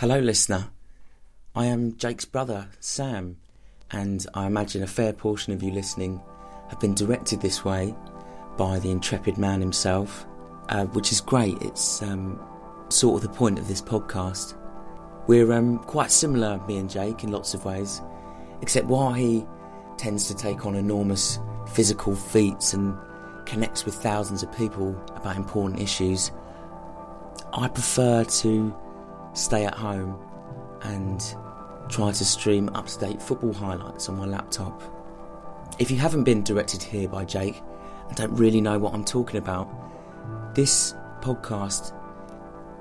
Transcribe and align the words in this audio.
Hello, 0.00 0.18
listener. 0.18 0.70
I 1.54 1.66
am 1.66 1.94
Jake's 1.98 2.24
brother, 2.24 2.68
Sam, 2.80 3.36
and 3.90 4.26
I 4.32 4.46
imagine 4.46 4.82
a 4.82 4.86
fair 4.86 5.12
portion 5.12 5.52
of 5.52 5.62
you 5.62 5.72
listening 5.72 6.22
have 6.70 6.80
been 6.80 6.94
directed 6.94 7.42
this 7.42 7.66
way 7.66 7.94
by 8.56 8.78
the 8.78 8.90
intrepid 8.90 9.36
man 9.36 9.60
himself, 9.60 10.24
uh, 10.70 10.86
which 10.86 11.12
is 11.12 11.20
great. 11.20 11.60
It's 11.60 12.00
um, 12.00 12.40
sort 12.88 13.16
of 13.22 13.28
the 13.28 13.36
point 13.36 13.58
of 13.58 13.68
this 13.68 13.82
podcast. 13.82 14.54
We're 15.26 15.52
um, 15.52 15.80
quite 15.80 16.10
similar, 16.10 16.58
me 16.66 16.78
and 16.78 16.88
Jake, 16.88 17.22
in 17.22 17.30
lots 17.30 17.52
of 17.52 17.66
ways, 17.66 18.00
except 18.62 18.86
while 18.86 19.12
he 19.12 19.44
tends 19.98 20.26
to 20.28 20.34
take 20.34 20.64
on 20.64 20.76
enormous 20.76 21.38
physical 21.74 22.16
feats 22.16 22.72
and 22.72 22.96
connects 23.44 23.84
with 23.84 23.96
thousands 23.96 24.42
of 24.42 24.50
people 24.56 24.98
about 25.14 25.36
important 25.36 25.78
issues, 25.78 26.30
I 27.52 27.68
prefer 27.68 28.24
to 28.24 28.74
stay 29.34 29.64
at 29.64 29.74
home 29.74 30.18
and 30.82 31.34
try 31.88 32.12
to 32.12 32.24
stream 32.24 32.70
up 32.74 32.86
to 32.86 32.98
date 32.98 33.20
football 33.20 33.52
highlights 33.52 34.08
on 34.08 34.16
my 34.16 34.26
laptop. 34.26 34.82
If 35.78 35.90
you 35.90 35.96
haven't 35.96 36.24
been 36.24 36.42
directed 36.42 36.82
here 36.82 37.08
by 37.08 37.24
Jake 37.24 37.62
and 38.08 38.16
don't 38.16 38.34
really 38.34 38.60
know 38.60 38.78
what 38.78 38.94
I'm 38.94 39.04
talking 39.04 39.38
about, 39.38 39.68
this 40.54 40.94
podcast 41.20 41.94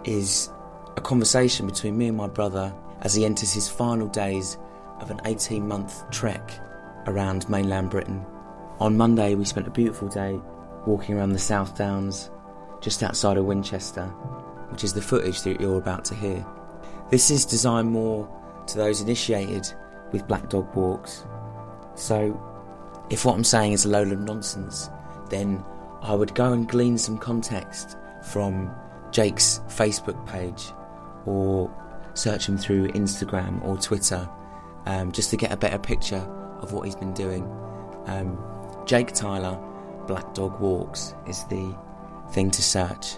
is 0.03 0.49
a 0.97 1.01
conversation 1.01 1.65
between 1.65 1.97
me 1.97 2.07
and 2.07 2.17
my 2.17 2.27
brother 2.27 2.73
as 3.01 3.13
he 3.13 3.25
enters 3.25 3.53
his 3.53 3.69
final 3.69 4.07
days 4.07 4.57
of 4.99 5.11
an 5.11 5.21
18 5.25 5.67
month 5.67 6.09
trek 6.11 6.59
around 7.07 7.49
mainland 7.49 7.89
Britain. 7.89 8.25
On 8.79 8.95
Monday, 8.97 9.35
we 9.35 9.45
spent 9.45 9.67
a 9.67 9.71
beautiful 9.71 10.07
day 10.07 10.39
walking 10.85 11.17
around 11.17 11.33
the 11.33 11.39
South 11.39 11.77
Downs 11.77 12.29
just 12.81 13.03
outside 13.03 13.37
of 13.37 13.45
Winchester, 13.45 14.11
which 14.69 14.83
is 14.83 14.93
the 14.93 15.01
footage 15.01 15.41
that 15.43 15.59
you're 15.59 15.77
about 15.77 16.05
to 16.05 16.15
hear. 16.15 16.45
This 17.09 17.31
is 17.31 17.45
designed 17.45 17.89
more 17.89 18.29
to 18.67 18.77
those 18.77 19.01
initiated 19.01 19.71
with 20.11 20.27
Black 20.27 20.49
Dog 20.49 20.73
Walks. 20.75 21.25
So, 21.95 22.39
if 23.09 23.25
what 23.25 23.35
I'm 23.35 23.43
saying 23.43 23.73
is 23.73 23.85
a 23.85 23.89
load 23.89 24.11
of 24.11 24.19
nonsense, 24.19 24.89
then 25.29 25.63
I 26.01 26.13
would 26.13 26.33
go 26.35 26.53
and 26.53 26.67
glean 26.67 26.97
some 26.97 27.17
context 27.17 27.97
from 28.23 28.73
Jake's 29.11 29.61
Facebook 29.67 30.25
page 30.27 30.71
or 31.25 31.73
search 32.13 32.47
him 32.47 32.57
through 32.57 32.89
Instagram 32.89 33.63
or 33.63 33.77
Twitter 33.77 34.29
um, 34.85 35.11
just 35.11 35.29
to 35.31 35.37
get 35.37 35.51
a 35.51 35.57
better 35.57 35.77
picture 35.77 36.25
of 36.61 36.73
what 36.73 36.85
he's 36.85 36.95
been 36.95 37.13
doing. 37.13 37.43
Um, 38.05 38.37
Jake 38.85 39.13
Tyler, 39.13 39.59
Black 40.07 40.33
Dog 40.33 40.59
Walks 40.59 41.13
is 41.27 41.43
the 41.45 41.75
thing 42.31 42.51
to 42.51 42.61
search. 42.61 43.17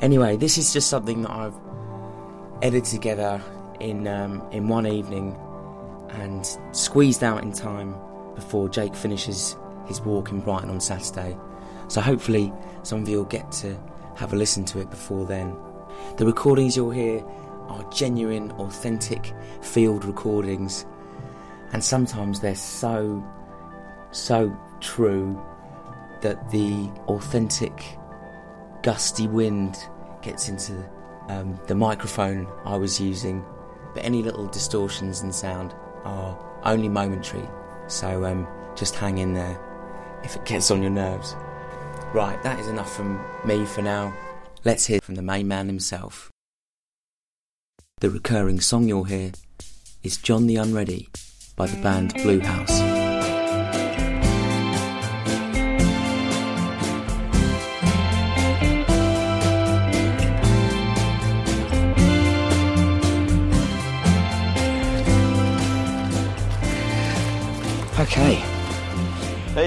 Anyway, 0.00 0.36
this 0.36 0.58
is 0.58 0.72
just 0.72 0.88
something 0.88 1.22
that 1.22 1.30
I've 1.30 1.54
edited 2.62 2.84
together 2.84 3.40
in 3.80 4.06
um, 4.06 4.42
in 4.52 4.68
one 4.68 4.86
evening 4.86 5.36
and 6.10 6.46
squeezed 6.72 7.24
out 7.24 7.42
in 7.42 7.52
time 7.52 7.94
before 8.34 8.68
Jake 8.68 8.94
finishes 8.94 9.56
his 9.86 10.00
walk 10.00 10.30
in 10.30 10.40
Brighton 10.40 10.70
on 10.70 10.80
Saturday. 10.80 11.36
So 11.88 12.00
hopefully 12.00 12.52
some 12.82 13.02
of 13.02 13.08
you 13.08 13.18
will 13.18 13.24
get 13.24 13.50
to 13.52 13.76
have 14.16 14.32
a 14.32 14.36
listen 14.36 14.64
to 14.66 14.80
it 14.80 14.90
before 14.90 15.24
then. 15.26 15.56
The 16.16 16.26
recordings 16.26 16.76
you'll 16.76 16.90
hear 16.90 17.24
are 17.68 17.82
genuine, 17.90 18.52
authentic 18.52 19.32
field 19.62 20.04
recordings, 20.04 20.86
and 21.72 21.82
sometimes 21.82 22.40
they're 22.40 22.54
so 22.54 23.24
so 24.10 24.56
true 24.80 25.40
that 26.20 26.50
the 26.50 26.88
authentic 27.08 27.98
gusty 28.86 29.26
wind 29.26 29.76
gets 30.22 30.48
into 30.48 30.72
um, 31.28 31.58
the 31.66 31.74
microphone 31.74 32.46
I 32.64 32.76
was 32.76 33.00
using, 33.00 33.44
but 33.92 34.04
any 34.04 34.22
little 34.22 34.46
distortions 34.46 35.22
in 35.22 35.32
sound 35.32 35.74
are 36.04 36.38
only 36.62 36.88
momentary. 36.88 37.42
So 37.88 38.24
um, 38.24 38.46
just 38.76 38.94
hang 38.94 39.18
in 39.18 39.34
there 39.34 39.60
if 40.22 40.36
it 40.36 40.44
gets 40.44 40.70
on 40.70 40.82
your 40.82 40.92
nerves. 40.92 41.34
Right, 42.14 42.40
that 42.44 42.60
is 42.60 42.68
enough 42.68 42.94
from 42.94 43.20
me 43.44 43.66
for 43.66 43.82
now. 43.82 44.14
Let's 44.64 44.86
hear 44.86 45.00
from 45.00 45.16
the 45.16 45.22
main 45.22 45.48
man 45.48 45.66
himself. 45.66 46.30
The 47.98 48.10
recurring 48.10 48.60
song 48.60 48.86
you'll 48.86 49.02
hear 49.02 49.32
is 50.04 50.16
John 50.16 50.46
the 50.46 50.56
Unready 50.56 51.08
by 51.56 51.66
the 51.66 51.82
band 51.82 52.14
Blue 52.22 52.38
House. 52.38 52.95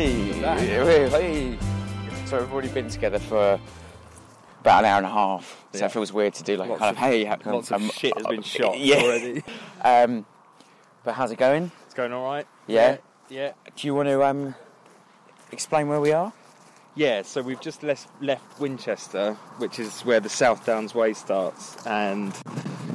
Hey, 0.09 1.07
hey. 1.09 1.57
So 2.25 2.39
we've 2.39 2.51
already 2.51 2.69
been 2.69 2.89
together 2.89 3.19
for 3.19 3.59
about 4.61 4.79
an 4.79 4.85
hour 4.85 4.97
and 4.97 5.05
a 5.05 5.09
half. 5.09 5.63
So 5.73 5.79
Yeah. 5.79 5.85
it 5.85 5.91
feels 5.91 6.11
weird 6.11 6.33
to 6.35 6.43
do 6.43 6.57
like 6.57 6.67
Lots 6.67 6.79
kind 6.79 6.89
of, 6.97 7.03
of- 7.03 7.09
hey, 7.09 7.25
ha- 7.25 7.37
Lots 7.45 7.69
of 7.69 7.79
um, 7.79 7.89
shit 7.91 8.17
has 8.17 8.25
been 8.25 8.41
shot 8.41 8.79
yeah. 8.79 8.95
already. 8.97 9.43
Um, 9.83 10.25
but 11.03 11.13
how's 11.13 11.31
it 11.31 11.37
going? 11.37 11.71
It's 11.85 11.93
going 11.93 12.11
all 12.11 12.25
right. 12.25 12.47
Yeah. 12.65 12.97
Yeah. 13.29 13.51
Do 13.75 13.85
you 13.87 13.93
want 13.93 14.09
to 14.09 14.23
um 14.25 14.55
explain 15.51 15.87
where 15.87 16.01
we 16.01 16.11
are? 16.11 16.33
Yeah. 16.95 17.21
So 17.21 17.43
we've 17.43 17.61
just 17.61 17.83
left 17.83 18.09
left 18.19 18.59
Winchester, 18.59 19.35
which 19.59 19.77
is 19.77 20.01
where 20.01 20.19
the 20.19 20.27
South 20.29 20.65
Downs 20.65 20.95
Way 20.95 21.13
starts, 21.13 21.77
and 21.85 22.35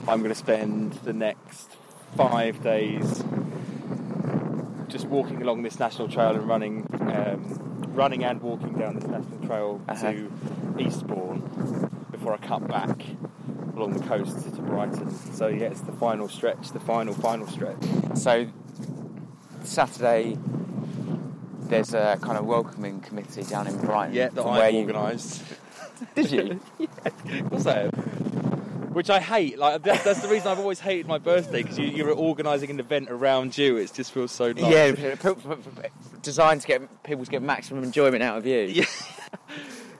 I'm 0.08 0.18
going 0.18 0.30
to 0.30 0.34
spend 0.34 0.94
the 1.04 1.12
next 1.12 1.70
five 2.16 2.60
days 2.64 3.22
just 4.94 5.06
walking 5.06 5.42
along 5.42 5.62
this 5.62 5.80
national 5.80 6.06
trail 6.08 6.36
and 6.36 6.46
running, 6.48 6.86
um, 7.00 7.42
running 7.94 8.22
and 8.22 8.40
walking 8.40 8.74
down 8.74 8.94
this 8.94 9.08
national 9.08 9.38
trail 9.44 9.80
Uh-huh. 9.88 10.12
to 10.12 10.32
Eastbourne 10.78 11.40
before 12.12 12.32
I 12.32 12.36
cut 12.36 12.68
back 12.68 13.02
along 13.74 13.94
the 13.94 14.04
coast 14.06 14.44
to 14.54 14.62
Brighton. 14.62 15.10
So 15.10 15.48
yeah, 15.48 15.66
it's 15.66 15.80
the 15.80 15.90
final 15.90 16.28
stretch, 16.28 16.70
the 16.70 16.78
final 16.78 17.12
final 17.12 17.48
stretch. 17.48 17.82
So 18.14 18.46
Saturday, 19.64 20.38
there's 21.62 21.92
a 21.92 22.16
kind 22.22 22.38
of 22.38 22.44
welcoming 22.46 23.00
committee 23.00 23.42
down 23.42 23.66
in 23.66 23.76
Brighton. 23.78 24.14
Yeah, 24.14 24.28
that 24.28 24.42
I 24.46 24.58
where 24.58 24.70
you- 24.70 24.78
organised. 24.86 25.42
Did 26.14 26.30
you? 26.30 26.60
What's 27.48 27.64
that? 27.64 27.92
Which 28.94 29.10
I 29.10 29.20
hate. 29.20 29.58
Like 29.58 29.82
that, 29.82 30.04
that's 30.04 30.20
the 30.22 30.28
reason 30.28 30.48
I've 30.48 30.58
always 30.58 30.80
hated 30.80 31.06
my 31.06 31.18
birthday 31.18 31.62
because 31.62 31.78
you, 31.78 31.86
you're 31.88 32.12
organising 32.12 32.70
an 32.70 32.80
event 32.80 33.10
around 33.10 33.58
you. 33.58 33.76
It 33.76 33.92
just 33.92 34.12
feels 34.12 34.32
so 34.32 34.52
nice. 34.52 34.72
Yeah, 34.98 35.14
designed 36.22 36.62
to 36.62 36.66
get 36.66 37.02
people 37.02 37.24
to 37.24 37.30
get 37.30 37.42
maximum 37.42 37.84
enjoyment 37.84 38.22
out 38.22 38.38
of 38.38 38.46
you. 38.46 38.84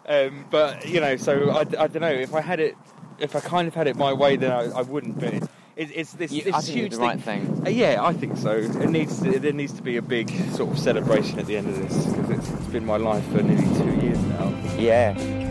Yeah. 0.06 0.18
Um, 0.26 0.44
but 0.50 0.86
you 0.88 1.00
know, 1.00 1.16
so 1.16 1.50
I, 1.50 1.60
I 1.60 1.64
don't 1.64 2.00
know 2.00 2.08
if 2.12 2.34
I 2.34 2.40
had 2.42 2.60
it, 2.60 2.76
if 3.18 3.34
I 3.34 3.40
kind 3.40 3.66
of 3.66 3.74
had 3.74 3.86
it 3.86 3.96
my 3.96 4.12
way, 4.12 4.36
then 4.36 4.52
I, 4.52 4.64
I 4.70 4.82
wouldn't. 4.82 5.18
But 5.18 5.34
it, 5.34 5.48
it's 5.76 6.12
this, 6.12 6.30
You- 6.30 6.42
this 6.42 6.68
huge 6.68 6.92
the 6.92 6.98
right 6.98 7.18
thing. 7.20 7.62
Uh, 7.66 7.70
yeah, 7.70 8.04
I 8.04 8.12
think 8.12 8.36
so. 8.36 8.50
It 8.52 8.90
needs 8.90 9.20
to, 9.22 9.38
there 9.38 9.52
needs 9.52 9.72
to 9.72 9.82
be 9.82 9.96
a 9.96 10.02
big 10.02 10.28
sort 10.52 10.70
of 10.70 10.78
celebration 10.78 11.38
at 11.38 11.46
the 11.46 11.56
end 11.56 11.68
of 11.68 11.76
this 11.78 12.06
because 12.06 12.30
it's, 12.30 12.50
it's 12.50 12.66
been 12.66 12.84
my 12.84 12.98
life 12.98 13.24
for 13.32 13.42
nearly 13.42 13.64
two 13.78 14.06
years 14.06 14.18
now. 14.24 14.54
Yeah. 14.78 15.43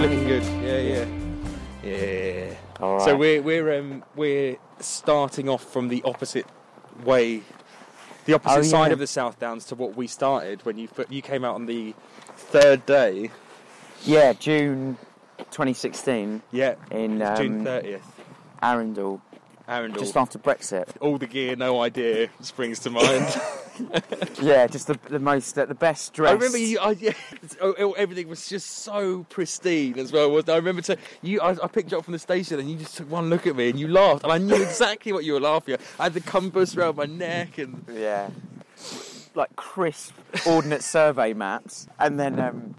We're 0.00 0.08
looking 0.08 0.26
good. 0.26 0.42
Yeah, 0.64 0.78
yeah, 1.84 1.84
yeah. 1.84 2.54
right. 2.80 3.02
So 3.02 3.16
we're 3.16 3.42
we're 3.42 3.78
um, 3.78 4.04
we're 4.16 4.56
starting 4.80 5.48
off 5.48 5.62
from 5.64 5.88
the 5.88 6.02
opposite 6.04 6.46
way, 7.04 7.42
the 8.24 8.34
opposite 8.34 8.58
Oh, 8.58 8.62
side 8.62 8.86
yeah. 8.88 8.92
of 8.94 8.98
the 8.98 9.06
South 9.06 9.38
Downs 9.38 9.66
to 9.66 9.74
what 9.74 9.96
we 9.96 10.06
started 10.06 10.64
when 10.64 10.78
you 10.78 10.88
you 11.08 11.22
came 11.22 11.44
out 11.44 11.54
on 11.54 11.66
the 11.66 11.94
third 12.36 12.86
day. 12.86 13.30
yeah, 14.04 14.32
June 14.32 14.96
2016 15.38 16.42
Yeah, 16.50 16.76
in 16.90 17.18
June 17.36 17.58
um, 17.58 17.64
thirtieth. 17.64 18.02
Arundel, 18.62 19.20
Arundel. 19.70 20.02
just 20.02 20.16
after 20.16 20.38
Brexit. 20.38 20.88
all 21.00 21.16
the 21.16 21.26
gear, 21.26 21.54
no 21.56 21.80
idea 21.80 22.28
springs 22.40 22.80
to 22.80 22.90
mind. 22.90 23.40
Yeah, 24.42 24.66
just 24.66 24.88
the, 24.88 24.98
the 25.08 25.18
most, 25.18 25.58
uh, 25.58 25.64
the 25.64 25.74
best 25.74 26.12
dress. 26.12 26.30
I 26.30 26.34
remember 26.34 26.58
you. 26.58 26.78
I, 26.78 26.90
yeah, 26.90 27.12
oh, 27.62 27.74
oh, 27.78 27.92
everything 27.92 28.28
was 28.28 28.46
just 28.48 28.68
so 28.68 29.24
pristine 29.30 29.98
as 29.98 30.12
well. 30.12 30.30
wasn't 30.30 30.50
it? 30.50 30.52
I 30.52 30.56
remember 30.56 30.82
to, 30.82 30.98
you. 31.22 31.40
I, 31.40 31.50
I 31.62 31.66
picked 31.66 31.90
you 31.92 31.98
up 31.98 32.04
from 32.04 32.12
the 32.12 32.18
station, 32.18 32.58
and 32.60 32.70
you 32.70 32.76
just 32.76 32.96
took 32.98 33.10
one 33.10 33.30
look 33.30 33.46
at 33.46 33.56
me, 33.56 33.70
and 33.70 33.80
you 33.80 33.88
laughed, 33.88 34.22
and 34.24 34.32
I 34.32 34.38
knew 34.38 34.62
exactly 34.62 35.12
what 35.12 35.24
you 35.24 35.32
were 35.34 35.40
laughing 35.40 35.74
at. 35.74 35.80
I 35.98 36.04
had 36.04 36.14
the 36.14 36.20
compass 36.20 36.76
around 36.76 36.96
my 36.96 37.06
neck, 37.06 37.56
and 37.58 37.84
Yeah. 37.90 38.28
Like 39.34 39.54
crisp 39.56 40.14
ordnance 40.46 40.84
survey 40.84 41.32
maps. 41.32 41.86
And 41.98 42.18
then 42.18 42.38
um, 42.40 42.74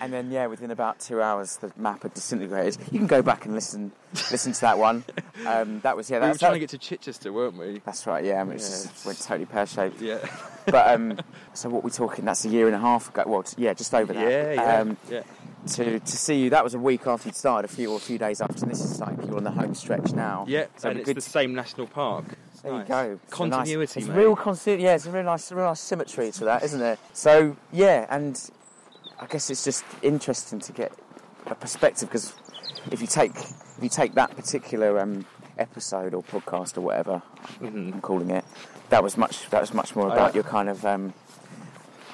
and 0.00 0.12
then 0.12 0.30
yeah, 0.30 0.46
within 0.46 0.70
about 0.70 1.00
two 1.00 1.20
hours, 1.22 1.56
the 1.58 1.72
map 1.76 2.02
had 2.02 2.14
disintegrated. 2.14 2.80
You 2.90 2.98
can 2.98 3.06
go 3.06 3.22
back 3.22 3.44
and 3.44 3.54
listen 3.54 3.92
listen 4.30 4.52
to 4.52 4.60
that 4.62 4.78
one. 4.78 5.04
Um, 5.46 5.80
that 5.80 5.96
was 5.96 6.10
yeah. 6.10 6.20
we 6.20 6.28
were 6.28 6.34
trying 6.38 6.52
that, 6.52 6.54
to 6.54 6.58
get 6.60 6.70
to 6.70 6.78
Chichester, 6.78 7.32
weren't 7.32 7.56
we? 7.56 7.80
that's 7.84 8.06
right. 8.06 8.24
Yeah, 8.24 8.40
I 8.40 8.44
mean, 8.44 8.54
it 8.56 8.62
Yeah. 8.62 8.68
just 8.68 9.06
went 9.06 9.18
totally 9.20 9.46
pear 9.46 9.66
shaped. 9.66 10.00
Yeah. 10.00 10.18
But 10.66 10.94
um, 10.94 11.18
so 11.54 11.68
what 11.68 11.82
we're 11.84 11.90
talking? 11.90 12.24
That's 12.24 12.44
a 12.44 12.48
year 12.48 12.66
and 12.66 12.74
a 12.76 12.78
half 12.80 13.08
ago. 13.08 13.24
Well, 13.26 13.44
yeah, 13.56 13.72
just 13.74 13.94
over 13.94 14.12
that. 14.12 14.30
Yeah, 14.30 14.52
yeah, 14.52 14.80
Um, 14.80 14.96
yeah. 15.08 15.22
to 15.74 15.98
to 16.00 16.16
see 16.16 16.42
you, 16.44 16.50
that 16.50 16.62
was 16.64 16.74
a 16.74 16.78
week 16.78 17.06
after 17.06 17.28
you'd 17.28 17.36
started, 17.36 17.70
a 17.70 17.74
few 17.74 17.90
or 17.90 17.96
a 17.96 18.00
few 18.00 18.18
days 18.18 18.40
after. 18.40 18.62
And 18.62 18.70
this 18.70 18.80
is 18.80 19.00
like 19.00 19.16
you're 19.24 19.36
on 19.36 19.44
the 19.44 19.50
home 19.50 19.74
stretch 19.74 20.12
now. 20.12 20.44
Yeah, 20.48 20.66
so 20.76 20.90
and 20.90 20.98
it's 20.98 21.08
be 21.08 21.12
the 21.14 21.20
same 21.20 21.54
national 21.54 21.86
park. 21.86 22.24
It's 22.52 22.62
There 22.62 22.72
nice. 22.72 22.82
you 22.82 22.94
go. 22.94 23.18
It's 23.24 23.32
Continuity, 23.34 23.76
nice, 23.76 23.96
it's 23.96 24.06
real 24.08 24.36
continuity. 24.36 24.82
Yeah, 24.84 24.94
it's 24.96 25.06
a 25.06 25.10
real 25.10 25.22
nice, 25.24 25.50
real 25.50 25.64
nice 25.64 25.80
symmetry 25.80 26.30
to 26.32 26.44
that, 26.44 26.62
isn't 26.62 26.82
it? 26.82 26.98
So 27.14 27.56
yeah, 27.72 28.06
and 28.10 28.38
I 29.20 29.26
guess 29.26 29.50
it's 29.50 29.62
just 29.64 29.84
interesting 30.02 30.58
to 30.60 30.72
get 30.72 30.92
a 31.46 31.54
perspective 31.54 32.08
because 32.08 32.32
if 32.90 33.00
you 33.00 33.06
take 33.06 33.32
if 33.36 33.78
you 33.82 33.88
take 33.88 34.14
that 34.14 34.34
particular 34.34 34.98
um, 34.98 35.26
episode 35.58 36.14
or 36.14 36.22
podcast 36.22 36.76
or 36.78 36.80
whatever 36.80 37.22
Mhm. 37.60 37.92
I'm 37.94 38.00
calling 38.00 38.30
it, 38.30 38.44
that 38.88 39.02
was 39.02 39.16
much 39.16 39.48
that 39.50 39.60
was 39.60 39.72
much 39.74 39.94
more 39.94 40.06
Oh, 40.08 40.12
about 40.12 40.30
yeah. 40.30 40.36
your 40.36 40.44
kind 40.44 40.68
of 40.68 40.84
um, 40.86 41.12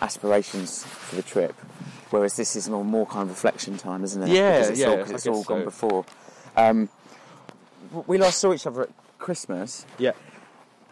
aspirations 0.02 0.84
for 0.84 1.16
the 1.16 1.22
trip. 1.22 1.54
Whereas 2.10 2.36
this 2.36 2.54
is 2.56 2.68
more, 2.68 2.84
more 2.84 3.06
kind 3.06 3.22
of 3.22 3.30
reflection 3.30 3.76
time, 3.78 4.04
isn't 4.04 4.22
it? 4.22 4.28
Yeah, 4.28 4.52
because 4.52 4.70
it's 4.70 4.80
yeah, 4.80 4.86
all, 4.88 4.98
it's 5.10 5.26
all 5.26 5.42
gone 5.42 5.60
so. 5.60 5.64
before. 5.64 6.04
Um, 6.56 6.88
we 8.06 8.16
last 8.18 8.38
saw 8.38 8.52
each 8.52 8.66
other 8.66 8.82
at 8.82 8.90
Christmas, 9.18 9.84
Yeah. 9.98 10.12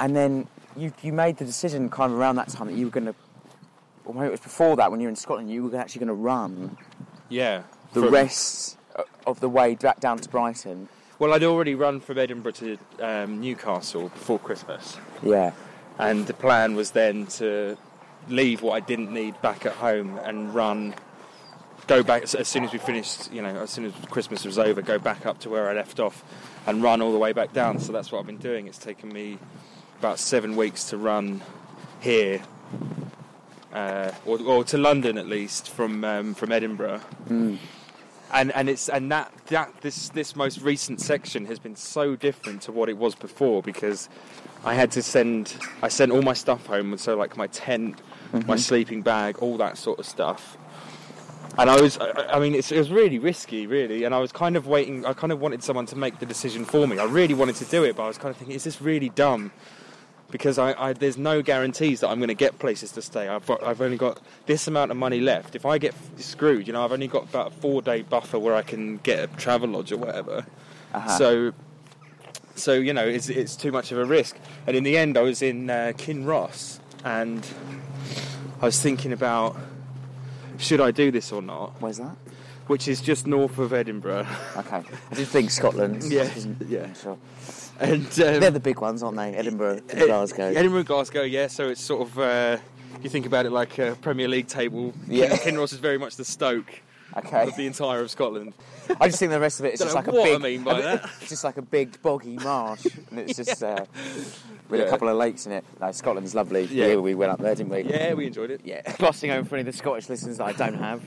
and 0.00 0.16
then 0.16 0.48
you 0.76 0.92
you 1.02 1.12
made 1.12 1.36
the 1.36 1.44
decision 1.44 1.88
kind 1.88 2.12
of 2.12 2.18
around 2.18 2.36
that 2.36 2.48
time 2.48 2.66
that 2.66 2.74
you 2.74 2.86
were 2.86 2.90
going 2.90 3.06
to, 3.06 3.14
or 4.04 4.14
maybe 4.14 4.26
it 4.26 4.30
was 4.32 4.40
before 4.40 4.76
that 4.76 4.90
when 4.90 5.00
you 5.00 5.06
were 5.06 5.10
in 5.10 5.16
Scotland, 5.16 5.50
you 5.50 5.64
were 5.64 5.76
actually 5.78 6.00
going 6.00 6.08
to 6.08 6.14
run 6.14 6.76
Yeah. 7.28 7.62
the 7.92 8.02
From- 8.02 8.12
rest 8.14 8.76
of 9.26 9.40
the 9.40 9.48
way 9.48 9.74
back 9.74 10.00
down 10.00 10.18
to 10.18 10.28
Brighton. 10.28 10.88
Well, 11.18 11.32
I'd 11.32 11.44
already 11.44 11.74
run 11.74 12.00
from 12.00 12.18
Edinburgh 12.18 12.52
to 12.52 12.78
um, 13.00 13.40
Newcastle 13.40 14.08
before 14.08 14.38
Christmas, 14.38 14.96
Yeah. 15.22 15.52
and 15.98 16.26
the 16.26 16.34
plan 16.34 16.74
was 16.74 16.90
then 16.90 17.26
to 17.38 17.76
leave 18.28 18.62
what 18.62 18.72
I 18.74 18.80
didn't 18.80 19.12
need 19.12 19.40
back 19.40 19.64
at 19.64 19.72
home 19.74 20.18
and 20.24 20.54
run. 20.54 20.94
Go 21.86 22.02
back 22.02 22.22
as 22.22 22.34
as 22.34 22.48
soon 22.48 22.64
as 22.64 22.72
we 22.72 22.78
finished, 22.78 23.30
you 23.32 23.42
know, 23.42 23.48
as 23.62 23.70
soon 23.70 23.84
as 23.84 23.92
Christmas 24.10 24.44
was 24.44 24.58
over, 24.58 24.80
go 24.82 24.98
back 24.98 25.26
up 25.26 25.38
to 25.40 25.50
where 25.50 25.68
I 25.68 25.74
left 25.74 26.00
off 26.00 26.24
and 26.66 26.82
run 26.82 27.02
all 27.02 27.12
the 27.12 27.18
way 27.18 27.32
back 27.32 27.52
down. 27.52 27.78
So 27.78 27.92
that's 27.92 28.10
what 28.10 28.20
I've 28.20 28.26
been 28.26 28.38
doing. 28.38 28.66
It's 28.66 28.78
taken 28.78 29.12
me 29.12 29.38
about 29.98 30.18
seven 30.18 30.56
weeks 30.56 30.84
to 30.90 30.96
run 30.96 31.42
here, 32.00 32.42
uh, 33.74 34.12
or, 34.24 34.40
or 34.40 34.64
to 34.64 34.78
London 34.78 35.18
at 35.18 35.26
least 35.26 35.68
from 35.70 36.04
um, 36.04 36.34
from 36.34 36.52
Edinburgh. 36.52 37.00
Mm. 37.28 37.58
and 38.32 38.52
and 38.52 38.68
it's 38.68 38.88
and 38.88 39.10
that 39.10 39.32
that 39.48 39.72
this 39.80 40.08
this 40.10 40.36
most 40.36 40.60
recent 40.60 41.00
section 41.00 41.46
has 41.46 41.58
been 41.58 41.76
so 41.76 42.16
different 42.16 42.62
to 42.62 42.72
what 42.72 42.88
it 42.88 42.96
was 42.96 43.14
before 43.14 43.62
because 43.62 44.08
I 44.64 44.74
had 44.74 44.90
to 44.92 45.02
send 45.02 45.56
I 45.82 45.88
sent 45.88 46.12
all 46.12 46.22
my 46.22 46.34
stuff 46.34 46.66
home 46.66 46.96
so 46.98 47.16
like 47.16 47.36
my 47.36 47.48
tent, 47.48 48.00
my 48.46 48.56
sleeping 48.56 49.02
bag, 49.02 49.38
all 49.38 49.56
that 49.58 49.76
sort 49.76 49.98
of 49.98 50.06
stuff. 50.06 50.56
And 51.56 51.70
I 51.70 51.80
was, 51.80 51.98
I 51.98 52.10
I 52.32 52.40
mean, 52.40 52.54
it's, 52.54 52.72
it 52.72 52.78
was 52.78 52.90
really 52.90 53.20
risky, 53.20 53.68
really. 53.68 54.02
And 54.02 54.12
I 54.12 54.18
was 54.18 54.32
kind 54.32 54.56
of 54.56 54.66
waiting. 54.66 55.06
I 55.06 55.12
kind 55.12 55.32
of 55.32 55.40
wanted 55.40 55.62
someone 55.62 55.86
to 55.86 55.96
make 55.96 56.18
the 56.18 56.26
decision 56.26 56.64
for 56.64 56.88
me. 56.88 56.98
I 56.98 57.04
really 57.04 57.34
wanted 57.34 57.54
to 57.56 57.64
do 57.66 57.84
it, 57.84 57.94
but 57.94 58.02
I 58.02 58.08
was 58.08 58.18
kind 58.18 58.30
of 58.30 58.36
thinking, 58.36 58.56
is 58.56 58.64
this 58.64 58.80
really 58.80 59.10
dumb? 59.10 59.52
Because 60.30 60.58
I, 60.58 60.74
I 60.88 60.92
there's 60.92 61.16
no 61.16 61.42
guarantees 61.42 62.00
that 62.00 62.08
I'm 62.08 62.18
going 62.18 62.28
to 62.28 62.34
get 62.34 62.58
places 62.58 62.92
to 62.92 63.02
stay. 63.02 63.28
I've 63.28 63.46
got, 63.46 63.62
I've 63.62 63.80
only 63.80 63.96
got 63.96 64.20
this 64.46 64.66
amount 64.66 64.90
of 64.90 64.96
money 64.96 65.20
left. 65.20 65.54
If 65.54 65.64
I 65.64 65.78
get 65.78 65.94
screwed, 66.16 66.66
you 66.66 66.72
know, 66.72 66.84
I've 66.84 66.92
only 66.92 67.06
got 67.06 67.24
about 67.24 67.48
a 67.48 67.50
four 67.50 67.82
day 67.82 68.02
buffer 68.02 68.38
where 68.38 68.54
I 68.54 68.62
can 68.62 68.98
get 68.98 69.18
a 69.24 69.26
travel 69.36 69.68
lodge 69.68 69.92
or 69.92 69.98
whatever. 69.98 70.44
Uh-huh. 70.92 71.18
So, 71.18 71.52
so 72.56 72.72
you 72.72 72.92
know, 72.92 73.06
it's, 73.06 73.28
it's 73.28 73.54
too 73.54 73.70
much 73.70 73.92
of 73.92 73.98
a 73.98 74.04
risk. 74.04 74.36
And 74.66 74.76
in 74.76 74.82
the 74.82 74.96
end, 74.96 75.16
I 75.16 75.22
was 75.22 75.40
in 75.40 75.70
uh, 75.70 75.92
Kinross, 75.96 76.80
and 77.04 77.46
I 78.60 78.66
was 78.66 78.80
thinking 78.80 79.12
about 79.12 79.56
should 80.58 80.80
I 80.80 80.90
do 80.90 81.10
this 81.10 81.32
or 81.32 81.42
not, 81.42 81.80
Where's 81.80 81.98
that? 81.98 82.16
which 82.66 82.88
is 82.88 83.00
just 83.00 83.26
north 83.26 83.58
of 83.58 83.72
Edinburgh. 83.72 84.26
Okay. 84.56 84.82
I 85.10 85.14
did 85.14 85.28
think 85.28 85.50
Scotland. 85.50 86.02
Yeah, 86.10 86.30
yeah. 86.66 86.92
Sure. 86.94 87.18
And 87.80 88.06
um, 88.06 88.40
They're 88.40 88.50
the 88.50 88.60
big 88.60 88.80
ones, 88.80 89.02
aren't 89.02 89.16
they? 89.16 89.34
Edinburgh, 89.34 89.80
and 89.90 90.00
Ed- 90.02 90.06
Glasgow. 90.06 90.44
Edinburgh, 90.54 90.84
Glasgow, 90.84 91.22
yeah. 91.22 91.48
So 91.48 91.68
it's 91.68 91.80
sort 91.80 92.02
of 92.08 92.18
uh, 92.18 92.56
you 93.02 93.10
think 93.10 93.26
about 93.26 93.46
it 93.46 93.50
like 93.50 93.78
a 93.78 93.96
Premier 94.00 94.28
League 94.28 94.46
table. 94.48 94.94
Yeah. 95.08 95.36
Kinross 95.36 95.72
is 95.72 95.78
very 95.80 95.98
much 95.98 96.16
the 96.16 96.24
Stoke 96.24 96.80
Okay. 97.16 97.42
of 97.46 97.54
the 97.56 97.66
entire 97.66 98.00
of 98.00 98.10
Scotland. 98.10 98.54
I 99.00 99.06
just 99.06 99.18
think 99.20 99.30
the 99.30 99.38
rest 99.38 99.60
of 99.60 99.66
it 99.66 99.74
is 99.74 99.80
just 99.80 99.94
like 99.94 100.08
a 100.08 100.10
what 100.10 100.34
I 100.34 100.38
mean 100.38 100.64
by 100.64 100.80
that. 100.80 101.04
It's 101.20 101.28
just 101.30 101.44
like 101.44 101.56
a 101.58 101.62
big 101.62 102.00
boggy 102.02 102.36
marsh, 102.36 102.86
and 103.10 103.20
it's 103.20 103.36
just 103.36 103.62
uh, 103.62 103.84
with 104.68 104.80
a 104.80 104.88
couple 104.90 105.08
of 105.08 105.16
lakes 105.16 105.46
in 105.46 105.52
it. 105.52 105.64
No, 105.80 105.92
Scotland's 105.92 106.34
lovely. 106.34 106.64
Yeah. 106.64 106.86
Yeah, 106.88 106.96
we 106.96 107.14
went 107.14 107.30
up 107.32 107.40
there, 107.40 107.54
didn't 107.54 107.70
we? 107.70 107.82
Yeah, 107.82 108.14
we 108.14 108.26
enjoyed 108.26 108.50
it. 108.50 108.62
Yeah. 108.64 108.82
Glossing 108.98 109.30
over 109.30 109.48
for 109.48 109.54
any 109.56 109.60
of 109.60 109.66
the 109.66 109.72
Scottish 109.78 110.08
listeners 110.08 110.38
that 110.38 110.44
I 110.46 110.52
don't 110.52 110.74
have. 110.74 111.02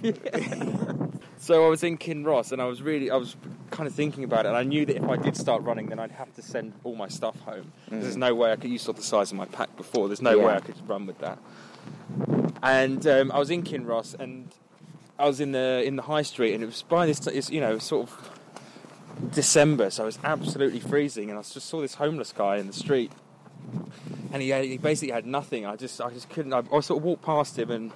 So 1.40 1.66
I 1.66 1.70
was 1.70 1.84
in 1.84 1.98
Kinross, 1.98 2.52
and 2.52 2.62
I 2.62 2.66
was 2.66 2.82
really, 2.82 3.12
I 3.12 3.16
was 3.16 3.36
kind 3.70 3.86
of 3.88 3.94
thinking 3.94 4.24
about 4.24 4.46
it, 4.46 4.50
and 4.50 4.58
I 4.58 4.64
knew 4.64 4.86
that 4.88 4.96
if 4.96 5.04
I 5.04 5.18
did 5.18 5.38
start 5.38 5.62
running, 5.64 5.86
then 5.88 6.00
I'd 6.00 6.12
have 6.12 6.34
to 6.36 6.42
send 6.42 6.74
all 6.84 6.96
my 6.96 7.08
stuff 7.08 7.40
home. 7.42 7.72
There's 7.90 8.18
no 8.18 8.34
way 8.34 8.52
I 8.52 8.56
could. 8.56 8.72
You 8.72 8.80
saw 8.80 8.92
the 8.94 9.04
size 9.04 9.32
of 9.32 9.38
my 9.38 9.46
pack 9.46 9.76
before. 9.78 10.08
There's 10.08 10.22
no 10.22 10.36
Mm. 10.36 10.40
Yeah. 10.42 10.48
way 10.48 10.54
I 10.56 10.60
could 10.60 10.90
run 10.90 11.06
with 11.06 11.20
that. 11.20 11.38
And 12.64 13.06
um, 13.08 13.32
I 13.32 13.38
was 13.40 13.52
in 13.52 13.62
Kinross, 13.64 14.16
and 14.20 14.50
I 15.20 15.26
was 15.28 15.40
in 15.40 15.52
the 15.52 15.84
in 15.86 15.96
the 15.96 16.02
high 16.04 16.24
street, 16.24 16.54
and 16.54 16.64
it 16.64 16.66
was 16.68 16.82
by 16.84 17.06
this, 17.06 17.26
it's, 17.28 17.50
you 17.52 17.62
know, 17.62 17.78
sort 17.78 18.10
of 18.10 18.40
December, 19.34 19.90
so 19.92 20.04
it 20.04 20.08
was 20.08 20.20
absolutely 20.24 20.80
freezing, 20.80 21.30
and 21.30 21.38
I 21.38 21.42
just 21.44 21.68
saw 21.68 21.82
this 21.82 21.96
homeless 21.96 22.34
guy 22.34 22.58
in 22.58 22.68
the 22.68 22.74
street, 22.74 23.12
and 24.34 24.42
he, 24.42 24.50
had, 24.50 24.66
he 24.66 24.78
basically 24.78 25.12
had 25.14 25.26
nothing. 25.26 25.66
I 25.66 25.76
just, 25.76 26.02
I 26.02 26.10
just 26.10 26.30
couldn't. 26.30 26.54
I, 26.54 26.60
I 26.74 26.80
sort 26.82 27.00
of 27.00 27.04
walked 27.04 27.24
past 27.24 27.58
him 27.60 27.70
and 27.72 27.92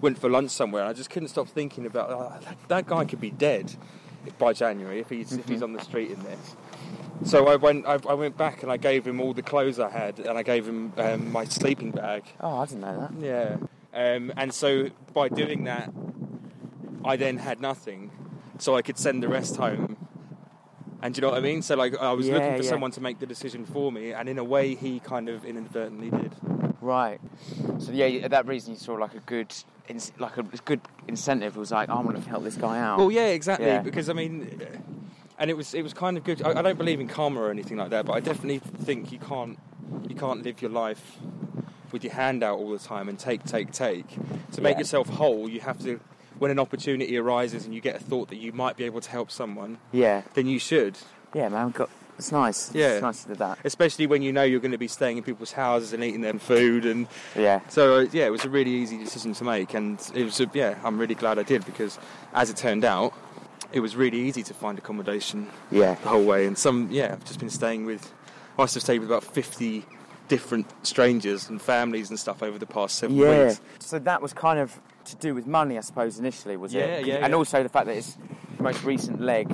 went 0.00 0.18
for 0.18 0.28
lunch 0.28 0.50
somewhere, 0.50 0.82
and 0.82 0.90
I 0.90 0.92
just 0.92 1.10
couldn't 1.10 1.28
stop 1.28 1.48
thinking 1.48 1.86
about 1.86 2.10
oh, 2.10 2.32
that, 2.44 2.56
that 2.68 2.86
guy 2.86 3.04
could 3.04 3.20
be 3.20 3.30
dead 3.30 3.74
by 4.38 4.52
January 4.52 5.00
if 5.00 5.08
he's 5.08 5.32
if 5.32 5.48
he's 5.48 5.62
on 5.62 5.72
the 5.72 5.80
street 5.80 6.10
in 6.10 6.22
this. 6.22 6.56
So 7.24 7.48
I 7.48 7.56
went 7.56 7.86
I, 7.86 7.98
I 8.08 8.14
went 8.14 8.36
back 8.36 8.62
and 8.62 8.72
I 8.72 8.76
gave 8.76 9.06
him 9.06 9.20
all 9.20 9.32
the 9.32 9.42
clothes 9.42 9.78
I 9.78 9.90
had, 9.90 10.18
and 10.18 10.36
I 10.38 10.42
gave 10.42 10.66
him 10.66 10.92
um, 10.96 11.32
my 11.32 11.44
sleeping 11.44 11.90
bag. 11.90 12.24
Oh, 12.40 12.58
I 12.58 12.66
didn't 12.66 12.80
know 12.80 13.00
that. 13.00 13.12
Yeah. 13.20 13.56
Um, 13.94 14.32
and 14.36 14.52
so 14.54 14.88
by 15.12 15.28
doing 15.28 15.64
that, 15.64 15.92
I 17.04 17.16
then 17.16 17.36
had 17.36 17.60
nothing, 17.60 18.10
so 18.58 18.74
I 18.74 18.82
could 18.82 18.98
send 18.98 19.22
the 19.22 19.28
rest 19.28 19.56
home. 19.56 19.96
And 21.02 21.12
do 21.14 21.18
you 21.18 21.22
know 21.22 21.30
what 21.32 21.38
I 21.38 21.42
mean? 21.42 21.62
So 21.62 21.74
like 21.76 21.98
I 21.98 22.12
was 22.12 22.28
Yeah, 22.28 22.34
looking 22.34 22.56
for 22.56 22.62
yeah. 22.62 22.68
someone 22.70 22.92
to 22.92 23.00
make 23.00 23.18
the 23.18 23.26
decision 23.26 23.66
for 23.66 23.90
me, 23.90 24.12
and 24.12 24.28
in 24.28 24.38
a 24.38 24.44
way, 24.44 24.74
he 24.76 25.00
kind 25.00 25.28
of 25.28 25.44
inadvertently 25.44 26.10
did. 26.10 26.32
Right. 26.80 27.20
So 27.78 27.90
yeah, 27.92 28.28
that 28.28 28.46
reason 28.46 28.74
you 28.74 28.78
saw 28.78 28.94
like 28.94 29.14
a 29.14 29.20
good, 29.20 29.52
like 30.18 30.36
a 30.36 30.42
good 30.64 30.80
incentive. 31.08 31.56
It 31.56 31.58
was 31.60 31.72
like, 31.72 31.88
oh, 31.88 31.96
I'm 31.98 32.04
going 32.04 32.20
to 32.20 32.28
help 32.28 32.44
this 32.44 32.56
guy 32.56 32.78
out. 32.78 32.98
Well, 32.98 33.10
yeah, 33.10 33.26
exactly. 33.26 33.66
Yeah. 33.66 33.80
Because 33.82 34.08
I 34.08 34.12
mean, 34.12 34.60
and 35.38 35.50
it 35.50 35.56
was 35.56 35.74
it 35.74 35.82
was 35.82 35.92
kind 35.92 36.16
of 36.16 36.22
good. 36.24 36.40
I, 36.42 36.58
I 36.58 36.62
don't 36.62 36.78
believe 36.78 37.00
in 37.00 37.08
karma 37.08 37.40
or 37.40 37.50
anything 37.50 37.76
like 37.78 37.90
that, 37.90 38.06
but 38.06 38.12
I 38.12 38.20
definitely 38.20 38.58
think 38.60 39.10
you 39.12 39.18
can't 39.18 39.58
you 40.08 40.14
can't 40.14 40.42
live 40.44 40.62
your 40.62 40.70
life 40.70 41.18
with 41.90 42.04
your 42.04 42.12
hand 42.14 42.42
out 42.42 42.58
all 42.58 42.70
the 42.70 42.78
time 42.78 43.08
and 43.08 43.18
take 43.18 43.44
take 43.44 43.72
take. 43.72 44.06
To 44.52 44.60
make 44.60 44.74
Yeah. 44.74 44.80
yourself 44.80 45.08
whole, 45.08 45.48
you 45.48 45.60
have 45.60 45.78
to. 45.80 45.98
When 46.42 46.50
an 46.50 46.58
opportunity 46.58 47.16
arises 47.18 47.66
and 47.66 47.72
you 47.72 47.80
get 47.80 47.94
a 47.94 48.00
thought 48.00 48.28
that 48.30 48.36
you 48.36 48.52
might 48.52 48.76
be 48.76 48.82
able 48.82 49.00
to 49.00 49.08
help 49.08 49.30
someone, 49.30 49.78
Yeah. 49.92 50.22
then 50.34 50.48
you 50.48 50.58
should. 50.58 50.98
Yeah, 51.32 51.48
man. 51.48 51.70
Got. 51.70 51.88
It's 52.18 52.32
nice. 52.32 52.74
Yeah. 52.74 52.94
It's 52.94 53.02
nice 53.02 53.22
to 53.22 53.28
do 53.28 53.34
that. 53.36 53.58
Especially 53.62 54.08
when 54.08 54.22
you 54.22 54.32
know 54.32 54.42
you're 54.42 54.58
going 54.58 54.72
to 54.72 54.76
be 54.76 54.88
staying 54.88 55.18
in 55.18 55.22
people's 55.22 55.52
houses 55.52 55.92
and 55.92 56.02
eating 56.02 56.20
their 56.20 56.32
food, 56.34 56.84
and 56.84 57.06
Yeah. 57.36 57.60
so 57.68 57.98
uh, 58.00 58.06
yeah, 58.10 58.24
it 58.26 58.30
was 58.30 58.44
a 58.44 58.48
really 58.48 58.72
easy 58.72 58.98
decision 58.98 59.34
to 59.34 59.44
make, 59.44 59.72
and 59.74 60.00
it 60.16 60.24
was 60.24 60.40
a, 60.40 60.50
yeah, 60.52 60.74
I'm 60.82 60.98
really 60.98 61.14
glad 61.14 61.38
I 61.38 61.44
did 61.44 61.64
because, 61.64 61.96
as 62.34 62.50
it 62.50 62.56
turned 62.56 62.84
out, 62.84 63.12
it 63.72 63.78
was 63.78 63.94
really 63.94 64.18
easy 64.18 64.42
to 64.42 64.52
find 64.52 64.76
accommodation 64.78 65.46
Yeah. 65.70 65.94
the 66.02 66.08
whole 66.08 66.24
way. 66.24 66.46
And 66.46 66.58
some, 66.58 66.88
yeah, 66.90 67.12
I've 67.12 67.24
just 67.24 67.38
been 67.38 67.50
staying 67.50 67.86
with, 67.86 68.12
I 68.58 68.62
must 68.62 68.74
have 68.74 68.82
stayed 68.82 68.98
with 68.98 69.08
about 69.08 69.22
50 69.22 69.86
different 70.26 70.66
strangers 70.84 71.48
and 71.48 71.62
families 71.62 72.10
and 72.10 72.18
stuff 72.18 72.42
over 72.42 72.58
the 72.58 72.66
past 72.66 72.96
seven 72.98 73.14
Yeah. 73.16 73.44
weeks. 73.46 73.60
So 73.78 74.00
that 74.00 74.20
was 74.20 74.32
kind 74.32 74.58
of 74.58 74.80
to 75.06 75.16
do 75.16 75.34
with 75.34 75.46
money, 75.46 75.76
I 75.78 75.80
suppose, 75.80 76.18
initially, 76.18 76.56
was 76.56 76.72
Yeah, 76.74 76.82
it? 76.82 77.06
yeah, 77.06 77.24
And 77.24 77.34
also 77.34 77.62
the 77.62 77.68
fact 77.68 77.86
that 77.86 77.96
it's 77.96 78.16
the 78.56 78.62
most 78.62 78.82
recent 78.84 79.20
leg 79.20 79.50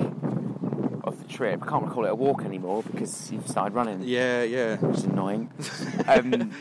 of 1.03 1.17
the 1.21 1.27
trip. 1.27 1.61
I 1.63 1.65
can't 1.69 1.89
call 1.89 2.05
it 2.05 2.09
a 2.09 2.15
walk 2.15 2.43
anymore 2.43 2.83
because 2.83 3.31
you've 3.31 3.47
started 3.47 3.73
running, 3.73 4.01
Yeah, 4.03 4.43
yeah. 4.43 4.75
which 4.77 4.97
is 4.99 5.03
annoying. 5.05 5.51
um, 6.07 6.51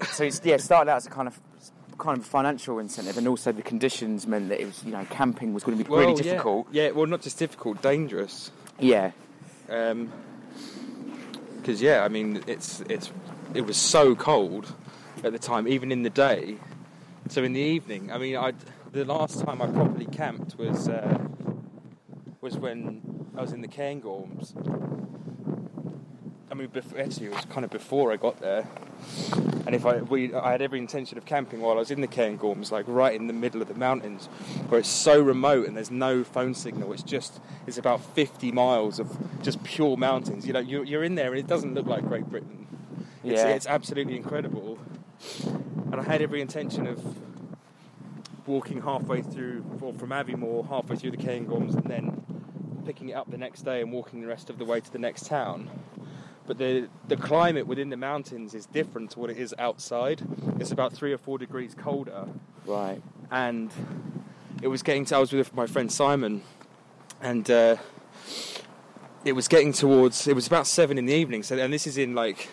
so 0.12 0.24
it's 0.24 0.40
yeah, 0.44 0.54
it 0.54 0.60
started 0.62 0.90
out 0.90 0.96
as 0.98 1.06
a 1.06 1.10
kind 1.10 1.28
of 1.28 1.40
kind 1.98 2.18
of 2.18 2.24
financial 2.24 2.78
incentive, 2.78 3.18
and 3.18 3.28
also 3.28 3.52
the 3.52 3.60
conditions 3.62 4.26
meant 4.26 4.48
that 4.48 4.60
it 4.60 4.64
was 4.66 4.82
you 4.84 4.92
know 4.92 5.04
camping 5.10 5.52
was 5.52 5.62
going 5.64 5.76
to 5.76 5.84
be 5.84 5.90
really 5.90 6.14
difficult. 6.14 6.66
Yeah. 6.72 6.84
yeah, 6.84 6.90
well, 6.92 7.06
not 7.06 7.20
just 7.22 7.38
difficult, 7.38 7.82
dangerous. 7.82 8.50
Yeah. 8.78 9.10
Because 11.56 11.82
yeah, 11.82 12.02
I 12.04 12.08
mean, 12.08 12.42
it's 12.46 12.80
it's 12.88 13.10
it 13.54 13.62
was 13.66 13.76
so 13.76 14.14
cold 14.14 14.72
at 15.24 15.32
the 15.32 15.38
time, 15.38 15.68
even 15.68 15.92
in 15.92 16.02
the 16.02 16.10
day. 16.10 16.56
So 17.30 17.44
in 17.44 17.52
the 17.52 17.60
evening, 17.60 18.10
I 18.10 18.18
mean, 18.18 18.36
I 18.36 18.52
the 18.90 19.04
last 19.04 19.44
time 19.44 19.62
I 19.62 19.68
properly 19.68 20.06
camped 20.06 20.58
was 20.58 20.88
uh, 20.88 21.16
was 22.40 22.56
when 22.56 23.30
I 23.36 23.40
was 23.40 23.52
in 23.52 23.60
the 23.60 23.68
Cairngorms. 23.68 24.52
I 26.50 26.54
mean, 26.54 26.66
bef- 26.70 26.98
actually, 26.98 27.26
it 27.26 27.34
was 27.36 27.44
kind 27.44 27.64
of 27.64 27.70
before 27.70 28.10
I 28.12 28.16
got 28.16 28.40
there. 28.40 28.66
And 29.64 29.76
if 29.76 29.86
I 29.86 29.98
we 29.98 30.34
I 30.34 30.50
had 30.50 30.60
every 30.60 30.80
intention 30.80 31.18
of 31.18 31.24
camping 31.24 31.60
while 31.60 31.74
I 31.76 31.78
was 31.78 31.92
in 31.92 32.00
the 32.00 32.08
Cairngorms, 32.08 32.72
like 32.72 32.86
right 32.88 33.14
in 33.14 33.28
the 33.28 33.32
middle 33.32 33.62
of 33.62 33.68
the 33.68 33.74
mountains, 33.74 34.26
where 34.68 34.80
it's 34.80 34.88
so 34.88 35.20
remote 35.22 35.68
and 35.68 35.76
there's 35.76 35.92
no 35.92 36.24
phone 36.24 36.52
signal. 36.54 36.92
It's 36.92 37.04
just 37.04 37.38
it's 37.64 37.78
about 37.78 38.00
50 38.16 38.50
miles 38.50 38.98
of 38.98 39.16
just 39.40 39.62
pure 39.62 39.96
mountains. 39.96 40.48
You 40.48 40.52
know, 40.52 40.58
you're, 40.58 40.82
you're 40.82 41.04
in 41.04 41.14
there 41.14 41.30
and 41.30 41.38
it 41.38 41.46
doesn't 41.46 41.74
look 41.74 41.86
like 41.86 42.04
Great 42.08 42.28
Britain. 42.28 42.66
It's, 43.22 43.40
Yeah. 43.40 43.50
it's 43.50 43.68
absolutely 43.68 44.16
incredible. 44.16 44.80
And 45.92 46.00
I 46.00 46.02
had 46.04 46.22
every 46.22 46.40
intention 46.40 46.86
of 46.86 47.00
walking 48.46 48.80
halfway 48.82 49.22
through, 49.22 49.64
or 49.80 49.92
from 49.94 50.10
Aviemore, 50.10 50.68
halfway 50.68 50.96
through 50.96 51.12
the 51.12 51.16
Cairngorms, 51.16 51.74
and 51.74 51.84
then 51.84 52.24
picking 52.86 53.10
it 53.10 53.12
up 53.12 53.30
the 53.30 53.36
next 53.38 53.62
day 53.62 53.80
and 53.80 53.92
walking 53.92 54.20
the 54.20 54.26
rest 54.26 54.50
of 54.50 54.58
the 54.58 54.64
way 54.64 54.80
to 54.80 54.92
the 54.92 54.98
next 54.98 55.26
town. 55.26 55.70
But 56.46 56.58
the 56.58 56.88
the 57.06 57.16
climate 57.16 57.66
within 57.66 57.90
the 57.90 57.96
mountains 57.96 58.54
is 58.54 58.66
different 58.66 59.10
to 59.12 59.20
what 59.20 59.30
it 59.30 59.36
is 59.36 59.54
outside. 59.58 60.22
It's 60.58 60.72
about 60.72 60.92
three 60.92 61.12
or 61.12 61.18
four 61.18 61.38
degrees 61.38 61.74
colder, 61.74 62.26
Right. 62.66 63.00
and 63.30 63.70
it 64.62 64.68
was 64.68 64.82
getting. 64.82 65.04
To, 65.06 65.16
I 65.16 65.18
was 65.20 65.32
with 65.32 65.54
my 65.54 65.66
friend 65.66 65.92
Simon, 65.92 66.42
and 67.20 67.48
uh, 67.50 67.76
it 69.24 69.32
was 69.32 69.46
getting 69.48 69.72
towards. 69.72 70.26
It 70.26 70.34
was 70.34 70.46
about 70.46 70.66
seven 70.66 70.98
in 70.98 71.06
the 71.06 71.14
evening. 71.14 71.42
So, 71.44 71.56
and 71.56 71.72
this 71.72 71.86
is 71.86 71.98
in 71.98 72.14
like 72.14 72.48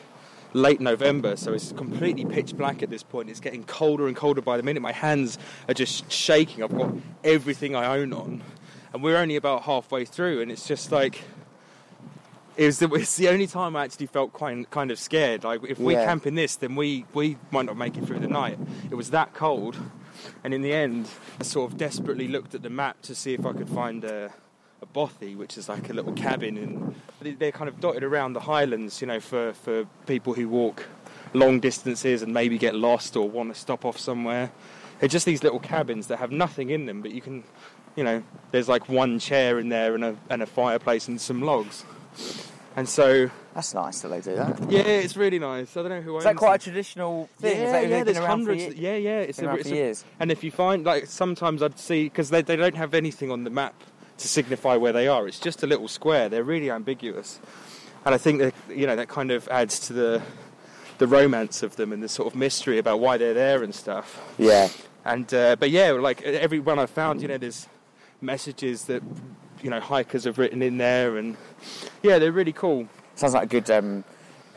late 0.54 0.80
November, 0.82 1.36
so 1.36 1.54
it's 1.54 1.72
completely 1.74 2.26
pitch 2.26 2.56
black 2.56 2.82
at 2.84 2.90
this 2.90 3.04
point. 3.04 3.30
It's 3.30 3.40
getting 3.40 3.64
colder 3.64 4.08
and 4.08 4.16
colder 4.16 4.42
by 4.42 4.58
the 4.58 4.64
minute. 4.64 4.82
My 4.82 4.92
hands 4.92 5.38
are 5.68 5.74
just 5.74 6.12
shaking. 6.12 6.64
I've 6.64 6.76
got 6.76 6.94
everything 7.24 7.76
I 7.76 7.98
own 7.98 8.14
on, 8.14 8.42
and 8.94 9.04
we're 9.04 9.18
only 9.18 9.36
about 9.36 9.64
halfway 9.64 10.06
through, 10.06 10.42
and 10.42 10.52
it's 10.52 10.68
just 10.68 10.92
like. 10.92 11.24
It 12.56 12.66
was, 12.66 12.80
the, 12.80 12.92
it's 12.94 13.16
the 13.18 13.30
only 13.30 13.46
time 13.46 13.76
I 13.76 13.84
actually 13.84 14.08
felt 14.08 14.34
quite, 14.34 14.72
kind 14.72 14.90
of 14.90 14.98
scared. 14.98 15.44
Like, 15.44 15.62
if 15.70 15.78
we 15.78 15.94
Yeah. 15.94 16.06
camp 16.06 16.26
in 16.26 16.34
this, 16.34 16.56
then 16.56 16.76
we, 16.76 17.06
we 17.14 17.38
might 17.52 17.68
not 17.68 17.78
make 17.78 17.96
it 18.00 18.06
through 18.08 18.18
the 18.18 18.28
night. 18.28 18.58
It 18.90 18.96
was 18.96 19.12
that 19.12 19.36
cold. 19.36 19.78
And 20.44 20.56
in 20.56 20.64
the 20.64 20.74
end, 20.74 21.08
I 21.40 21.44
sort 21.44 21.72
of 21.72 21.78
desperately 21.78 22.28
looked 22.28 22.56
at 22.56 22.64
the 22.64 22.72
map 22.72 23.00
to 23.04 23.14
see 23.14 23.36
if 23.36 23.46
I 23.46 23.54
could 23.54 23.70
find 23.70 24.04
a, 24.04 24.34
a 24.82 24.86
bothy, 24.86 25.36
which 25.36 25.58
is 25.58 25.68
like 25.70 25.90
a 25.90 25.94
little 25.94 26.14
cabin. 26.14 26.58
And 26.58 26.96
they- 27.22 27.32
they're 27.32 27.52
kind 27.52 27.68
of 27.70 27.80
dotted 27.80 28.04
around 28.04 28.34
the 28.34 28.42
highlands, 28.42 29.02
you 29.02 29.08
know, 29.08 29.20
for, 29.20 29.54
for 29.54 29.86
people 30.06 30.34
who 30.34 30.48
walk 30.48 30.86
long 31.34 31.60
distances 31.60 32.22
and 32.22 32.34
maybe 32.34 32.58
get 32.58 32.76
lost 32.76 33.16
or 33.16 33.28
want 33.30 33.54
to 33.54 33.60
stop 33.60 33.86
off 33.86 33.98
somewhere. 33.98 34.52
They're 35.00 35.10
just 35.10 35.26
these 35.26 35.44
little 35.44 35.60
cabins 35.60 36.08
that 36.08 36.18
have 36.18 36.32
nothing 36.32 36.70
in 36.70 36.86
them, 36.86 37.02
but 37.02 37.12
you 37.12 37.22
can, 37.22 37.44
you 37.96 38.04
know, 38.04 38.24
there's 38.52 38.68
like 38.70 38.88
one 38.90 39.20
chair 39.20 39.60
in 39.60 39.70
there 39.70 39.94
and 39.96 40.04
a, 40.04 40.16
and 40.30 40.42
a 40.42 40.46
fireplace 40.46 41.08
and 41.08 41.20
some 41.20 41.42
logs. 41.42 41.84
And 42.76 42.88
so, 42.88 43.30
That's 43.56 43.74
nice 43.74 44.02
that 44.02 44.10
they 44.10 44.22
do 44.22 44.36
that. 44.36 44.72
yeah, 44.72 44.82
it's 44.82 45.18
really 45.18 45.40
nice. 45.40 45.76
I 45.76 45.82
don't 45.82 45.90
know 45.90 46.02
who 46.02 46.14
owns 46.14 46.22
Is 46.22 46.26
that 46.26 46.36
quite 46.36 46.62
a 46.62 46.64
traditional 46.64 47.28
thing? 47.40 47.60
Yeah, 47.60 47.80
yeah, 47.82 48.04
there's 48.04 48.18
hundreds. 48.18 48.62
Years? 48.64 48.76
yeah, 48.76 48.96
yeah, 48.96 49.20
it's 49.22 49.40
Been 49.40 49.50
a, 49.50 49.56
it's 49.56 49.68
for 49.70 49.74
a- 49.74 49.78
years. 49.78 50.06
And 50.20 50.32
if 50.32 50.44
you 50.44 50.52
find, 50.52 50.86
like, 50.86 51.08
sometimes 51.08 51.64
I'd 51.64 51.80
see 51.80 52.04
because 52.04 52.30
they, 52.30 52.44
they 52.44 52.56
don't 52.56 52.76
have 52.76 52.94
anything 52.94 53.32
on 53.32 53.44
the 53.44 53.50
map 53.50 53.74
to 54.18 54.28
signify 54.28 54.76
where 54.76 54.94
they 54.94 55.08
are. 55.08 55.28
It's 55.28 55.40
just 55.40 55.64
a 55.64 55.68
little 55.68 55.88
square. 55.88 56.30
They're 56.30 56.44
really 56.44 56.72
ambiguous, 56.72 57.40
and 58.06 58.16
I 58.16 58.18
think 58.18 58.40
that 58.40 58.54
you 58.70 58.88
know 58.88 58.96
that 58.96 59.08
kind 59.08 59.32
of 59.32 59.48
adds 59.50 59.80
to 59.82 59.94
the 59.94 60.22
the 60.98 61.08
romance 61.08 61.64
of 61.64 61.76
them 61.76 61.94
and 61.94 62.02
the 62.02 62.10
sort 62.10 62.28
of 62.28 62.36
mystery 62.38 62.80
about 62.80 63.00
why 63.00 63.18
they're 63.18 63.34
there 63.34 63.64
and 63.64 63.74
stuff. 63.74 64.22
Yeah. 64.38 64.70
And 65.06 65.32
uh, 65.34 65.56
but 65.58 65.70
yeah, 65.70 65.92
like 65.92 66.22
every 66.24 66.60
one 66.60 66.80
I 66.80 66.86
found, 66.86 67.22
you 67.22 67.28
know, 67.28 67.38
there's 67.38 67.68
messages 68.20 68.86
that 68.86 69.04
you 69.62 69.70
know 69.70 69.80
hikers 69.80 70.26
have 70.26 70.38
written 70.38 70.62
in 70.62 70.78
there, 70.78 71.18
and 71.18 71.38
yeah, 72.04 72.20
they're 72.20 72.32
really 72.32 72.52
cool. 72.52 72.88
Sounds 73.16 73.34
like 73.34 73.44
a 73.44 73.48
good 73.48 73.70
um, 73.72 74.04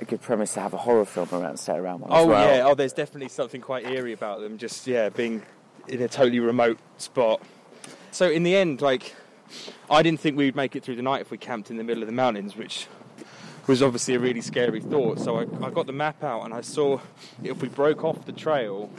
a 0.01 0.05
good 0.05 0.21
premise 0.21 0.55
to 0.55 0.61
have 0.61 0.75
a 0.75 0.79
horror 0.79 1.05
film 1.05 1.29
around 1.33 1.59
set 1.59 1.79
around 1.79 2.01
one. 2.01 2.11
Oh 2.13 2.23
as 2.23 2.27
well. 2.27 2.57
yeah, 2.57 2.67
oh 2.67 2.75
there's 2.75 2.93
definitely 2.93 3.29
something 3.29 3.61
quite 3.61 3.87
eerie 3.87 4.13
about 4.13 4.41
them. 4.41 4.59
Just 4.59 4.87
yeah, 4.87 5.09
being 5.09 5.43
in 5.89 6.03
a 6.03 6.09
totally 6.09 6.41
remote 6.41 6.79
spot. 6.99 7.41
So 8.11 8.29
in 8.29 8.43
the 8.43 8.57
end, 8.57 8.81
like, 8.81 9.15
I 9.91 10.03
didn't 10.03 10.21
think 10.21 10.37
we'd 10.37 10.57
make 10.57 10.77
it 10.77 10.83
through 10.83 10.97
the 10.97 11.03
night 11.03 11.21
if 11.21 11.31
we 11.31 11.39
camped 11.39 11.71
in 11.71 11.77
the 11.77 11.85
middle 11.85 12.03
of 12.03 12.07
the 12.07 12.15
mountains, 12.15 12.57
which 12.57 12.87
was 13.67 13.83
obviously 13.83 14.15
a 14.15 14.19
really 14.19 14.41
scary 14.41 14.81
thought. 14.81 15.19
So 15.19 15.39
I, 15.39 15.43
I 15.65 15.71
got 15.71 15.87
the 15.87 15.93
map 15.93 16.23
out 16.25 16.45
and 16.45 16.53
I 16.53 16.61
saw 16.61 17.01
if 17.43 17.63
we 17.63 17.69
broke 17.69 18.05
off 18.05 18.27
the 18.27 18.33
trail 18.33 18.91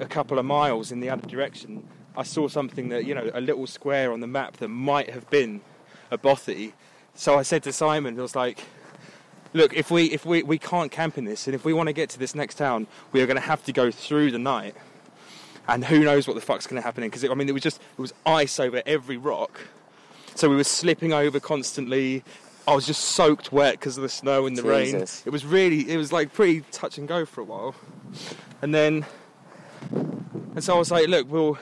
a 0.00 0.06
couple 0.06 0.38
of 0.38 0.44
miles 0.44 0.90
in 0.90 1.00
the 1.00 1.10
other 1.10 1.26
direction, 1.26 1.86
I 2.16 2.22
saw 2.24 2.48
something 2.48 2.88
that 2.90 3.04
you 3.06 3.14
know 3.14 3.30
a 3.32 3.40
little 3.40 3.66
square 3.66 4.12
on 4.12 4.20
the 4.20 4.26
map 4.26 4.58
that 4.58 4.68
might 4.68 5.10
have 5.10 5.28
been 5.30 5.60
a 6.10 6.18
bothy. 6.18 6.72
So 7.14 7.38
I 7.38 7.42
said 7.42 7.62
to 7.64 7.72
Simon, 7.72 8.18
I 8.18 8.22
was 8.22 8.36
like, 8.36 8.64
look, 9.52 9.74
if 9.74 9.90
we 9.90 10.06
if 10.06 10.24
we, 10.24 10.42
we 10.42 10.58
can't 10.58 10.90
camp 10.90 11.16
in 11.18 11.24
this, 11.24 11.46
and 11.46 11.54
if 11.54 11.64
we 11.64 11.72
want 11.72 11.88
to 11.88 11.92
get 11.92 12.10
to 12.10 12.18
this 12.18 12.34
next 12.34 12.56
town, 12.56 12.86
we 13.12 13.22
are 13.22 13.26
going 13.26 13.36
to 13.36 13.40
have 13.40 13.64
to 13.64 13.72
go 13.72 13.90
through 13.90 14.30
the 14.30 14.38
night. 14.38 14.74
And 15.68 15.84
who 15.84 16.00
knows 16.00 16.26
what 16.26 16.34
the 16.34 16.40
fuck's 16.40 16.66
going 16.66 16.80
to 16.80 16.84
happen? 16.84 17.04
Because 17.04 17.24
I 17.24 17.34
mean, 17.34 17.48
it 17.48 17.52
was 17.52 17.62
just 17.62 17.80
it 17.96 18.00
was 18.00 18.12
ice 18.26 18.58
over 18.58 18.82
every 18.84 19.16
rock, 19.16 19.60
so 20.34 20.48
we 20.48 20.56
were 20.56 20.64
slipping 20.64 21.12
over 21.12 21.38
constantly. 21.40 22.24
I 22.66 22.74
was 22.74 22.86
just 22.86 23.02
soaked 23.02 23.52
wet 23.52 23.74
because 23.74 23.96
of 23.96 24.02
the 24.02 24.08
snow 24.08 24.46
and 24.46 24.56
the 24.56 24.62
rain. 24.62 24.94
It 24.94 25.30
was 25.30 25.44
really 25.44 25.90
it 25.90 25.96
was 25.96 26.12
like 26.12 26.32
pretty 26.32 26.62
touch 26.72 26.98
and 26.98 27.06
go 27.06 27.24
for 27.24 27.40
a 27.40 27.44
while, 27.44 27.74
and 28.60 28.74
then 28.74 29.04
and 30.54 30.62
so 30.62 30.74
I 30.74 30.78
was 30.78 30.90
like, 30.90 31.08
look, 31.08 31.30
we'll. 31.30 31.58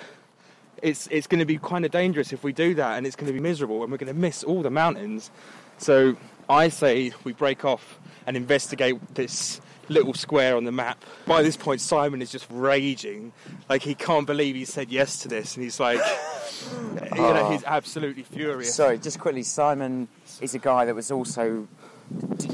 It's 0.83 1.07
it's 1.09 1.27
going 1.27 1.41
to 1.41 1.45
be 1.45 1.59
kind 1.59 1.85
of 1.85 1.91
dangerous 1.91 2.33
if 2.33 2.43
we 2.43 2.53
do 2.53 2.75
that, 2.75 2.97
and 2.97 3.07
it's 3.07 3.17
going 3.17 3.27
to 3.27 3.33
be 3.33 3.41
miserable, 3.41 3.83
and 3.83 3.93
we're 3.93 3.99
going 3.99 4.13
to 4.13 4.19
miss 4.19 4.43
all 4.43 4.63
the 4.63 4.71
mountains. 4.71 5.31
So 5.79 6.17
I 6.49 6.69
say 6.69 7.13
we 7.23 7.33
break 7.33 7.65
off 7.65 7.99
and 8.27 8.37
investigate 8.37 8.97
this 9.15 9.61
little 9.91 10.15
square 10.15 10.57
on 10.57 10.65
the 10.65 10.73
map. 10.73 11.05
By 11.27 11.43
this 11.43 11.57
point, 11.57 11.81
Simon 11.81 12.23
is 12.23 12.31
just 12.31 12.47
raging, 12.51 13.33
like 13.69 13.83
he 13.83 13.95
can't 13.95 14.27
believe 14.27 14.55
he 14.55 14.65
said 14.65 14.91
yes 14.91 15.19
to 15.23 15.29
this, 15.29 15.57
and 15.57 15.65
he's 15.65 15.79
like, 15.79 15.99
you 16.95 17.19
know, 17.21 17.51
he's 17.51 17.65
absolutely 17.65 18.23
furious. 18.23 18.75
Sorry, 18.75 18.99
just 18.99 19.19
quickly. 19.19 19.43
Simon 19.43 20.09
is 20.41 20.55
a 20.55 20.59
guy 20.59 20.85
that 20.87 20.95
was 20.95 21.11
also 21.11 21.69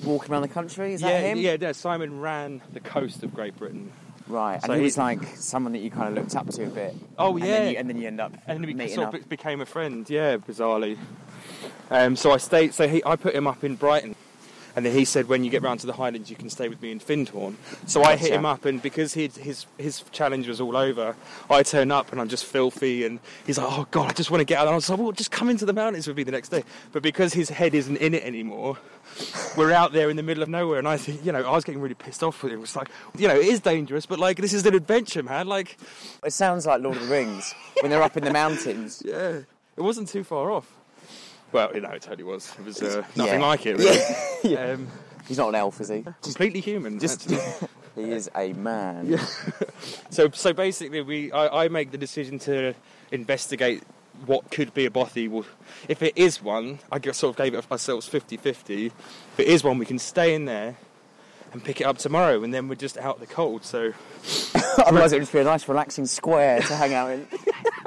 walking 0.04 0.32
around 0.32 0.42
the 0.42 0.48
country. 0.48 0.94
Is 0.94 1.02
that 1.02 1.22
him? 1.22 1.38
yeah, 1.38 1.56
yeah. 1.60 1.72
Simon 1.72 2.20
ran 2.20 2.60
the 2.72 2.80
coast 2.80 3.22
of 3.22 3.32
Great 3.34 3.56
Britain. 3.56 3.92
Right. 4.28 4.60
So 4.60 4.72
and 4.72 4.80
he 4.80 4.84
was 4.84 4.98
like 4.98 5.24
someone 5.36 5.72
that 5.74 5.78
you 5.78 5.90
kind 5.90 6.08
of 6.08 6.14
looked 6.14 6.34
up 6.34 6.48
to 6.50 6.64
a 6.64 6.68
bit. 6.68 6.94
Oh 7.16 7.36
And 7.36 7.46
yeah, 7.46 7.46
then 7.46 7.70
you, 7.72 7.78
and 7.78 7.88
then 7.88 7.96
you 7.96 8.06
end 8.08 8.20
up 8.20 8.32
and 8.46 8.64
then 8.64 8.76
we 8.76 8.88
sort 8.88 9.08
up. 9.08 9.14
of 9.14 9.28
became 9.28 9.60
a 9.60 9.66
friend. 9.66 10.08
Yeah, 10.10 10.38
bizarrely. 10.38 10.98
Um, 11.90 12.16
so 12.16 12.32
I 12.32 12.38
stayed. 12.38 12.74
So 12.74 12.88
he, 12.88 13.04
I 13.04 13.14
put 13.14 13.34
him 13.36 13.46
up 13.46 13.62
in 13.62 13.76
Brighton, 13.76 14.16
and 14.76 14.86
then 14.86 14.92
he 14.92 15.04
said, 15.04 15.28
"When 15.28 15.42
you 15.42 15.50
get 15.50 15.62
round 15.62 15.80
to 15.80 15.86
the 15.86 15.94
Highlands, 15.94 16.30
you 16.30 16.36
can 16.36 16.50
stay 16.50 16.68
with 16.68 16.80
me 16.80 16.92
in 16.92 17.00
Findhorn." 17.00 17.56
So 17.86 18.04
I 18.04 18.16
hit 18.16 18.32
him 18.32 18.46
up, 18.46 18.64
and 18.64 18.80
because 18.80 19.14
he'd, 19.14 19.32
his 19.32 19.66
his 19.78 20.04
challenge 20.12 20.46
was 20.46 20.60
all 20.60 20.76
over, 20.76 21.16
I 21.50 21.62
turn 21.62 21.90
up 21.90 22.12
and 22.12 22.20
I'm 22.20 22.28
just 22.28 22.44
filthy, 22.44 23.04
and 23.04 23.18
he's 23.46 23.58
like, 23.58 23.66
"Oh 23.68 23.88
God, 23.90 24.10
I 24.10 24.12
just 24.12 24.30
want 24.30 24.42
to 24.42 24.44
get 24.44 24.58
out." 24.58 24.66
And 24.66 24.72
I 24.72 24.74
was 24.76 24.88
like, 24.88 25.00
"Well, 25.00 25.12
just 25.12 25.32
come 25.32 25.48
into 25.48 25.64
the 25.64 25.72
mountains 25.72 26.06
with 26.06 26.16
me 26.16 26.22
the 26.22 26.32
next 26.32 26.50
day." 26.50 26.62
But 26.92 27.02
because 27.02 27.32
his 27.32 27.48
head 27.48 27.74
isn't 27.74 27.96
in 27.96 28.14
it 28.14 28.22
anymore. 28.22 28.78
We're 29.56 29.72
out 29.72 29.92
there 29.92 30.10
in 30.10 30.16
the 30.16 30.22
middle 30.22 30.42
of 30.42 30.48
nowhere, 30.48 30.78
and 30.78 30.86
I 30.86 30.98
think, 30.98 31.24
you 31.24 31.32
know, 31.32 31.42
I 31.42 31.52
was 31.52 31.64
getting 31.64 31.80
really 31.80 31.94
pissed 31.94 32.22
off 32.22 32.42
with 32.42 32.52
him. 32.52 32.62
It's 32.62 32.76
like, 32.76 32.88
you 33.16 33.26
know, 33.28 33.36
it 33.36 33.46
is 33.46 33.60
dangerous, 33.60 34.04
but 34.04 34.18
like, 34.18 34.36
this 34.38 34.52
is 34.52 34.66
an 34.66 34.74
adventure, 34.74 35.22
man. 35.22 35.46
Like, 35.46 35.78
It 36.24 36.32
sounds 36.32 36.66
like 36.66 36.82
Lord 36.82 36.96
of 36.96 37.02
the 37.02 37.08
Rings 37.08 37.54
when 37.80 37.90
they're 37.90 38.02
up 38.02 38.16
in 38.18 38.24
the 38.24 38.32
mountains. 38.32 39.02
yeah, 39.06 39.40
it 39.76 39.80
wasn't 39.80 40.08
too 40.08 40.22
far 40.22 40.50
off. 40.50 40.70
Well, 41.52 41.70
you 41.74 41.80
know, 41.80 41.90
it 41.90 42.02
totally 42.02 42.24
was. 42.24 42.52
It 42.58 42.64
was 42.64 42.82
uh, 42.82 43.02
nothing 43.14 43.40
Yeah. 43.40 43.46
like 43.46 43.66
it, 43.66 43.78
really. 43.78 44.00
Yeah. 44.44 44.72
Um, 44.72 44.88
He's 45.28 45.38
not 45.38 45.48
an 45.48 45.54
elf, 45.56 45.80
is 45.80 45.88
he? 45.88 46.02
completely 46.22 46.60
human. 46.60 47.00
Just 47.00 47.28
he 47.96 48.02
is 48.02 48.30
a 48.36 48.52
man. 48.52 49.18
So, 50.10 50.30
so 50.30 50.52
basically, 50.52 51.00
we 51.00 51.32
I, 51.32 51.64
I 51.64 51.68
make 51.68 51.90
the 51.90 51.98
decision 51.98 52.38
to 52.40 52.74
investigate 53.10 53.82
what 54.24 54.50
could 54.50 54.72
be 54.72 54.86
a 54.86 54.90
bothy. 54.90 55.28
If 55.88 56.02
it 56.02 56.16
is 56.16 56.40
one, 56.42 56.78
I 56.92 57.00
sort 57.10 57.34
of 57.34 57.36
gave 57.36 57.54
it 57.54 57.70
ourselves 57.70 58.08
50-50. 58.08 58.86
If 58.86 59.40
it 59.40 59.48
is 59.48 59.64
one, 59.64 59.78
we 59.78 59.84
can 59.86 59.98
stay 59.98 60.34
in 60.34 60.44
there 60.44 60.76
and 61.56 61.64
pick 61.64 61.80
it 61.80 61.84
up 61.84 61.98
tomorrow, 61.98 62.42
and 62.44 62.52
then 62.54 62.68
we're 62.68 62.74
just 62.74 62.98
out 62.98 63.18
the 63.20 63.26
cold. 63.26 63.64
So, 63.64 63.92
Otherwise, 64.78 65.12
it 65.12 65.16
would 65.16 65.22
just 65.22 65.32
be 65.32 65.40
a 65.40 65.44
nice, 65.44 65.66
relaxing 65.68 66.06
square 66.06 66.60
to 66.60 66.74
hang 66.76 66.94
out 66.94 67.10
in. 67.10 67.26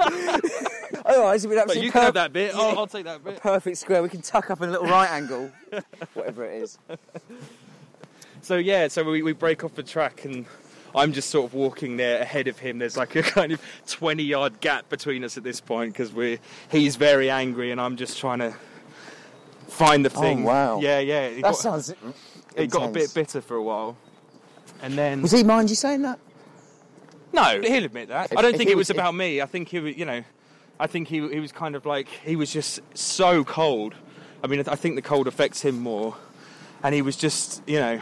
Otherwise, 1.04 1.44
it 1.44 1.48
would 1.48 1.54
but 1.54 1.62
absolutely 1.62 1.86
you 1.86 1.92
can 1.92 2.02
have 2.02 2.14
that 2.14 2.32
bit. 2.32 2.54
I'll, 2.54 2.78
I'll 2.80 2.86
take 2.86 3.04
that 3.04 3.24
bit. 3.24 3.40
perfect 3.40 3.78
square. 3.78 4.02
We 4.02 4.08
can 4.08 4.22
tuck 4.22 4.50
up 4.50 4.60
in 4.60 4.68
a 4.68 4.72
little 4.72 4.86
right 4.86 5.10
angle, 5.10 5.50
whatever 6.14 6.44
it 6.44 6.62
is. 6.62 6.78
So 8.42 8.56
yeah, 8.56 8.88
so 8.88 9.04
we, 9.04 9.22
we 9.22 9.32
break 9.32 9.64
off 9.64 9.74
the 9.74 9.82
track 9.82 10.24
and 10.24 10.46
I'm 10.94 11.12
just 11.12 11.30
sort 11.30 11.46
of 11.46 11.54
walking 11.54 11.96
there 11.96 12.20
ahead 12.20 12.48
of 12.48 12.58
him. 12.58 12.78
There's 12.78 12.96
like 12.96 13.14
a 13.16 13.22
kind 13.22 13.52
of 13.52 13.60
20 13.86 14.22
yard 14.22 14.60
gap 14.60 14.88
between 14.88 15.24
us 15.24 15.36
at 15.36 15.42
this 15.44 15.60
point 15.60 15.92
because 15.92 16.12
we 16.12 16.38
he's 16.70 16.96
very 16.96 17.30
angry 17.30 17.70
and 17.70 17.80
I'm 17.80 17.96
just 17.96 18.18
trying 18.18 18.38
to 18.40 18.54
find 19.68 20.04
the 20.04 20.12
Oh, 20.16 20.20
thing. 20.20 20.42
wow. 20.44 20.80
Yeah, 20.80 20.98
yeah. 21.00 21.30
That 21.34 21.42
got, 21.42 21.56
sounds. 21.56 21.94
It 22.56 22.70
got 22.70 22.88
a 22.90 22.92
bit 22.92 23.12
bitter 23.14 23.40
for 23.40 23.56
a 23.56 23.62
while, 23.62 23.96
and 24.82 24.94
then 24.96 25.22
Was 25.22 25.32
he 25.32 25.42
mind 25.44 25.70
you 25.70 25.76
saying 25.76 26.02
that? 26.02 26.18
No, 27.32 27.60
he'll 27.60 27.84
admit 27.84 28.08
that. 28.08 28.32
If- 28.32 28.38
I 28.38 28.42
don't 28.42 28.56
think 28.56 28.70
it 28.70 28.76
was 28.76 28.88
was- 28.88 28.96
about 28.96 29.14
me. 29.14 29.40
I 29.40 29.46
think 29.46 29.68
he, 29.68 29.78
was, 29.78 29.96
you 29.96 30.04
know, 30.04 30.22
I 30.78 30.86
think 30.86 31.08
he 31.08 31.26
he 31.28 31.40
was 31.40 31.52
kind 31.52 31.74
of 31.76 31.86
like 31.86 32.08
he 32.08 32.36
was 32.36 32.52
just 32.52 32.80
so 32.96 33.44
cold. 33.44 33.94
I 34.42 34.46
mean, 34.46 34.60
I 34.66 34.74
think 34.74 34.96
the 34.96 35.02
cold 35.02 35.26
affects 35.28 35.60
him 35.62 35.78
more, 35.80 36.16
and 36.82 36.94
he 36.94 37.02
was 37.02 37.16
just, 37.16 37.62
you 37.68 37.78
know, 37.78 38.00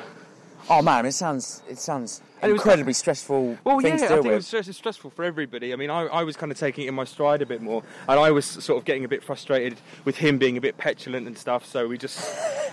Oh 0.71 0.83
man, 0.83 1.05
it 1.07 1.13
sounds 1.13 1.63
it 1.69 1.79
sounds 1.79 2.23
And 2.41 2.51
it 2.51 2.53
was- 2.53 2.61
incredibly 2.63 2.93
stressful 2.93 3.59
Well, 3.65 3.81
yeah, 3.83 3.95
I 3.95 3.97
think 3.99 4.11
it 4.11 4.25
with. 4.25 4.53
was 4.55 4.77
stressful 4.77 5.11
for 5.11 5.25
everybody. 5.25 5.73
I 5.73 5.77
mean, 5.77 5.91
I, 5.91 6.03
I 6.07 6.23
was 6.23 6.37
kind 6.37 6.53
of 6.53 6.59
taking 6.59 6.85
it 6.85 6.89
in 6.89 6.95
my 6.95 7.05
stride 7.05 7.43
a 7.43 7.47
bit 7.47 7.61
more, 7.63 7.83
and 8.09 8.19
I 8.21 8.31
was 8.31 8.45
sort 8.45 8.79
of 8.79 8.85
getting 8.85 9.05
a 9.05 9.09
bit 9.09 9.23
frustrated 9.25 9.81
with 10.05 10.17
him 10.19 10.39
being 10.39 10.57
a 10.57 10.61
bit 10.61 10.79
petulant 10.79 11.27
and 11.27 11.37
stuff. 11.37 11.67
So 11.67 11.89
we 11.89 11.99
just, 11.99 12.21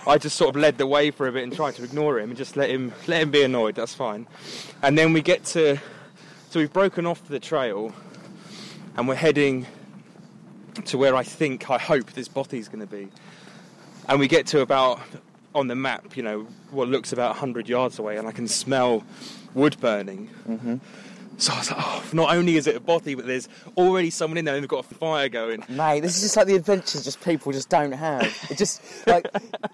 I 0.06 0.18
just 0.18 0.36
sort 0.36 0.54
of 0.54 0.60
led 0.60 0.78
the 0.78 0.86
way 0.86 1.10
for 1.10 1.26
a 1.26 1.32
bit 1.32 1.42
and 1.42 1.52
tried 1.52 1.74
to 1.76 1.84
ignore 1.84 2.18
him 2.20 2.30
and 2.30 2.36
just 2.38 2.56
let 2.56 2.70
him 2.70 2.92
let 3.08 3.22
him 3.22 3.30
be 3.30 3.42
annoyed. 3.42 3.74
That's 3.74 3.94
fine. 3.94 4.26
And 4.82 4.96
then 4.96 5.12
we 5.12 5.20
get 5.20 5.44
to, 5.46 5.78
so 6.50 6.60
we've 6.60 6.72
broken 6.72 7.04
off 7.06 7.26
the 7.26 7.40
trail, 7.40 7.92
and 8.96 9.08
we're 9.08 9.14
heading 9.16 9.66
to 10.84 10.98
where 10.98 11.16
I 11.16 11.22
think, 11.22 11.70
I 11.70 11.78
hope 11.78 12.12
this 12.12 12.28
bothy's 12.28 12.68
going 12.68 12.86
to 12.86 12.86
be. 12.86 13.08
And 14.08 14.20
we 14.20 14.28
get 14.28 14.46
to 14.48 14.60
about 14.60 15.00
on 15.54 15.66
the 15.68 15.74
map, 15.74 16.16
you 16.16 16.22
know, 16.22 16.46
what 16.70 16.86
looks 16.88 17.12
about 17.12 17.30
100 17.30 17.68
yards 17.68 17.98
away, 17.98 18.18
and 18.18 18.28
I 18.28 18.32
can 18.32 18.46
smell 18.46 19.02
wood 19.56 19.76
burning. 19.80 20.30
Mm-hmm. 20.48 20.76
So 21.38 21.52
I 21.52 21.58
was 21.58 21.70
like, 21.70 21.80
oh, 21.82 22.02
not 22.14 22.34
only 22.34 22.56
is 22.56 22.66
it 22.66 22.76
a 22.76 22.80
bothy, 22.80 23.14
but 23.14 23.26
there's 23.26 23.46
already 23.76 24.08
someone 24.08 24.38
in 24.38 24.46
there 24.46 24.54
and 24.54 24.62
they've 24.62 24.70
got 24.70 24.90
a 24.90 24.94
fire 24.94 25.28
going. 25.28 25.62
Mate, 25.68 26.00
this 26.00 26.16
is 26.16 26.22
just 26.22 26.36
like 26.38 26.46
the 26.46 26.54
adventures 26.54 27.04
just 27.04 27.22
people 27.22 27.52
just 27.52 27.68
don't 27.68 27.92
have. 27.92 28.22
It 28.50 28.56
just 28.56 28.80
like 29.06 29.30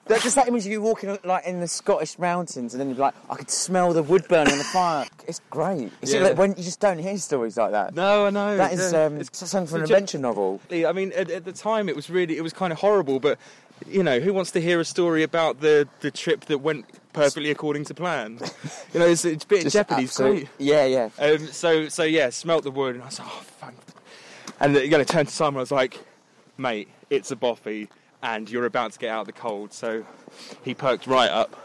that, 0.09 0.21
just 0.23 0.35
that 0.35 0.49
image 0.49 0.67
of 0.67 0.73
you 0.73 0.83
walking 0.83 1.17
like 1.23 1.47
in 1.47 1.61
the 1.61 1.69
Scottish 1.69 2.19
mountains 2.19 2.75
and 2.75 2.81
then 2.81 2.89
you're 2.89 2.99
like, 2.99 3.15
I 3.31 3.37
could 3.37 3.49
smell 3.49 3.93
the 3.93 4.03
wood 4.03 4.27
burning 4.27 4.51
on 4.55 4.59
the 4.59 4.65
fire. 4.65 5.07
It's 5.29 5.41
great. 5.51 5.93
It's 6.03 6.13
Yeah. 6.13 6.23
like 6.23 6.37
when 6.37 6.51
you 6.57 6.65
just 6.65 6.81
don't 6.81 6.99
hear 6.99 7.17
stories 7.19 7.57
like 7.57 7.71
that. 7.71 7.95
No, 7.95 8.27
I 8.27 8.31
know. 8.31 8.57
that 8.57 8.73
is 8.73 8.93
yeah. 8.93 9.05
um, 9.05 9.21
It's- 9.21 9.49
something 9.49 9.69
from 9.69 9.77
an 9.77 9.83
adventure 9.85 10.19
novel. 10.19 10.61
I 10.73 10.91
mean, 10.93 11.13
at, 11.13 11.31
at 11.31 11.45
the 11.45 11.53
time, 11.53 11.89
it 11.89 11.95
was 11.95 12.11
really, 12.11 12.39
it 12.39 12.43
was 12.43 12.53
kind 12.53 12.73
of 12.73 12.81
horrible. 12.81 13.21
But 13.21 13.39
you 13.89 14.03
know, 14.03 14.21
who 14.21 14.33
wants 14.33 14.51
to 14.53 14.61
hear 14.61 14.81
a 14.81 14.85
story 14.85 15.23
about 15.23 15.61
the 15.61 15.89
the 16.01 16.11
trip 16.11 16.47
that 16.47 16.59
went 16.59 16.87
perfectly 17.13 17.51
according 17.51 17.85
to 17.87 17.95
plan? 17.95 18.39
You 18.93 19.01
know, 19.01 19.07
it's, 19.07 19.25
it's 19.25 19.45
a 19.45 19.47
bit 19.47 19.59
of 19.59 19.65
Just 19.65 19.75
jeopardy. 19.75 20.05
It's 20.05 20.13
absolute- 20.21 20.37
great. 20.37 20.49
Yeah, 20.59 20.85
yeah. 20.85 21.09
Um, 21.19 21.47
so, 21.49 21.89
so 21.89 22.03
yeah, 22.03 22.31
smelt 22.31 22.65
the 22.65 22.71
wood, 22.71 22.95
and 22.95 23.03
I 23.03 23.07
was 23.07 23.19
like, 23.19 23.29
oh, 23.31 23.43
fuck. 23.59 23.75
And 24.61 24.75
you 24.77 24.91
know, 24.91 24.97
turned 24.99 25.07
to 25.07 25.13
turn 25.13 25.27
to 25.27 25.33
Simon, 25.33 25.57
I 25.59 25.61
was 25.61 25.71
like, 25.73 26.01
mate, 26.59 26.89
it's 27.11 27.31
a 27.31 27.37
bothy, 27.37 27.89
and 28.23 28.49
you're 28.51 28.67
about 28.67 28.93
to 28.93 28.99
get 28.99 29.11
out 29.11 29.23
of 29.23 29.27
the 29.27 29.33
cold. 29.33 29.73
So 29.73 30.05
he 30.63 30.75
perked 30.75 31.07
right 31.07 31.31
up. 31.31 31.57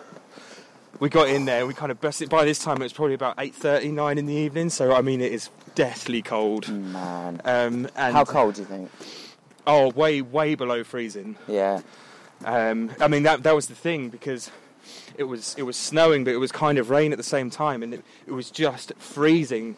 We 0.99 1.09
got 1.09 1.27
in 1.29 1.45
there, 1.45 1.67
we 1.67 1.75
kind 1.75 1.91
of 1.91 2.01
busted. 2.01 2.27
By 2.29 2.43
this 2.43 2.57
time, 2.57 2.77
it 2.77 2.85
was 2.85 2.93
probably 2.93 3.13
about 3.13 3.37
8.30, 3.37 3.93
9 3.93 4.17
in 4.17 4.25
the 4.25 4.33
evening, 4.33 4.71
so 4.71 4.95
I 4.95 5.01
mean, 5.01 5.21
it 5.21 5.31
is 5.31 5.51
deathly 5.75 6.23
cold. 6.23 6.67
Man. 6.69 7.39
Um, 7.45 7.87
and 7.95 8.15
How 8.15 8.25
cold 8.25 8.55
do 8.55 8.61
you 8.61 8.67
think? 8.67 8.89
Oh, 9.67 9.89
way, 9.91 10.23
way 10.23 10.55
below 10.55 10.83
freezing. 10.83 11.35
Yeah. 11.47 11.81
Um, 12.45 12.91
I 12.99 13.07
mean, 13.07 13.23
that 13.23 13.43
that 13.43 13.55
was 13.55 13.67
the 13.67 13.75
thing 13.75 14.09
because 14.09 14.51
it 15.17 15.23
was 15.23 15.55
it 15.57 15.63
was 15.63 15.75
snowing, 15.75 16.23
but 16.23 16.33
it 16.33 16.37
was 16.37 16.51
kind 16.51 16.77
of 16.77 16.89
rain 16.89 17.11
at 17.11 17.17
the 17.17 17.23
same 17.23 17.49
time, 17.49 17.83
and 17.83 17.93
it, 17.93 18.03
it 18.25 18.31
was 18.31 18.51
just 18.51 18.93
freezing 18.97 19.75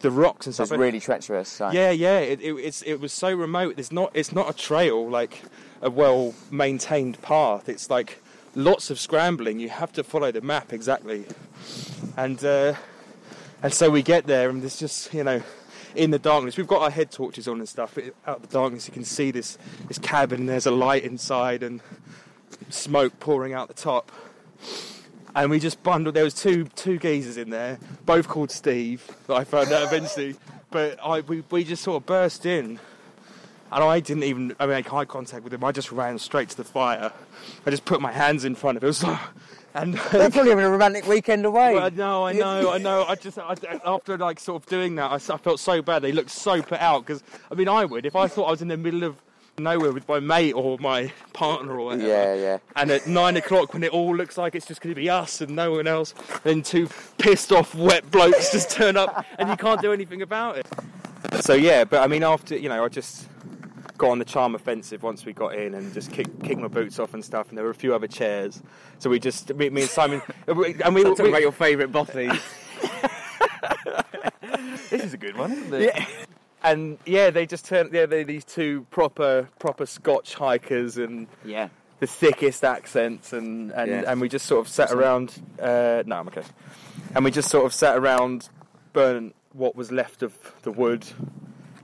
the 0.00 0.10
rocks 0.10 0.46
and 0.46 0.54
stuff. 0.54 0.70
it's 0.72 0.78
really 0.78 1.00
treacherous. 1.00 1.60
Like, 1.60 1.74
yeah, 1.74 1.90
yeah. 1.90 2.18
It, 2.18 2.40
it, 2.40 2.54
it's 2.54 2.82
it 2.82 3.00
was 3.00 3.12
so 3.12 3.32
remote. 3.34 3.74
It's 3.78 3.92
not 3.92 4.10
it's 4.14 4.32
not 4.32 4.50
a 4.50 4.52
trail 4.52 5.08
like 5.08 5.42
a 5.80 5.90
well 5.90 6.34
maintained 6.50 7.20
path. 7.22 7.68
It's 7.68 7.88
like 7.90 8.22
lots 8.54 8.90
of 8.90 8.98
scrambling. 8.98 9.60
You 9.60 9.68
have 9.68 9.92
to 9.94 10.04
follow 10.04 10.32
the 10.32 10.40
map 10.40 10.72
exactly, 10.72 11.26
and 12.16 12.42
uh, 12.44 12.74
and 13.62 13.72
so 13.72 13.90
we 13.90 14.02
get 14.02 14.26
there, 14.26 14.50
and 14.50 14.62
there's 14.62 14.78
just 14.78 15.12
you 15.14 15.24
know. 15.24 15.42
In 15.94 16.10
the 16.10 16.18
darkness, 16.18 16.56
we've 16.56 16.66
got 16.66 16.82
our 16.82 16.90
head 16.90 17.10
torches 17.10 17.46
on 17.48 17.58
and 17.58 17.68
stuff. 17.68 17.98
Out 18.26 18.36
of 18.36 18.42
the 18.42 18.48
darkness, 18.48 18.88
you 18.88 18.94
can 18.94 19.04
see 19.04 19.30
this 19.30 19.58
this 19.88 19.98
cabin. 19.98 20.40
And 20.40 20.48
there's 20.48 20.66
a 20.66 20.70
light 20.70 21.04
inside, 21.04 21.62
and 21.62 21.80
smoke 22.70 23.18
pouring 23.20 23.52
out 23.52 23.68
the 23.68 23.74
top. 23.74 24.10
And 25.34 25.50
we 25.50 25.58
just 25.58 25.82
bundled. 25.82 26.14
There 26.14 26.24
was 26.24 26.34
two 26.34 26.64
two 26.76 26.98
geezers 26.98 27.36
in 27.36 27.50
there, 27.50 27.78
both 28.06 28.28
called 28.28 28.50
Steve. 28.50 29.06
That 29.26 29.34
I 29.34 29.44
found 29.44 29.72
out 29.72 29.82
eventually. 29.82 30.36
But 30.70 30.98
I 31.04 31.20
we, 31.20 31.44
we 31.50 31.64
just 31.64 31.82
sort 31.82 32.02
of 32.02 32.06
burst 32.06 32.46
in, 32.46 32.80
and 33.72 33.82
I 33.82 34.00
didn't 34.00 34.24
even 34.24 34.54
I 34.60 34.66
make 34.66 34.92
eye 34.92 35.04
contact 35.04 35.44
with 35.44 35.52
him. 35.54 35.64
I 35.64 35.72
just 35.72 35.90
ran 35.90 36.18
straight 36.18 36.50
to 36.50 36.56
the 36.56 36.64
fire. 36.64 37.12
I 37.66 37.70
just 37.70 37.84
put 37.84 38.00
my 38.00 38.12
hands 38.12 38.44
in 38.44 38.54
front 38.54 38.82
of 38.82 39.02
like, 39.02 39.20
and 39.74 39.94
They're 39.94 40.30
probably 40.30 40.50
having 40.50 40.64
a 40.64 40.70
romantic 40.70 41.06
weekend 41.06 41.46
away. 41.46 41.74
well, 41.74 41.90
no, 41.90 42.26
I 42.26 42.32
know, 42.32 42.72
I 42.72 42.78
know. 42.78 43.04
I 43.08 43.14
just 43.14 43.38
I, 43.38 43.56
after 43.84 44.18
like 44.18 44.38
sort 44.38 44.62
of 44.62 44.68
doing 44.68 44.96
that, 44.96 45.10
I 45.10 45.18
felt 45.18 45.60
so 45.60 45.80
bad. 45.80 46.02
They 46.02 46.12
looked 46.12 46.30
so 46.30 46.62
put 46.62 46.80
out 46.80 47.06
because 47.06 47.22
I 47.50 47.54
mean, 47.54 47.68
I 47.68 47.84
would 47.84 48.04
if 48.04 48.14
I 48.14 48.28
thought 48.28 48.44
I 48.44 48.50
was 48.50 48.62
in 48.62 48.68
the 48.68 48.76
middle 48.76 49.04
of 49.04 49.16
nowhere 49.58 49.92
with 49.92 50.08
my 50.08 50.18
mate 50.18 50.52
or 50.52 50.78
my 50.78 51.12
partner 51.32 51.78
or 51.78 51.86
whatever. 51.86 52.06
yeah, 52.06 52.34
yeah. 52.34 52.58
And 52.76 52.90
at 52.90 53.06
nine 53.06 53.36
o'clock, 53.36 53.72
when 53.72 53.82
it 53.82 53.92
all 53.92 54.14
looks 54.14 54.36
like 54.36 54.54
it's 54.54 54.66
just 54.66 54.80
going 54.80 54.94
to 54.94 55.00
be 55.00 55.08
us 55.08 55.40
and 55.40 55.54
no 55.54 55.72
one 55.72 55.86
else, 55.86 56.14
then 56.42 56.62
two 56.62 56.88
pissed 57.18 57.52
off 57.52 57.74
wet 57.74 58.10
blokes 58.10 58.52
just 58.52 58.70
turn 58.70 58.96
up 58.96 59.24
and 59.38 59.48
you 59.48 59.56
can't 59.56 59.80
do 59.80 59.92
anything 59.92 60.22
about 60.22 60.58
it. 60.58 60.66
So 61.40 61.54
yeah, 61.54 61.84
but 61.84 62.02
I 62.02 62.06
mean, 62.06 62.22
after 62.22 62.56
you 62.56 62.68
know, 62.68 62.84
I 62.84 62.88
just 62.88 63.26
got 63.98 64.10
on 64.10 64.18
the 64.18 64.24
charm 64.24 64.54
offensive 64.54 65.02
once 65.02 65.24
we 65.24 65.32
got 65.32 65.54
in 65.54 65.74
and 65.74 65.92
just 65.92 66.12
kicked, 66.12 66.42
kicked 66.42 66.60
my 66.60 66.68
boots 66.68 66.98
off 66.98 67.14
and 67.14 67.24
stuff. 67.24 67.48
And 67.48 67.58
there 67.58 67.64
were 67.64 67.70
a 67.70 67.74
few 67.74 67.94
other 67.94 68.06
chairs, 68.06 68.62
so 68.98 69.10
we 69.10 69.18
just 69.18 69.54
me, 69.54 69.70
me 69.70 69.82
and 69.82 69.90
Simon 69.90 70.22
and 70.46 70.56
we. 70.56 70.74
Talk 70.74 71.18
we 71.18 71.28
about 71.28 71.40
your 71.40 71.52
favourite 71.52 71.92
bothy. 71.92 72.28
this 74.90 75.04
is 75.04 75.14
a 75.14 75.18
good 75.18 75.36
one, 75.36 75.52
isn't 75.52 75.74
it? 75.74 75.94
Yeah. 75.94 76.06
And 76.64 76.98
yeah, 77.04 77.30
they 77.30 77.46
just 77.46 77.64
turned. 77.64 77.92
Yeah, 77.92 78.06
they 78.06 78.24
these 78.24 78.44
two 78.44 78.86
proper 78.90 79.48
proper 79.58 79.86
Scotch 79.86 80.34
hikers 80.34 80.96
and 80.96 81.26
yeah. 81.44 81.68
the 81.98 82.06
thickest 82.06 82.64
accents, 82.64 83.32
and 83.32 83.72
and, 83.72 83.90
Yeah. 83.90 84.04
and 84.06 84.20
we 84.20 84.28
just 84.28 84.46
sort 84.46 84.64
of 84.64 84.72
sat 84.72 84.92
around. 84.92 85.34
Uh, 85.60 86.02
no, 86.06 86.16
I'm 86.16 86.28
okay. 86.28 86.44
And 87.14 87.24
we 87.24 87.30
just 87.30 87.50
sort 87.50 87.66
of 87.66 87.74
sat 87.74 87.96
around, 87.96 88.48
burnt 88.92 89.34
what 89.52 89.76
was 89.76 89.92
left 89.92 90.22
of 90.22 90.34
the 90.62 90.70
wood, 90.70 91.04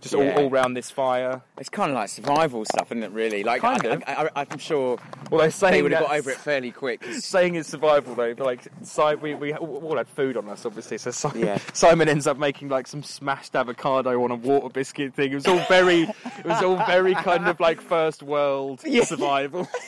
just 0.01 0.15
Yeah. 0.15 0.35
all, 0.35 0.45
all 0.45 0.51
round 0.51 0.77
this 0.77 0.91
fire. 0.91 1.43
It's 1.59 1.69
kind 1.69 1.91
of 1.91 1.97
like 1.97 2.09
survival 2.09 2.65
stuff, 2.65 2.93
isn't 2.93 3.03
it? 3.03 3.11
Really, 3.13 3.43
like 3.45 3.63
Kind 3.63 3.87
I, 3.87 3.91
of. 3.95 4.31
I, 4.37 4.47
I'm 4.51 4.59
sure 4.59 4.99
Well, 5.31 5.41
they're 5.41 5.51
saying 5.51 5.73
they 5.75 5.83
would 5.83 5.93
have 5.93 6.07
got 6.07 6.17
over 6.17 6.31
it 6.31 6.37
fairly 6.39 6.71
quick. 6.71 7.05
Saying 7.05 7.55
it's 7.57 7.69
survival 7.69 8.15
though, 8.15 8.35
but 8.35 8.45
like 8.47 8.67
si- 8.83 9.15
we 9.17 9.35
we 9.35 9.53
all 9.55 9.97
had 9.97 10.09
food 10.09 10.37
on 10.37 10.49
us 10.49 10.65
obviously. 10.65 10.99
So 10.99 11.11
Simon, 11.11 11.39
Yeah. 11.41 11.59
Simon 11.73 12.09
ends 12.09 12.27
up 12.27 12.39
making 12.39 12.69
like 12.69 12.87
some 12.87 13.03
smashed 13.03 13.55
avocado 13.57 14.23
on 14.23 14.31
a 14.31 14.37
water 14.37 14.69
biscuit 14.69 15.15
thing. 15.15 15.33
It 15.33 15.35
was 15.37 15.47
all 15.47 15.65
very, 15.69 16.03
it 16.03 16.45
was 16.45 16.63
all 16.63 16.77
very 16.87 17.15
kind 17.15 17.47
of 17.49 17.59
like 17.61 17.81
first 17.81 18.23
world 18.23 18.81
Yeah. 18.85 19.05
survival. 19.05 19.69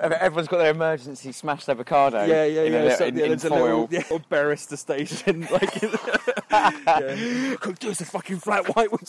Everyone's 0.00 0.48
got 0.48 0.58
their 0.58 0.70
emergency 0.70 1.30
smashed 1.32 1.68
avocado. 1.68 2.24
Yeah, 2.24 2.44
yeah, 2.44 2.62
in. 2.62 2.74
A, 2.74 2.96
so- 2.96 3.04
in, 3.04 3.16
yeah, 3.18 3.24
in 3.26 3.38
foil. 3.38 3.82
little, 3.82 3.88
yeah, 3.90 4.02
barista 4.30 4.78
station. 4.78 5.46
Like, 5.50 5.74
yeah. 6.50 7.54
Could 7.60 7.78
do 7.78 7.90
us 7.90 8.00
a 8.00 8.04
fucking 8.04 8.38
flat 8.38 8.66
white 8.76 8.90
one. 8.92 9.00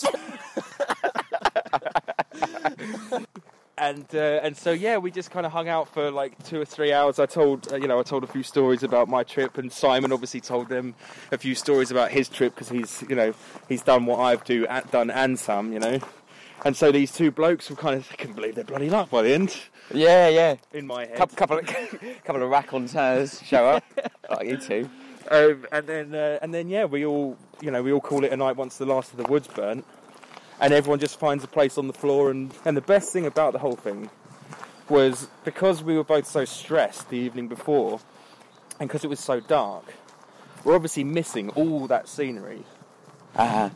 and 3.77 4.05
uh, 4.13 4.39
and 4.43 4.55
so 4.55 4.71
yeah, 4.71 4.97
we 4.97 5.11
just 5.11 5.31
kind 5.31 5.45
of 5.45 5.51
hung 5.51 5.67
out 5.67 5.91
for 5.93 6.11
like 6.11 6.41
two 6.43 6.61
or 6.61 6.65
three 6.65 6.93
hours. 6.93 7.19
I 7.19 7.25
told 7.25 7.71
uh, 7.71 7.77
you 7.77 7.87
know 7.87 7.99
I 7.99 8.03
told 8.03 8.23
a 8.23 8.27
few 8.27 8.43
stories 8.43 8.83
about 8.83 9.07
my 9.07 9.23
trip, 9.23 9.57
and 9.57 9.71
Simon 9.71 10.11
obviously 10.11 10.41
told 10.41 10.69
them 10.69 10.93
a 11.31 11.37
few 11.37 11.55
stories 11.55 11.91
about 11.91 12.11
his 12.11 12.29
trip 12.29 12.53
because 12.53 12.69
he's 12.69 13.03
you 13.09 13.15
know 13.15 13.33
he's 13.67 13.81
done 13.81 14.05
what 14.05 14.19
I've 14.19 14.43
do 14.43 14.67
done 14.91 15.09
and 15.09 15.39
some 15.39 15.73
you 15.73 15.79
know. 15.79 15.99
And 16.63 16.77
so 16.77 16.91
these 16.91 17.11
two 17.11 17.31
blokes 17.31 17.71
were 17.71 17.75
kind 17.75 17.95
of 17.95 18.07
I 18.11 18.15
couldn't 18.17 18.35
believe 18.35 18.53
their 18.53 18.63
bloody 18.63 18.89
luck 18.89 19.09
by 19.09 19.23
the 19.23 19.33
end. 19.33 19.57
Yeah, 19.91 20.27
yeah. 20.29 20.55
In 20.73 20.85
my 20.85 21.05
head, 21.05 21.17
Couple, 21.17 21.35
couple 21.37 21.57
of 21.57 21.65
couple 22.23 22.43
of 22.43 22.49
raconteurs 22.49 23.41
show 23.43 23.65
up. 23.65 23.83
like 24.29 24.47
you 24.47 24.57
two. 24.57 24.89
Um, 25.29 25.65
and 25.71 25.87
then, 25.87 26.15
uh, 26.15 26.39
and 26.41 26.53
then, 26.53 26.69
yeah, 26.69 26.85
we 26.85 27.05
all, 27.05 27.37
you 27.61 27.71
know, 27.71 27.83
we 27.83 27.91
all 27.91 28.01
call 28.01 28.23
it 28.23 28.31
a 28.31 28.37
night 28.37 28.55
once 28.55 28.77
the 28.77 28.85
last 28.85 29.11
of 29.11 29.17
the 29.17 29.23
wood's 29.23 29.47
burnt, 29.47 29.85
and 30.59 30.73
everyone 30.73 30.99
just 30.99 31.19
finds 31.19 31.43
a 31.43 31.47
place 31.47 31.77
on 31.77 31.87
the 31.87 31.93
floor. 31.93 32.31
And 32.31 32.53
and 32.65 32.75
the 32.75 32.81
best 32.81 33.13
thing 33.13 33.25
about 33.25 33.53
the 33.53 33.59
whole 33.59 33.75
thing 33.75 34.09
was 34.89 35.27
because 35.45 35.81
we 35.81 35.95
were 35.95 36.03
both 36.03 36.27
so 36.27 36.45
stressed 36.45 37.09
the 37.09 37.17
evening 37.17 37.47
before, 37.47 37.99
and 38.79 38.89
because 38.89 39.03
it 39.03 39.09
was 39.09 39.19
so 39.19 39.39
dark, 39.39 39.93
we're 40.63 40.75
obviously 40.75 41.03
missing 41.03 41.49
all 41.51 41.87
that 41.87 42.07
scenery. 42.07 42.63
Uh-huh. 43.35 43.69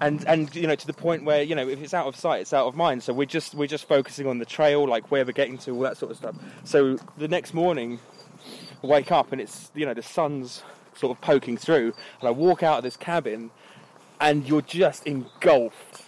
And 0.00 0.24
and 0.26 0.54
you 0.54 0.66
know 0.66 0.74
to 0.74 0.86
the 0.86 0.92
point 0.92 1.24
where 1.24 1.42
you 1.42 1.54
know 1.54 1.66
if 1.66 1.80
it's 1.80 1.94
out 1.94 2.06
of 2.06 2.16
sight, 2.16 2.42
it's 2.42 2.52
out 2.52 2.66
of 2.66 2.76
mind. 2.76 3.02
So 3.02 3.14
we're 3.14 3.24
just 3.24 3.54
we're 3.54 3.66
just 3.66 3.88
focusing 3.88 4.26
on 4.26 4.38
the 4.38 4.44
trail, 4.44 4.86
like 4.86 5.10
where 5.10 5.24
we're 5.24 5.32
getting 5.32 5.56
to, 5.58 5.70
all 5.70 5.80
that 5.80 5.96
sort 5.96 6.12
of 6.12 6.18
stuff. 6.18 6.36
So 6.64 6.98
the 7.16 7.28
next 7.28 7.54
morning, 7.54 7.98
wake 8.82 9.10
up 9.12 9.32
and 9.32 9.40
it's 9.40 9.70
you 9.74 9.86
know 9.86 9.94
the 9.94 10.02
sun's 10.02 10.62
sort 10.94 11.16
of 11.16 11.20
poking 11.22 11.56
through, 11.56 11.92
and 12.20 12.28
I 12.28 12.30
walk 12.30 12.62
out 12.62 12.78
of 12.78 12.84
this 12.84 12.96
cabin, 12.96 13.50
and 14.20 14.48
you're 14.48 14.62
just 14.62 15.06
engulfed 15.06 16.02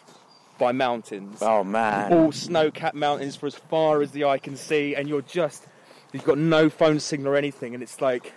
by 0.59 0.72
mountains, 0.72 1.38
Oh 1.42 1.62
man. 1.62 2.12
all 2.12 2.33
snow-capped 2.33 2.96
mountains 2.96 3.37
for 3.37 3.46
as 3.46 3.54
far 3.54 4.02
as 4.02 4.11
the 4.12 4.24
eye 4.24 4.38
can 4.38 4.57
see, 4.57 4.94
and 4.94 5.09
you're 5.09 5.22
just 5.22 5.66
you've 6.12 6.24
got 6.24 6.38
no 6.38 6.68
phone 6.70 7.00
signal 7.00 7.33
or 7.33 7.37
anything, 7.37 7.74
and 7.74 7.83
it's 7.83 8.00
like 8.00 8.33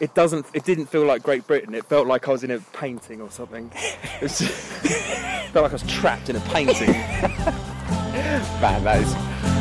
it 0.00 0.12
doesn't. 0.14 0.44
It 0.52 0.64
didn't 0.64 0.86
feel 0.86 1.04
like 1.04 1.22
Great 1.22 1.46
Britain. 1.46 1.72
It 1.72 1.84
felt 1.86 2.08
like 2.08 2.26
I 2.26 2.32
was 2.32 2.42
in 2.42 2.50
a 2.50 2.58
painting 2.58 3.20
or 3.20 3.30
something. 3.30 3.70
It 4.16 4.22
was 4.22 4.40
felt 5.52 5.62
like 5.64 5.70
I 5.70 5.72
was 5.72 5.82
trapped 5.84 6.28
in 6.30 6.36
a 6.36 6.40
painting. 6.40 6.90
Man, 8.60 8.82
that 8.84 9.00
is 9.02 9.14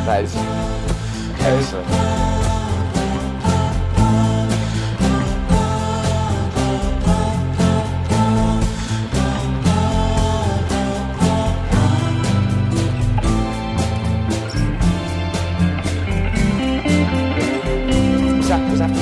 that 0.05 0.23
is 0.23 0.35
excellent. 1.43 2.22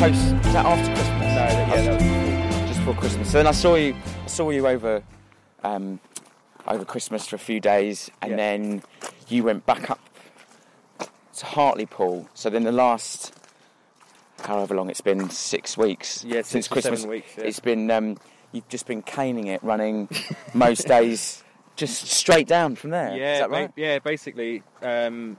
Post? 0.02 0.34
Was 0.46 0.54
that 0.54 0.66
after 0.66 0.94
Christmas? 0.96 1.20
No, 1.20 1.36
that- 1.36 1.70
yeah, 1.70 1.82
that 1.84 2.52
was- 2.62 2.68
just 2.70 2.80
before 2.80 2.96
Christmas. 2.96 3.32
So 3.32 3.38
then 3.38 3.46
I 3.48 3.52
saw 3.52 3.76
you. 3.76 3.96
I 4.24 4.28
saw 4.28 4.50
you 4.50 4.68
over 4.68 5.04
um, 5.64 6.00
over 6.68 6.84
Christmas 6.86 7.28
for 7.28 7.36
a 7.36 7.40
few 7.40 7.60
days, 7.60 8.10
and 8.24 8.32
Yeah. 8.32 8.38
then 8.38 8.84
you 9.28 9.44
went 9.44 9.64
back 9.68 9.92
up 9.92 10.00
to 11.38 11.46
Hartlepool. 11.46 12.28
So 12.34 12.50
then 12.50 12.64
the 12.64 12.72
last, 12.72 13.32
however 14.42 14.74
long 14.74 14.90
it's 14.90 15.02
been, 15.02 15.30
six 15.30 15.78
weeks 15.78 16.24
Yeah, 16.26 16.42
since 16.42 16.68
Christmas. 16.68 17.02
seven 17.02 17.12
weeks, 17.12 17.28
yeah. 17.38 17.44
It's 17.44 17.60
been 17.60 17.92
um, 17.92 18.18
you've 18.54 18.68
just 18.70 18.88
been 18.88 19.04
caning 19.04 19.48
it, 19.48 19.62
running 19.64 20.10
most 20.56 20.88
days, 20.88 21.44
just 21.76 22.08
straight 22.08 22.48
down 22.48 22.76
from 22.76 22.90
there. 22.90 23.16
Yeah, 23.16 23.34
is 23.34 23.40
that 23.42 23.50
ba- 23.50 23.56
right? 23.56 23.72
yeah. 23.76 24.00
Basically, 24.00 24.64
um, 24.82 25.38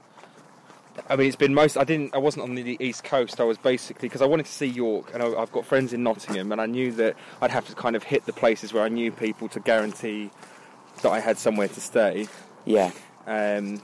I 1.09 1.15
mean, 1.15 1.27
it's 1.27 1.35
been 1.35 1.53
most. 1.53 1.77
I 1.77 1.83
didn't. 1.83 2.13
I 2.13 2.19
wasn't 2.19 2.43
on 2.43 2.55
the 2.55 2.77
east 2.79 3.03
coast. 3.03 3.39
I 3.41 3.43
was 3.43 3.57
basically 3.57 4.07
because 4.07 4.21
I 4.21 4.25
wanted 4.25 4.45
to 4.45 4.51
see 4.51 4.67
York, 4.67 5.11
and 5.13 5.23
I, 5.23 5.27
I've 5.33 5.51
got 5.51 5.65
friends 5.65 5.91
in 5.91 6.03
Nottingham, 6.03 6.51
and 6.51 6.61
I 6.61 6.65
knew 6.65 6.91
that 6.93 7.15
I'd 7.41 7.51
have 7.51 7.67
to 7.67 7.75
kind 7.75 7.95
of 7.95 8.03
hit 8.03 8.25
the 8.25 8.33
places 8.33 8.73
where 8.73 8.83
I 8.83 8.89
knew 8.89 9.11
people 9.11 9.49
to 9.49 9.59
guarantee 9.59 10.29
that 11.01 11.09
I 11.09 11.19
had 11.19 11.37
somewhere 11.37 11.67
to 11.67 11.81
stay. 11.81 12.27
Yeah, 12.65 12.91
Um, 13.27 13.81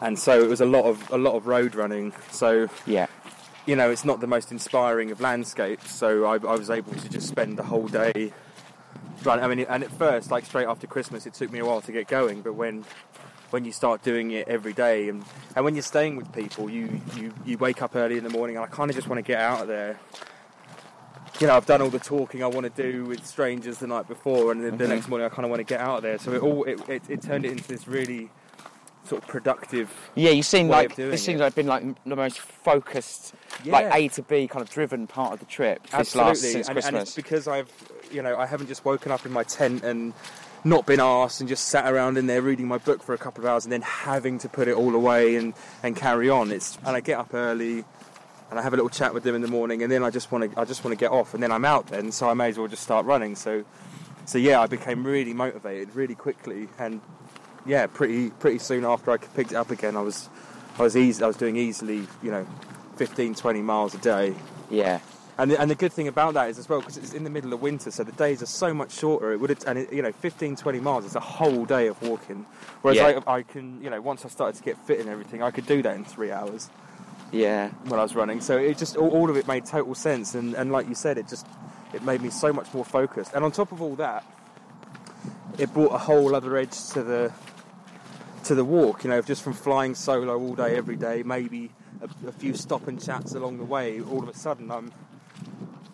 and 0.00 0.18
so 0.18 0.40
it 0.42 0.48
was 0.48 0.60
a 0.60 0.66
lot 0.66 0.84
of 0.84 1.10
a 1.10 1.18
lot 1.18 1.34
of 1.34 1.46
road 1.46 1.74
running. 1.74 2.12
So 2.30 2.68
yeah, 2.86 3.06
you 3.66 3.76
know, 3.76 3.90
it's 3.90 4.04
not 4.04 4.20
the 4.20 4.26
most 4.26 4.52
inspiring 4.52 5.10
of 5.10 5.20
landscapes. 5.20 5.90
So 5.90 6.24
I, 6.24 6.34
I 6.34 6.56
was 6.56 6.70
able 6.70 6.94
to 6.94 7.08
just 7.08 7.28
spend 7.28 7.58
the 7.58 7.64
whole 7.64 7.88
day 7.88 8.32
running. 9.24 9.44
I 9.44 9.48
mean, 9.48 9.66
and 9.68 9.82
at 9.82 9.90
first, 9.90 10.30
like 10.30 10.44
straight 10.44 10.68
after 10.68 10.86
Christmas, 10.86 11.26
it 11.26 11.34
took 11.34 11.50
me 11.50 11.58
a 11.58 11.64
while 11.66 11.80
to 11.82 11.92
get 11.92 12.06
going. 12.08 12.42
But 12.42 12.54
when 12.54 12.84
when 13.50 13.64
you 13.64 13.72
start 13.72 14.02
doing 14.02 14.30
it 14.32 14.48
every 14.48 14.72
day, 14.72 15.08
and, 15.08 15.24
and 15.54 15.64
when 15.64 15.74
you're 15.74 15.82
staying 15.82 16.16
with 16.16 16.32
people, 16.32 16.68
you, 16.68 17.00
you 17.16 17.32
you 17.44 17.58
wake 17.58 17.82
up 17.82 17.94
early 17.96 18.16
in 18.18 18.24
the 18.24 18.30
morning, 18.30 18.56
and 18.56 18.64
I 18.64 18.68
kind 18.68 18.90
of 18.90 18.96
just 18.96 19.08
want 19.08 19.18
to 19.18 19.22
get 19.22 19.40
out 19.40 19.62
of 19.62 19.68
there. 19.68 19.98
You 21.40 21.46
know, 21.46 21.54
I've 21.56 21.66
done 21.66 21.82
all 21.82 21.90
the 21.90 21.98
talking 21.98 22.42
I 22.42 22.46
want 22.46 22.74
to 22.74 22.82
do 22.82 23.04
with 23.04 23.26
strangers 23.26 23.78
the 23.78 23.86
night 23.86 24.08
before, 24.08 24.52
and 24.52 24.64
the, 24.64 24.70
the 24.70 24.84
Mhm. 24.84 24.88
next 24.88 25.08
morning 25.08 25.26
I 25.26 25.28
kind 25.28 25.44
of 25.44 25.50
want 25.50 25.60
to 25.60 25.64
get 25.64 25.80
out 25.80 25.98
of 25.98 26.02
there. 26.02 26.18
So 26.18 26.32
it 26.32 26.42
all 26.42 26.64
it, 26.64 26.80
it, 26.88 27.02
it 27.08 27.22
turned 27.22 27.44
it 27.44 27.52
into 27.52 27.68
this 27.68 27.86
really 27.86 28.30
sort 29.04 29.22
of 29.22 29.28
productive. 29.28 29.88
yeah. 30.16 30.30
You 30.30 30.42
seem 30.42 30.68
like 30.68 30.96
this 30.96 31.22
seems 31.22 31.40
it. 31.40 31.44
like 31.44 31.54
been 31.54 31.66
like 31.68 31.84
the 32.04 32.16
most 32.16 32.40
focused, 32.40 33.34
like 33.64 33.86
A 33.94 34.08
to 34.08 34.22
B 34.22 34.48
kind 34.48 34.62
of 34.62 34.70
driven 34.70 35.06
part 35.06 35.32
of 35.34 35.38
the 35.38 35.44
trip. 35.46 35.82
This 35.84 35.94
Absolutely, 35.94 36.28
last 36.30 36.40
since 36.40 36.68
and, 36.68 36.74
Christmas. 36.74 36.86
and 36.86 36.96
it's 36.96 37.14
because 37.14 37.46
I've, 37.46 37.70
you 38.10 38.22
know, 38.22 38.36
I 38.36 38.46
haven't 38.46 38.66
just 38.66 38.84
woken 38.84 39.12
up 39.12 39.24
in 39.26 39.30
my 39.32 39.44
tent 39.44 39.84
and 39.84 40.12
not 40.64 40.86
been 40.86 41.00
asked 41.00 41.40
and 41.40 41.48
just 41.48 41.68
sat 41.68 41.92
around 41.92 42.18
in 42.18 42.26
there 42.26 42.42
reading 42.42 42.66
my 42.66 42.78
book 42.78 43.02
for 43.02 43.14
a 43.14 43.18
couple 43.18 43.44
of 43.44 43.50
hours 43.50 43.64
and 43.64 43.72
then 43.72 43.82
having 43.82 44.38
to 44.38 44.48
put 44.48 44.68
it 44.68 44.76
all 44.76 44.94
away 44.94 45.36
and, 45.36 45.54
and 45.82 45.96
carry 45.96 46.28
on. 46.28 46.50
It's 46.50 46.76
and 46.78 46.96
I 46.96 47.00
get 47.00 47.18
up 47.18 47.34
early 47.34 47.84
and 48.50 48.58
I 48.58 48.62
have 48.62 48.72
a 48.72 48.76
little 48.76 48.90
chat 48.90 49.14
with 49.14 49.22
them 49.22 49.34
in 49.34 49.42
the 49.42 49.48
morning 49.48 49.82
and 49.82 49.90
then 49.90 50.02
I 50.02 50.10
just 50.10 50.30
want 50.30 50.52
to 50.52 50.60
I 50.60 50.64
just 50.64 50.84
want 50.84 50.96
to 50.96 51.00
get 51.00 51.10
off 51.12 51.34
and 51.34 51.42
then 51.42 51.52
I'm 51.52 51.64
out 51.64 51.88
then 51.88 52.12
so 52.12 52.28
I 52.28 52.34
may 52.34 52.48
as 52.48 52.58
well 52.58 52.68
just 52.68 52.82
start 52.82 53.06
running. 53.06 53.36
So 53.36 53.64
so 54.24 54.38
yeah, 54.38 54.60
I 54.60 54.66
became 54.66 55.04
really 55.04 55.34
motivated 55.34 55.94
really 55.94 56.14
quickly 56.14 56.68
and 56.78 57.00
yeah, 57.64 57.86
pretty 57.86 58.30
pretty 58.30 58.58
soon 58.58 58.84
after 58.84 59.10
I 59.10 59.16
picked 59.18 59.52
it 59.52 59.56
up 59.56 59.70
again, 59.70 59.96
I 59.96 60.02
was 60.02 60.28
I 60.78 60.82
was 60.82 60.96
easy 60.96 61.22
I 61.22 61.26
was 61.26 61.36
doing 61.36 61.56
easily 61.56 62.06
you 62.22 62.30
know 62.30 62.46
15 62.96 63.34
20 63.34 63.62
miles 63.62 63.94
a 63.94 63.98
day. 63.98 64.34
yeah, 64.70 65.00
And 65.38 65.50
the, 65.50 65.60
and 65.60 65.70
the 65.70 65.74
good 65.74 65.92
thing 65.92 66.08
about 66.08 66.34
that 66.34 66.48
is 66.48 66.58
as 66.58 66.68
well 66.68 66.80
because 66.80 66.96
it's 66.96 67.12
in 67.12 67.24
the 67.24 67.30
middle 67.30 67.52
of 67.52 67.60
winter, 67.60 67.90
so 67.90 68.02
the 68.04 68.12
days 68.12 68.42
are 68.42 68.46
so 68.46 68.72
much 68.72 68.92
shorter. 68.92 69.32
It 69.32 69.40
would 69.40 69.50
have, 69.50 69.64
and 69.66 69.78
it, 69.78 69.92
you 69.92 70.00
know, 70.00 70.12
15, 70.12 70.56
20 70.56 70.80
miles 70.80 71.04
is 71.04 71.14
a 71.14 71.20
whole 71.20 71.66
day 71.66 71.88
of 71.88 72.00
walking. 72.00 72.46
Whereas 72.80 72.98
Yeah. 72.98 73.20
I, 73.26 73.36
I 73.36 73.42
can, 73.42 73.82
you 73.82 73.90
know, 73.90 74.00
once 74.00 74.24
I 74.24 74.28
started 74.28 74.56
to 74.56 74.62
get 74.62 74.78
fit 74.86 74.98
and 74.98 75.10
everything, 75.10 75.42
I 75.42 75.50
could 75.50 75.66
do 75.66 75.82
that 75.82 75.94
in 75.94 76.04
three 76.04 76.30
hours 76.30 76.70
yeah. 77.32 77.68
when 77.84 78.00
I 78.00 78.02
was 78.02 78.14
running. 78.14 78.40
So 78.40 78.56
it 78.56 78.78
just 78.78 78.96
all, 78.96 79.10
all 79.10 79.30
of 79.30 79.36
it 79.36 79.46
made 79.46 79.66
total 79.66 79.94
sense. 79.94 80.34
And, 80.34 80.54
and 80.54 80.72
like 80.72 80.88
you 80.88 80.94
said, 80.94 81.18
it 81.18 81.28
just 81.28 81.46
it 81.92 82.02
made 82.02 82.20
me 82.20 82.30
so 82.30 82.52
much 82.52 82.72
more 82.74 82.84
focused. 82.84 83.32
And 83.34 83.44
on 83.44 83.52
top 83.52 83.72
of 83.72 83.80
all 83.82 83.96
that, 83.96 84.24
it 85.58 85.72
brought 85.72 85.92
a 85.92 85.98
whole 85.98 86.34
other 86.34 86.56
edge 86.56 86.88
to 86.90 87.02
the 87.02 87.32
to 88.44 88.54
the 88.54 88.64
walk. 88.64 89.04
You 89.04 89.10
know, 89.10 89.22
just 89.22 89.42
from 89.42 89.52
flying 89.52 89.94
solo 89.94 90.38
all 90.38 90.54
day, 90.54 90.76
every 90.76 90.96
day, 90.96 91.22
maybe 91.22 91.70
a, 92.00 92.28
a 92.28 92.32
few 92.32 92.54
stop 92.54 92.88
and 92.88 93.02
chats 93.02 93.34
along 93.34 93.58
the 93.58 93.64
way. 93.64 94.00
All 94.00 94.22
of 94.22 94.28
a 94.28 94.34
sudden, 94.34 94.70
I'm 94.70 94.92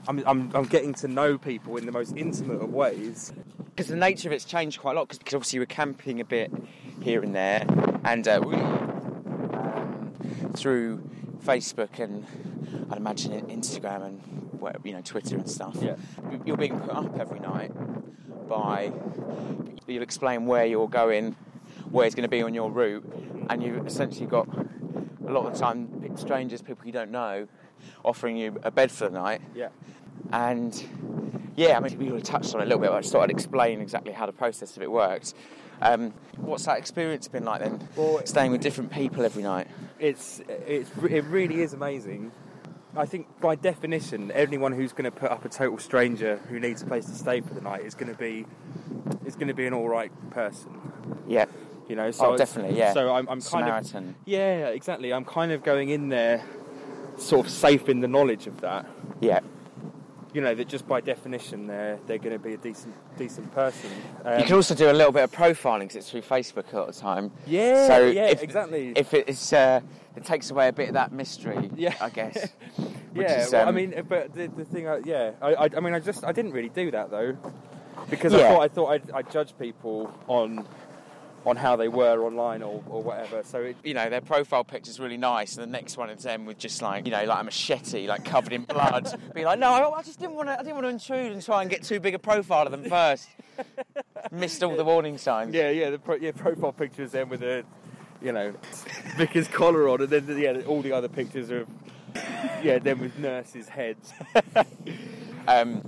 I'm, 0.08 0.22
I'm, 0.26 0.50
I'm 0.54 0.64
getting 0.64 0.94
to 0.94 1.08
know 1.08 1.38
people 1.38 1.76
in 1.76 1.86
the 1.86 1.92
most 1.92 2.16
intimate 2.16 2.60
of 2.60 2.72
ways. 2.72 3.32
Because 3.66 3.88
the 3.88 3.96
nature 3.96 4.28
of 4.28 4.32
it's 4.32 4.44
changed 4.44 4.80
quite 4.80 4.92
a 4.92 4.98
lot. 4.98 5.08
Because 5.08 5.34
obviously 5.34 5.58
we're 5.58 5.66
camping 5.66 6.20
a 6.20 6.24
bit 6.24 6.52
here 7.00 7.22
and 7.22 7.34
there, 7.34 7.64
and 8.04 8.26
uh, 8.26 8.40
we 8.44 8.54
um, 8.54 10.12
through 10.54 11.08
Facebook 11.44 11.98
and 11.98 12.26
I'd 12.90 12.98
imagine 12.98 13.32
Instagram 13.46 14.06
and 14.06 14.20
you 14.84 14.92
know 14.92 15.00
Twitter 15.02 15.36
and 15.36 15.48
stuff. 15.48 15.76
Yeah. 15.80 15.96
You're 16.44 16.56
being 16.56 16.78
put 16.78 16.90
up 16.90 17.18
every 17.18 17.40
night 17.40 17.72
by 18.48 18.92
you'll 19.86 20.02
explain 20.02 20.46
where 20.46 20.64
you're 20.64 20.88
going, 20.88 21.36
where 21.90 22.06
it's 22.06 22.14
going 22.14 22.24
to 22.24 22.28
be 22.28 22.42
on 22.42 22.54
your 22.54 22.70
route, 22.70 23.04
and 23.50 23.62
you've 23.62 23.86
essentially 23.86 24.26
got 24.26 24.48
a 25.26 25.32
lot 25.32 25.46
of 25.46 25.52
the 25.54 25.58
time 25.58 26.16
strangers, 26.16 26.62
people 26.62 26.86
you 26.86 26.92
don't 26.92 27.10
know, 27.10 27.48
offering 28.04 28.36
you 28.36 28.58
a 28.62 28.70
bed 28.70 28.90
for 28.90 29.08
the 29.08 29.14
night. 29.18 29.40
Yeah. 29.54 29.68
And 30.32 30.72
yeah, 31.56 31.76
I 31.76 31.80
mean, 31.80 31.98
we 31.98 32.08
already 32.08 32.22
touched 32.22 32.54
on 32.54 32.60
it 32.60 32.64
a 32.64 32.66
little 32.66 32.80
bit, 32.80 32.90
but 32.90 32.96
I 32.96 33.00
just 33.00 33.12
thought 33.12 33.22
I'd 33.22 33.30
explain 33.30 33.80
exactly 33.80 34.12
how 34.12 34.26
the 34.26 34.32
process 34.32 34.76
of 34.76 34.82
it 34.82 34.90
works. 34.90 35.34
Um, 35.80 36.12
what's 36.36 36.64
that 36.66 36.78
experience 36.78 37.26
been 37.28 37.44
like 37.44 37.60
then? 37.60 37.88
Well, 37.96 38.22
Staying 38.24 38.52
with 38.52 38.60
different 38.60 38.92
people 38.92 39.24
every 39.24 39.42
night. 39.42 39.66
it's 39.98 40.40
it's 40.48 40.90
it 41.10 41.24
really 41.24 41.60
is 41.62 41.72
amazing. 41.72 42.30
I 42.94 43.06
think 43.06 43.26
by 43.40 43.54
definition, 43.56 44.30
anyone 44.30 44.72
who's 44.72 44.92
going 44.92 45.06
to 45.06 45.10
put 45.10 45.30
up 45.30 45.44
a 45.44 45.48
total 45.48 45.78
stranger 45.78 46.36
who 46.48 46.60
needs 46.60 46.82
a 46.82 46.86
place 46.86 47.06
to 47.06 47.14
stay 47.14 47.40
for 47.40 47.54
the 47.54 47.62
night 47.62 47.84
is 47.84 47.94
going 47.94 48.12
to 48.12 48.18
be 48.18 48.44
is 49.26 49.34
going 49.34 49.48
to 49.48 49.54
be 49.54 49.66
an 49.66 49.72
all 49.74 49.88
right 49.88 50.12
person. 50.30 50.70
Yeah. 51.26 51.46
You 51.88 51.96
know, 51.96 52.10
so 52.12 52.34
Oh, 52.34 52.36
definitely, 52.36 52.78
yeah. 52.78 52.92
So 52.92 53.08
I'm, 53.12 53.28
I'm 53.28 53.40
kind 53.40 53.68
of 53.68 53.86
Samaritan. 53.86 54.14
yeah, 54.24 54.68
exactly. 54.68 55.12
I'm 55.12 55.24
kind 55.24 55.50
of 55.52 55.64
going 55.64 55.88
in 55.88 56.10
there, 56.10 56.42
sort 57.22 57.46
of 57.46 57.52
safe 57.52 57.88
in 57.88 58.00
the 58.00 58.08
knowledge 58.08 58.46
of 58.46 58.60
that. 58.60 58.86
Yeah. 59.20 59.40
You 60.34 60.40
know 60.40 60.54
that 60.54 60.66
just 60.66 60.88
by 60.88 61.02
definition, 61.02 61.66
they're 61.66 61.98
they're 62.06 62.16
going 62.16 62.32
to 62.32 62.38
be 62.38 62.54
a 62.54 62.56
decent 62.56 62.94
decent 63.18 63.52
person. 63.52 63.90
Um, 64.24 64.38
you 64.38 64.46
can 64.46 64.54
also 64.54 64.74
do 64.74 64.90
a 64.90 64.92
little 64.92 65.12
bit 65.12 65.24
of 65.24 65.30
profiling 65.30 65.80
because 65.80 65.96
it's 65.96 66.10
through 66.10 66.22
Facebook 66.22 66.72
a 66.72 66.76
lot 66.76 66.88
of 66.88 66.94
the 66.94 67.00
time. 67.00 67.30
yeah, 67.46 67.86
so 67.86 68.06
yeah, 68.06 68.28
if, 68.28 68.42
exactly. 68.42 68.94
If 68.96 69.12
it's 69.12 69.52
uh, 69.52 69.82
it 70.16 70.24
takes 70.24 70.50
away 70.50 70.68
a 70.68 70.72
bit 70.72 70.88
of 70.88 70.94
that 70.94 71.12
mystery, 71.12 71.70
Yeah. 71.74 71.94
I 72.00 72.10
guess. 72.10 72.48
yeah, 73.14 73.44
is, 73.44 73.52
well, 73.52 73.66
I 73.66 73.68
um, 73.68 73.74
mean, 73.74 74.04
but 74.08 74.34
the, 74.34 74.46
the 74.48 74.64
thing, 74.64 74.88
I, 74.88 74.98
yeah, 75.04 75.32
I, 75.40 75.54
I, 75.54 75.68
I 75.76 75.80
mean, 75.80 75.94
I 75.94 76.00
just, 76.00 76.24
I 76.24 76.32
didn't 76.32 76.52
really 76.52 76.68
do 76.68 76.90
that 76.90 77.10
though, 77.10 77.36
because 78.10 78.34
I 78.34 78.38
thought, 78.38 78.62
I 78.62 78.68
thought 78.68 78.88
I'd, 78.88 79.10
I'd 79.10 79.30
judge 79.30 79.56
people 79.58 80.12
on, 80.28 80.66
on 81.44 81.56
how 81.56 81.76
they 81.76 81.88
were 81.88 82.22
online 82.22 82.62
or, 82.62 82.82
or 82.88 83.02
whatever. 83.02 83.42
So 83.44 83.62
it, 83.62 83.76
you 83.82 83.94
know, 83.94 84.08
their 84.08 84.20
profile 84.20 84.64
picture's 84.64 85.00
really 85.00 85.16
nice, 85.16 85.56
and 85.56 85.62
the 85.62 85.70
next 85.70 85.96
one 85.96 86.10
is 86.10 86.22
them 86.22 86.46
with 86.46 86.58
just 86.58 86.82
like, 86.82 87.04
you 87.04 87.10
know, 87.10 87.24
like 87.24 87.40
a 87.40 87.44
machete, 87.44 88.06
like 88.06 88.24
covered 88.24 88.52
in 88.52 88.62
blood. 88.62 89.18
Be 89.34 89.44
like, 89.44 89.58
no, 89.58 89.68
I 89.72 89.98
I 89.98 90.02
just 90.02 90.20
didn't 90.20 90.34
want 90.34 90.48
to. 90.48 90.54
I 90.54 90.62
didn't 90.62 90.74
want 90.74 90.84
to 90.84 90.90
intrude 90.90 91.32
and 91.32 91.44
try 91.44 91.62
and 91.62 91.70
get 91.70 91.82
too 91.82 92.00
big 92.00 92.14
a 92.14 92.18
profile 92.18 92.66
of 92.66 92.72
them 92.72 92.84
first. 92.84 93.28
Missed 94.30 94.62
all 94.62 94.76
the 94.76 94.84
warning 94.84 95.18
signs. 95.18 95.54
yeah, 95.54 95.70
yeah, 95.70 95.90
the 95.90 95.98
pro, 95.98 96.16
yeah, 96.16 96.32
profile 96.32 96.72
pictures 96.72 97.12
then 97.12 97.28
with 97.28 97.42
a, 97.42 97.64
you 98.20 98.32
know, 98.32 98.52
vicar's 99.16 99.48
collar 99.48 99.88
on, 99.88 100.00
and 100.00 100.10
then 100.10 100.38
yeah, 100.38 100.62
all 100.66 100.82
the 100.82 100.92
other 100.92 101.08
pictures 101.08 101.50
are, 101.50 101.66
yeah, 102.62 102.78
them 102.78 103.00
with 103.00 103.18
nurses' 103.18 103.68
heads. 103.68 104.12
Um, 105.48 105.82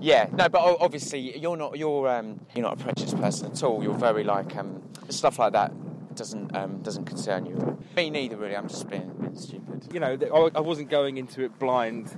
yeah, 0.00 0.28
no, 0.32 0.48
but 0.48 0.60
obviously 0.80 1.38
you're 1.38 1.56
not 1.56 1.78
you're 1.78 2.08
um, 2.08 2.40
you're 2.54 2.62
not 2.62 2.80
a 2.80 2.82
prejudiced 2.82 3.18
person 3.18 3.50
at 3.52 3.62
all. 3.62 3.82
You're 3.82 3.94
very 3.94 4.24
like 4.24 4.56
um, 4.56 4.82
stuff 5.08 5.38
like 5.38 5.52
that 5.52 5.72
doesn't 6.14 6.54
um, 6.56 6.82
doesn't 6.82 7.04
concern 7.04 7.46
you. 7.46 7.78
Me 7.96 8.10
neither, 8.10 8.36
really. 8.36 8.56
I'm 8.56 8.68
just 8.68 8.88
being, 8.88 9.10
being 9.20 9.36
stupid. 9.36 9.88
you 9.92 10.00
know, 10.00 10.18
I 10.22 10.58
I 10.58 10.60
wasn't 10.60 10.90
going 10.90 11.16
into 11.16 11.42
it 11.44 11.58
blind 11.58 12.16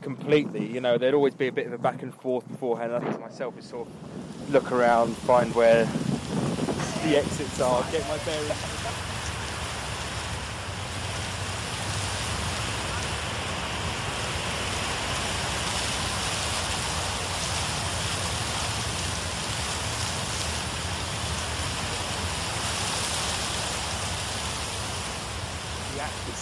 completely. 0.00 0.66
You 0.66 0.80
know, 0.80 0.98
there'd 0.98 1.14
always 1.14 1.34
be 1.34 1.46
a 1.46 1.52
bit 1.52 1.66
of 1.66 1.72
a 1.72 1.78
back 1.78 2.02
and 2.02 2.14
forth 2.14 2.46
beforehand. 2.48 2.92
I 2.92 3.00
think 3.00 3.14
to 3.14 3.20
myself 3.20 3.56
is 3.58 3.66
sort 3.66 3.88
of 3.88 4.50
look 4.52 4.72
around, 4.72 5.16
find 5.18 5.54
where 5.54 5.84
the 5.84 7.16
exits 7.16 7.60
are, 7.60 7.82
get 7.90 8.06
my 8.08 8.18
bearings. 8.18 9.11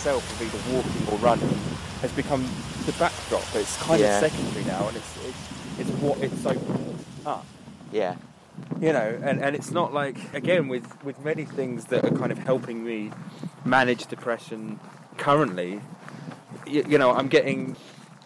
Itself 0.01 0.25
of 0.33 0.41
either 0.41 0.75
walking 0.75 1.13
or 1.13 1.19
running 1.19 1.55
has 2.01 2.11
become 2.13 2.43
the 2.87 2.93
backdrop. 2.93 3.43
It's 3.55 3.77
kind 3.83 4.01
Yeah. 4.01 4.19
of 4.21 4.31
secondary 4.33 4.65
now, 4.65 4.89
and 4.89 4.97
it's 4.97 5.17
it's, 5.27 5.81
it's 5.81 5.91
what 6.01 6.17
it's 6.23 6.47
opened 6.47 7.05
up. 7.27 7.45
Yeah. 7.93 8.17
You 8.81 8.95
know, 8.95 9.19
and, 9.23 9.43
and 9.43 9.55
it's 9.55 9.71
not 9.71 9.93
like 9.93 10.17
again 10.33 10.69
with 10.69 10.87
with 11.05 11.23
many 11.23 11.45
things 11.45 11.85
that 11.87 12.03
are 12.07 12.17
kind 12.17 12.33
of 12.33 12.39
helping 12.39 12.83
me 12.83 13.11
manage 13.67 14.07
depression 14.07 14.81
currently. 15.19 15.83
You, 16.67 16.83
you 16.89 16.97
know, 16.99 17.11
I'm 17.13 17.29
getting. 17.29 17.77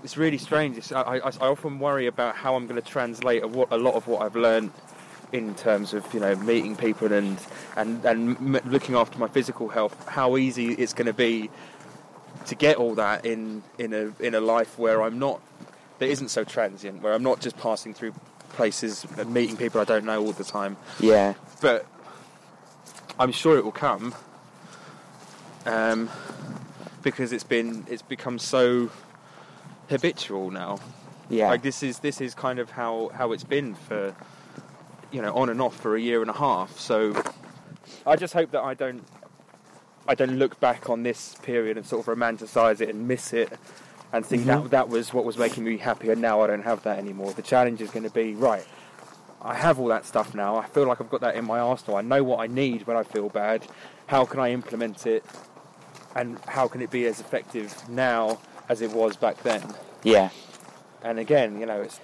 It's 0.05 0.17
really 0.17 0.39
strange. 0.39 0.77
It's, 0.77 0.93
I, 0.93 1.01
I, 1.01 1.17
I 1.17 1.49
often 1.49 1.81
worry 1.81 2.07
about 2.07 2.37
how 2.37 2.55
I'm 2.55 2.67
going 2.69 2.81
to 2.81 2.87
translate 2.87 3.43
a, 3.43 3.49
what, 3.49 3.73
a 3.73 3.79
lot 3.79 3.95
of 3.95 4.07
what 4.07 4.21
I've 4.23 4.37
learned 4.37 4.71
in 5.33 5.55
terms 5.55 5.95
of 5.95 6.13
you 6.15 6.21
know 6.21 6.35
meeting 6.37 6.77
people 6.77 7.13
and 7.13 7.39
and 7.77 8.05
and 8.05 8.37
m- 8.57 8.71
looking 8.71 8.95
after 8.95 9.19
my 9.19 9.29
physical 9.29 9.69
health. 9.69 10.09
How 10.09 10.37
easy 10.37 10.73
it's 10.73 10.93
going 10.93 11.07
to 11.07 11.13
be 11.13 11.51
to 12.47 12.55
get 12.55 12.77
all 12.77 12.95
that 12.95 13.25
in 13.25 13.63
in 13.79 13.93
a 13.93 14.13
in 14.23 14.35
a 14.35 14.41
life 14.41 14.79
where 14.79 15.03
I'm 15.03 15.19
not 15.19 15.41
that 15.99 16.09
isn't 16.09 16.29
so 16.29 16.45
transient, 16.45 17.03
where 17.03 17.13
I'm 17.13 17.23
not 17.23 17.41
just 17.41 17.57
passing 17.57 17.95
through 17.95 18.15
places 18.51 19.07
and 19.19 19.33
meeting 19.33 19.57
people 19.57 19.81
I 19.81 19.85
don't 19.85 20.05
know 20.05 20.25
all 20.25 20.33
the 20.33 20.45
time. 20.45 20.77
Yeah. 21.01 21.35
But 21.61 21.87
I'm 23.19 23.33
sure 23.33 23.57
it 23.57 23.65
will 23.65 23.73
come 23.73 24.15
um, 25.67 26.11
because 27.03 27.33
it's 27.33 27.45
been 27.45 27.87
it's 27.89 28.03
become 28.03 28.39
so 28.39 28.91
habitual 29.89 30.51
now. 30.51 30.79
Yeah. 31.29 31.49
Like 31.49 31.63
this 31.63 31.83
is 31.83 32.01
this 32.01 32.21
is 32.21 32.35
kind 32.35 32.59
of 32.59 32.71
how 32.71 33.11
how 33.15 33.33
it's 33.33 33.45
been 33.45 33.75
for 33.75 34.15
you 35.15 35.23
know 35.23 35.33
on 35.35 35.49
and 35.49 35.61
off 35.63 35.77
for 35.77 35.95
a 35.97 36.01
year 36.01 36.21
and 36.21 36.29
a 36.31 36.35
half. 36.35 36.79
So 36.79 37.15
I 38.07 38.17
just 38.17 38.35
hope 38.35 38.51
that 38.51 38.63
I 38.63 38.75
don't 38.75 39.03
I 40.07 40.15
don't 40.15 40.37
look 40.39 40.59
back 40.61 40.91
on 40.91 41.03
this 41.03 41.35
period 41.43 41.77
and 41.79 41.87
sort 41.87 42.07
of 42.07 42.15
romanticize 42.15 42.81
it 42.81 42.89
and 42.91 43.09
miss 43.09 43.33
it 43.33 43.51
and 44.13 44.27
think 44.27 44.43
Mhm. 44.43 44.47
that 44.65 44.71
that 44.73 44.89
was 44.89 45.15
what 45.15 45.25
was 45.25 45.39
making 45.39 45.65
me 45.65 45.79
happy 45.79 46.11
and 46.11 46.21
now 46.21 46.43
I 46.43 46.47
don't 46.49 46.63
have 46.65 46.83
that 46.83 46.99
anymore. 46.99 47.33
The 47.33 47.43
challenge 47.43 47.81
is 47.81 47.91
going 47.91 48.03
to 48.05 48.11
be 48.11 48.35
right. 48.35 48.67
I 49.41 49.55
have 49.55 49.79
all 49.79 49.89
that 49.89 50.05
stuff 50.07 50.35
now. 50.35 50.57
I 50.57 50.67
feel 50.67 50.87
like 50.87 51.01
I've 51.01 51.11
got 51.11 51.21
that 51.23 51.37
in 51.37 51.45
my 51.45 51.59
arsenal. 51.61 51.97
I 51.97 52.03
know 52.03 52.23
what 52.25 52.41
I 52.41 52.47
need 52.47 52.87
when 52.87 52.97
I 52.97 53.03
feel 53.03 53.29
bad. 53.29 53.67
How 54.07 54.25
can 54.25 54.41
I 54.41 54.51
implement 54.53 55.07
it? 55.07 55.25
And 56.17 56.39
how 56.47 56.67
can 56.69 56.81
it 56.83 56.91
be 56.91 57.07
as 57.07 57.21
effective 57.21 57.73
now 57.89 58.39
as 58.69 58.81
it 58.83 58.91
was 58.93 59.17
back 59.17 59.43
then? 59.43 59.63
Yeah. 60.03 60.31
And 61.03 61.19
again, 61.19 61.61
you 61.61 61.67
know, 61.67 61.81
it's 61.83 62.01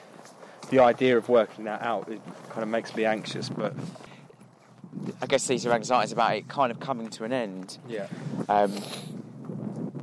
the 0.69 0.81
idea 0.81 1.17
of 1.17 1.29
working 1.29 1.65
that 1.65 1.83
out. 1.83 2.09
It 2.09 2.21
kind 2.51 2.63
of 2.63 2.69
makes 2.69 2.95
me 2.95 3.05
anxious, 3.05 3.49
but 3.49 3.75
I 5.23 5.27
guess 5.27 5.47
these 5.47 5.67
are 5.67 5.73
anxieties 5.73 6.13
about 6.13 6.37
it 6.37 6.49
kind 6.49 6.71
of 6.71 6.79
coming 6.81 7.09
to 7.11 7.25
an 7.25 7.33
end. 7.33 7.79
yeah, 7.89 8.07
Um, 8.49 8.73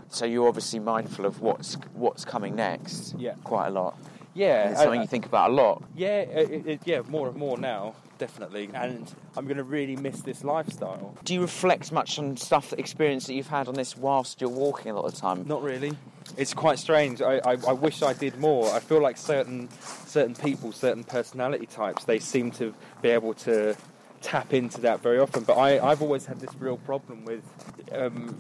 so 0.10 0.26
you're 0.26 0.48
obviously 0.48 0.80
mindful 0.80 1.26
of 1.26 1.42
what's 1.42 1.76
what's 1.94 2.26
coming 2.26 2.56
next. 2.56 3.16
Yeah. 3.18 3.36
Quite 3.44 3.68
a 3.68 3.72
lot. 3.72 3.98
yeah, 4.34 4.70
It's 4.70 4.80
something 4.82 5.00
I- 5.00 5.04
you 5.04 5.08
think 5.08 5.26
about 5.26 5.52
a 5.52 5.54
lot. 5.54 5.84
yeah, 5.96 6.20
it, 6.22 6.66
it, 6.68 6.82
yeah, 6.86 7.02
more 7.08 7.28
and 7.28 7.36
more 7.38 7.58
now, 7.58 7.94
definitely. 8.18 8.70
And 8.74 9.14
I'm 9.36 9.46
going 9.46 9.58
to 9.58 9.64
really 9.64 9.96
miss 9.96 10.22
this 10.22 10.44
lifestyle. 10.44 11.16
Do 11.24 11.34
you 11.34 11.42
reflect 11.42 11.92
much 11.92 12.20
on 12.20 12.38
stuff, 12.38 12.74
experience 12.74 13.28
that 13.28 13.34
you've 13.34 13.48
had 13.48 13.68
on 13.68 13.74
this 13.74 13.98
whilst 13.98 14.42
you're 14.42 14.50
walking 14.50 14.92
a 14.92 14.96
lot 14.96 15.06
of 15.06 15.14
the 15.14 15.20
time? 15.20 15.46
Not 15.48 15.64
really. 15.64 15.94
It's 16.36 16.54
quite 16.54 16.80
strange. 16.80 17.22
I, 17.22 17.38
I, 17.38 17.58
I 17.68 17.74
wish 17.74 18.02
I 18.02 18.14
did 18.14 18.38
more. 18.40 18.72
I 18.74 18.80
feel 18.80 19.02
like 19.02 19.18
certain 19.18 19.70
certain 20.06 20.36
people, 20.36 20.72
certain 20.72 21.04
personality 21.04 21.66
types, 21.66 22.04
they 22.04 22.20
seem 22.20 22.52
to 22.52 22.74
be 23.02 23.10
able 23.10 23.34
to 23.36 23.76
tap 24.22 24.54
into 24.54 24.82
that 24.82 25.02
very 25.02 25.20
often. 25.20 25.44
But 25.44 25.58
I, 25.58 25.80
I've 25.80 26.02
always 26.02 26.26
had 26.26 26.40
this 26.40 26.54
real 26.60 26.78
problem 26.78 27.24
with. 27.26 27.44
Um, 27.92 28.36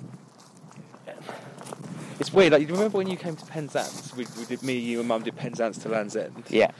it's 2.19 2.33
weird. 2.33 2.51
Like, 2.51 2.63
do 2.63 2.67
you 2.67 2.73
remember 2.73 2.97
when 2.97 3.07
you 3.07 3.17
came 3.17 3.35
to 3.35 3.45
Penzance? 3.45 4.15
We, 4.15 4.25
we 4.37 4.45
did 4.45 4.63
me, 4.63 4.77
you, 4.77 4.99
and 4.99 5.07
Mum 5.07 5.23
did 5.23 5.35
Penzance 5.35 5.77
to 5.79 5.89
Land's 5.89 6.15
End. 6.15 6.43
Yeah. 6.49 6.71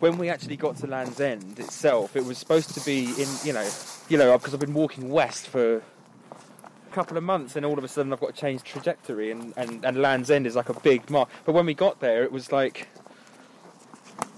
When 0.00 0.16
we 0.16 0.30
actually 0.30 0.56
got 0.56 0.76
to 0.78 0.86
Land's 0.86 1.20
End 1.20 1.58
itself, 1.58 2.16
it 2.16 2.24
was 2.24 2.38
supposed 2.38 2.74
to 2.74 2.80
be 2.84 3.04
in, 3.20 3.28
you 3.44 3.52
know, 3.52 3.68
you 4.08 4.16
know, 4.16 4.36
because 4.38 4.54
I've 4.54 4.60
been 4.60 4.72
walking 4.74 5.10
west 5.10 5.46
for 5.46 5.76
a 5.76 6.92
couple 6.92 7.18
of 7.18 7.22
months, 7.22 7.54
and 7.54 7.66
all 7.66 7.76
of 7.76 7.84
a 7.84 7.88
sudden 7.88 8.10
I've 8.12 8.20
got 8.20 8.34
to 8.34 8.40
change 8.40 8.62
trajectory, 8.62 9.30
and, 9.30 9.52
and, 9.58 9.84
and 9.84 9.98
Land's 10.00 10.30
End 10.30 10.46
is 10.46 10.56
like 10.56 10.70
a 10.70 10.80
big 10.80 11.10
mark. 11.10 11.28
But 11.44 11.52
when 11.52 11.66
we 11.66 11.74
got 11.74 12.00
there, 12.00 12.22
it 12.24 12.32
was 12.32 12.50
like, 12.50 12.88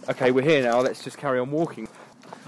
okay, 0.08 0.32
we're 0.32 0.42
here 0.42 0.62
now. 0.64 0.80
Let's 0.80 1.04
just 1.04 1.16
carry 1.16 1.38
on 1.38 1.52
walking. 1.52 1.86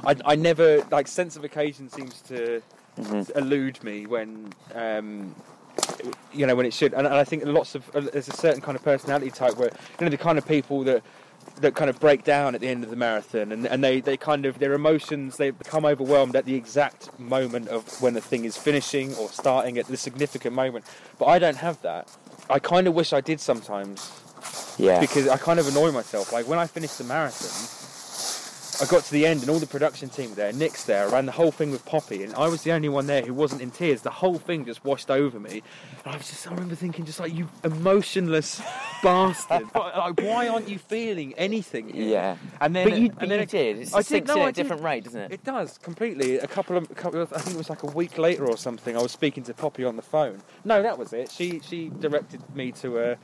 I, 0.05 0.17
I 0.25 0.35
never 0.35 0.83
like 0.91 1.07
sense 1.07 1.37
of 1.37 1.45
occasion 1.45 1.89
seems 1.89 2.21
to 2.23 2.63
Mhm. 2.99 3.37
elude 3.37 3.83
me 3.83 4.07
when. 4.07 4.53
Um, 4.75 5.35
you 6.33 6.47
know 6.47 6.55
when 6.55 6.67
it 6.67 6.73
should, 6.73 6.93
and, 6.95 7.05
and 7.07 7.17
I 7.17 7.25
think 7.25 7.45
lots 7.45 7.75
of 7.75 7.89
uh, 7.97 8.01
there's 8.01 8.29
a 8.29 8.33
certain 8.33 8.61
kind 8.61 8.77
of 8.77 8.85
personality 8.85 9.31
type 9.31 9.57
where 9.57 9.71
you 9.99 10.05
know 10.07 10.09
the 10.09 10.17
kind 10.17 10.39
of 10.39 10.47
people 10.47 10.85
that 10.85 11.03
that 11.61 11.75
kind 11.75 11.91
of 11.91 12.01
break 12.01 12.25
down 12.25 12.55
at 12.55 12.61
the 12.61 12.69
end 12.69 12.85
of 12.85 12.91
the 12.91 12.97
marathon. 12.97 13.53
And, 13.53 13.67
and 13.67 13.83
they, 13.83 14.01
they 14.01 14.17
kind 14.17 14.47
of 14.47 14.59
their 14.59 14.73
emotions 14.73 15.37
they 15.37 15.51
become 15.51 15.85
overwhelmed 15.85 16.37
at 16.37 16.45
the 16.45 16.55
exact 16.55 17.19
moment 17.19 17.69
of 17.69 18.01
when 18.03 18.15
the 18.15 18.21
thing 18.21 18.45
is 18.45 18.57
finishing 18.57 19.15
or 19.15 19.29
starting 19.29 19.79
at 19.79 19.87
the 19.87 19.97
significant 19.97 20.55
moment. 20.55 20.85
But 21.19 21.27
i 21.27 21.39
don't 21.39 21.57
have 21.57 21.81
that. 21.83 22.09
I 22.51 22.59
kind 22.59 22.87
of 22.87 22.95
wish 22.95 23.13
i 23.13 23.21
did 23.21 23.41
sometimes. 23.41 24.11
Yeah. 24.77 25.01
because 25.01 25.29
i 25.29 25.37
kind 25.37 25.59
of 25.61 25.69
annoy 25.69 25.93
myself. 25.93 26.33
Like 26.33 26.49
when 26.49 26.59
i 26.59 26.67
finish 26.67 26.93
the 26.93 27.05
marathon 27.05 27.84
I 28.83 28.87
got 28.87 29.05
to 29.05 29.13
the 29.13 29.25
end 29.27 29.41
and 29.43 29.51
all 29.51 29.59
the 29.59 29.67
production 29.67 30.09
team 30.09 30.31
were 30.31 30.37
there. 30.37 30.53
Nick's 30.53 30.85
there. 30.85 31.07
I 31.09 31.11
ran 31.13 31.27
the 31.27 31.33
whole 31.33 31.51
thing 31.51 31.71
with 31.71 31.85
Poppy, 31.85 32.23
and 32.25 32.35
I 32.35 32.49
was 32.49 32.63
the 32.63 32.73
only 32.73 32.89
one 32.89 33.07
there 33.07 33.23
who 33.23 33.33
wasn't 33.35 33.63
in 33.63 33.71
tears. 33.71 34.03
The 34.03 34.11
whole 34.11 34.39
thing 34.39 34.65
just 34.65 34.85
washed 34.85 35.11
over 35.11 35.39
me, 35.39 35.63
and 36.05 36.15
I 36.15 36.17
was 36.17 36.29
just. 36.29 36.47
I 36.47 36.51
remember 36.51 36.75
thinking, 36.75 37.05
just 37.05 37.21
like 37.21 37.33
you 37.35 37.49
emotionless 37.63 38.61
bastard. 39.03 39.67
like, 39.75 40.21
why 40.21 40.49
aren't 40.49 40.69
you 40.69 40.79
feeling 40.79 41.35
anything? 41.35 41.89
here?" 41.89 42.09
Yeah. 42.09 42.37
And 42.61 42.75
then, 42.75 42.89
but 42.89 42.99
you, 42.99 43.13
and 43.19 43.31
then 43.31 43.39
you 43.39 43.43
it- 43.45 43.49
did. 43.51 43.79
It's 43.79 43.95
I 43.95 44.03
did, 44.03 44.27
no, 44.27 44.43
at 44.43 44.49
a 44.49 44.53
different 44.53 44.83
did. 44.83 44.87
rate, 44.87 45.05
doesn't 45.05 45.21
it? 45.21 45.33
It 45.33 45.45
does 45.45 45.79
completely. 45.79 46.39
A 46.39 46.47
couple 46.47 46.77
of, 46.77 46.91
a 46.91 46.95
couple 46.95 47.21
of, 47.21 47.33
I 47.33 47.39
think 47.39 47.55
it 47.55 47.59
was 47.59 47.71
like 47.71 47.83
a 47.83 47.87
week 47.89 48.19
later 48.19 48.47
or 48.47 48.57
something. 48.57 48.97
I 48.97 49.03
was 49.03 49.13
speaking 49.13 49.43
to 49.45 49.55
Poppy 49.55 49.85
on 49.85 49.97
the 49.97 50.03
phone. 50.03 50.43
No, 50.65 50.83
that 50.83 50.99
was 50.99 51.13
it. 51.13 51.31
She 51.31 51.61
she 51.61 51.91
directed 52.01 52.43
me 52.55 52.73
to 52.73 52.99
a, 53.13 53.17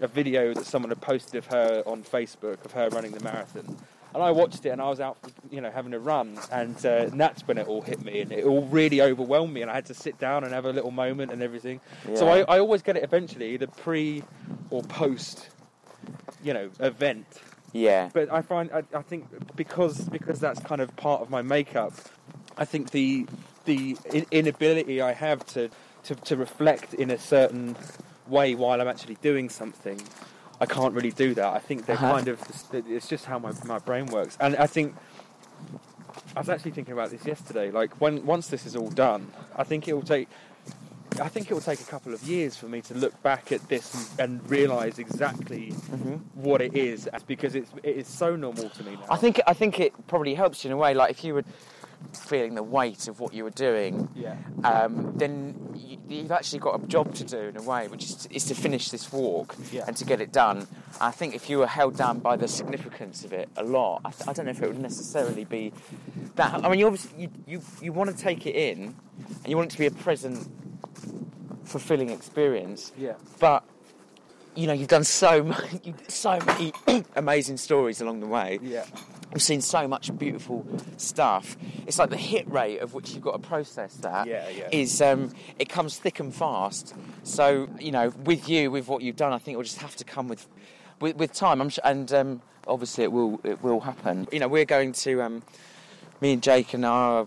a 0.00 0.06
video 0.08 0.54
that 0.54 0.66
someone 0.66 0.90
had 0.90 1.00
posted 1.00 1.36
of 1.36 1.46
her 1.46 1.82
on 1.86 2.02
Facebook 2.02 2.64
of 2.64 2.72
her 2.72 2.88
running 2.90 3.12
the 3.12 3.20
marathon. 3.24 3.76
And 4.14 4.22
I 4.22 4.30
watched 4.30 4.64
it, 4.64 4.70
and 4.70 4.80
I 4.80 4.88
was 4.88 5.00
out, 5.00 5.18
you 5.50 5.60
know, 5.60 5.70
having 5.70 5.92
a 5.92 5.98
run, 5.98 6.38
and, 6.50 6.74
uh, 6.84 6.88
and 7.10 7.20
that's 7.20 7.46
when 7.46 7.58
it 7.58 7.68
all 7.68 7.82
hit 7.82 8.02
me, 8.02 8.20
and 8.22 8.32
it 8.32 8.44
all 8.44 8.62
really 8.66 9.02
overwhelmed 9.02 9.52
me, 9.52 9.60
and 9.62 9.70
I 9.70 9.74
had 9.74 9.86
to 9.86 9.94
sit 9.94 10.18
down 10.18 10.44
and 10.44 10.52
have 10.54 10.64
a 10.64 10.72
little 10.72 10.90
moment 10.90 11.30
and 11.30 11.42
everything. 11.42 11.80
So 12.14 12.28
I, 12.28 12.40
I 12.40 12.58
always 12.58 12.80
get 12.82 12.96
it 12.96 13.04
eventually, 13.04 13.52
either 13.54 13.66
pre 13.66 14.24
or 14.70 14.82
post, 14.82 15.50
you 16.42 16.54
know, 16.54 16.70
event 16.80 17.26
Yeah. 17.72 18.08
but 18.14 18.32
I 18.32 18.40
find 18.42 18.70
I, 18.72 18.82
I 18.94 19.02
think 19.02 19.26
because 19.56 20.08
because 20.08 20.40
that's 20.40 20.60
kind 20.60 20.80
of 20.80 20.94
part 20.96 21.20
of 21.20 21.28
my 21.30 21.42
makeup, 21.42 21.92
I 22.56 22.64
think 22.64 22.90
the 22.92 23.26
the 23.66 23.96
inability 24.30 25.02
I 25.02 25.12
have 25.12 25.44
to, 25.48 25.68
to 26.04 26.14
to 26.14 26.36
reflect 26.36 26.94
in 26.94 27.10
a 27.10 27.18
certain 27.18 27.76
way 28.26 28.54
while 28.54 28.80
I'm 28.80 28.88
actually 28.88 29.16
doing 29.20 29.48
something, 29.50 30.00
I 30.60 30.66
can't 30.66 30.94
really 30.94 31.12
do 31.12 31.34
that. 31.34 31.54
I 31.54 31.58
think 31.60 31.86
they're 31.86 31.96
Uh-huh. 31.96 32.14
kind 32.14 32.28
of 32.28 32.40
it's 32.72 33.08
just 33.08 33.24
how 33.26 33.38
my 33.38 33.52
my 33.64 33.78
brain 33.78 34.06
works, 34.06 34.36
and 34.40 34.56
I 34.56 34.66
think. 34.66 34.94
I 36.36 36.40
was 36.40 36.48
actually 36.48 36.70
thinking 36.72 36.92
about 36.92 37.10
this 37.10 37.24
yesterday. 37.26 37.70
Like 37.70 38.00
when 38.00 38.24
once 38.26 38.48
this 38.48 38.66
is 38.66 38.76
all 38.76 38.90
done, 38.90 39.32
I 39.56 39.64
think 39.64 39.88
it 39.88 39.92
will 39.94 40.02
take. 40.02 40.28
I 41.20 41.28
think 41.28 41.50
it 41.50 41.54
will 41.54 41.60
take 41.72 41.80
a 41.80 41.84
couple 41.84 42.12
of 42.14 42.22
years 42.22 42.56
for 42.56 42.66
me 42.66 42.80
to 42.82 42.94
look 42.94 43.20
back 43.22 43.50
at 43.50 43.66
this 43.68 43.94
and, 44.18 44.20
and 44.40 44.50
realise 44.50 44.98
exactly 44.98 45.72
Mhm. 45.90 46.20
what 46.34 46.60
it 46.60 46.76
is 46.76 47.08
because 47.26 47.54
it's 47.54 47.70
it 47.82 47.96
is 47.96 48.06
so 48.06 48.36
normal 48.36 48.68
to 48.70 48.82
me 48.84 48.92
now. 48.92 49.06
I 49.10 49.16
think 49.16 49.40
I 49.46 49.54
think 49.54 49.80
it 49.80 49.92
probably 50.06 50.34
helps 50.34 50.64
you 50.64 50.68
in 50.68 50.74
a 50.74 50.76
way. 50.76 50.92
Like 50.94 51.10
if 51.10 51.24
you 51.24 51.34
were 51.34 51.44
feeling 52.12 52.54
the 52.54 52.62
weight 52.62 53.08
of 53.08 53.20
what 53.20 53.32
you 53.34 53.44
were 53.44 53.50
doing, 53.50 54.08
yeah, 54.14 54.36
um, 54.64 55.12
then 55.16 55.54
you, 55.74 55.98
you've 56.08 56.32
actually 56.32 56.58
got 56.58 56.82
a 56.82 56.86
job 56.86 57.14
to 57.14 57.24
do 57.24 57.38
in 57.38 57.56
a 57.56 57.62
way, 57.62 57.88
which 57.88 58.04
is 58.04 58.14
to, 58.16 58.34
is 58.34 58.44
to 58.46 58.54
finish 58.54 58.90
this 58.90 59.12
walk 59.12 59.56
Yeah. 59.72 59.84
and 59.86 59.96
to 59.96 60.04
get 60.04 60.20
it 60.20 60.32
done. 60.32 60.66
I 61.00 61.10
think 61.10 61.34
if 61.34 61.48
you 61.50 61.58
were 61.58 61.66
held 61.66 61.96
down 61.96 62.18
by 62.18 62.36
the 62.36 62.48
significance 62.48 63.24
of 63.24 63.32
it 63.32 63.48
a 63.56 63.62
lot, 63.62 64.00
I, 64.04 64.10
th- 64.10 64.28
I 64.28 64.32
don't 64.32 64.46
know 64.46 64.50
if 64.52 64.62
it 64.62 64.68
would 64.68 64.80
necessarily 64.80 65.44
be 65.44 65.72
that. 66.36 66.64
I 66.64 66.68
mean, 66.68 66.78
you 66.78 66.86
obviously 66.86 67.22
you, 67.24 67.30
you, 67.46 67.62
you 67.82 67.92
want 67.92 68.10
to 68.10 68.16
take 68.16 68.46
it 68.46 68.54
in, 68.54 68.94
and 69.42 69.46
you 69.46 69.56
want 69.56 69.70
it 69.70 69.72
to 69.74 69.78
be 69.78 69.86
a 69.86 69.90
present, 69.90 70.48
fulfilling 71.64 72.10
experience. 72.10 72.92
yeah, 72.96 73.14
But 73.38 73.64
you 74.54 74.66
know, 74.66 74.72
you've 74.72 74.88
done 74.88 75.04
so 75.04 75.42
many, 75.82 75.94
so 76.08 76.38
many 76.46 76.72
amazing 77.16 77.58
stories 77.58 78.00
along 78.00 78.20
the 78.20 78.26
way. 78.26 78.58
yeah, 78.62 78.84
We've 79.32 79.42
seen 79.42 79.60
so 79.60 79.86
much 79.86 80.16
beautiful 80.18 80.66
stuff. 80.96 81.56
It's 81.86 81.98
like 81.98 82.10
the 82.10 82.16
hit 82.16 82.50
rate 82.50 82.78
of 82.78 82.94
which 82.94 83.10
you've 83.12 83.22
got 83.22 83.32
to 83.32 83.46
process 83.46 83.94
that 83.96 84.26
Yeah, 84.26 84.48
yeah. 84.48 84.68
is 84.72 85.02
um, 85.02 85.32
it 85.58 85.68
comes 85.68 85.98
thick 85.98 86.18
and 86.20 86.34
fast. 86.34 86.94
So 87.24 87.68
you 87.78 87.92
know, 87.92 88.08
with 88.24 88.48
you, 88.48 88.70
with 88.70 88.88
what 88.88 89.02
you've 89.02 89.16
done, 89.16 89.32
I 89.32 89.38
think 89.38 89.54
it 89.54 89.56
will 89.58 89.64
just 89.64 89.78
have 89.78 89.96
to 89.96 90.04
come 90.04 90.28
with 90.28 90.46
with, 91.00 91.16
with 91.16 91.32
time. 91.34 91.60
I'm 91.60 91.68
sure, 91.68 91.82
and 91.84 92.10
um, 92.12 92.42
obviously 92.66 93.04
it 93.04 93.12
will 93.12 93.38
it 93.44 93.62
will 93.62 93.80
happen. 93.80 94.26
You 94.32 94.40
know, 94.40 94.48
we're 94.48 94.64
going 94.64 94.92
to 94.92 95.22
um, 95.22 95.42
me 96.22 96.32
and 96.32 96.42
Jake 96.42 96.72
and 96.72 96.84
our 96.86 97.26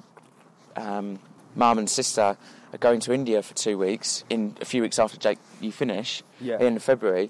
um, 0.75 1.19
mum 1.55 1.77
and 1.77 1.89
sister 1.89 2.35
are 2.73 2.77
going 2.79 2.99
to 3.01 3.13
India 3.13 3.43
for 3.43 3.53
two 3.53 3.77
weeks 3.77 4.23
in 4.29 4.57
a 4.61 4.65
few 4.65 4.81
weeks 4.81 4.97
after 4.97 5.17
Jake 5.17 5.37
you 5.59 5.71
finish 5.71 6.23
Yeah. 6.39 6.59
in 6.59 6.79
February. 6.79 7.29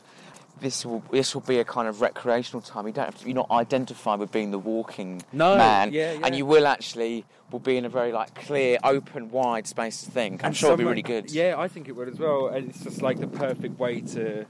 This 0.61 0.85
will 0.85 1.03
this 1.11 1.33
will 1.33 1.41
be 1.41 1.57
a 1.59 1.65
kind 1.65 1.87
of 1.87 2.01
recreational 2.01 2.61
time. 2.61 2.85
You 2.87 2.93
don't 2.93 3.05
have 3.05 3.17
to. 3.19 3.25
You're 3.25 3.35
not 3.35 3.49
identified 3.51 4.19
with 4.19 4.31
being 4.31 4.51
the 4.51 4.59
walking 4.59 5.23
No, 5.33 5.57
man, 5.57 5.91
yeah, 5.91 6.13
yeah. 6.13 6.19
and 6.23 6.35
you 6.35 6.45
will 6.45 6.67
actually 6.67 7.25
will 7.51 7.59
be 7.59 7.75
in 7.77 7.83
a 7.83 7.89
very 7.89 8.11
like 8.13 8.33
clear, 8.35 8.77
open, 8.83 9.29
wide 9.31 9.65
space 9.67 10.03
to 10.03 10.11
think. 10.11 10.43
I'm 10.43 10.47
And 10.49 10.55
sure 10.57 10.69
it'll 10.69 10.77
be 10.77 10.83
really 10.85 11.01
good. 11.01 11.31
Yeah, 11.31 11.55
I 11.57 11.67
think 11.67 11.89
it 11.89 11.93
would 11.93 12.07
as 12.07 12.19
well. 12.19 12.47
And 12.47 12.69
it's 12.69 12.83
just 12.83 13.01
like 13.01 13.19
the 13.19 13.27
perfect 13.27 13.79
way 13.79 14.01
to 14.01 14.45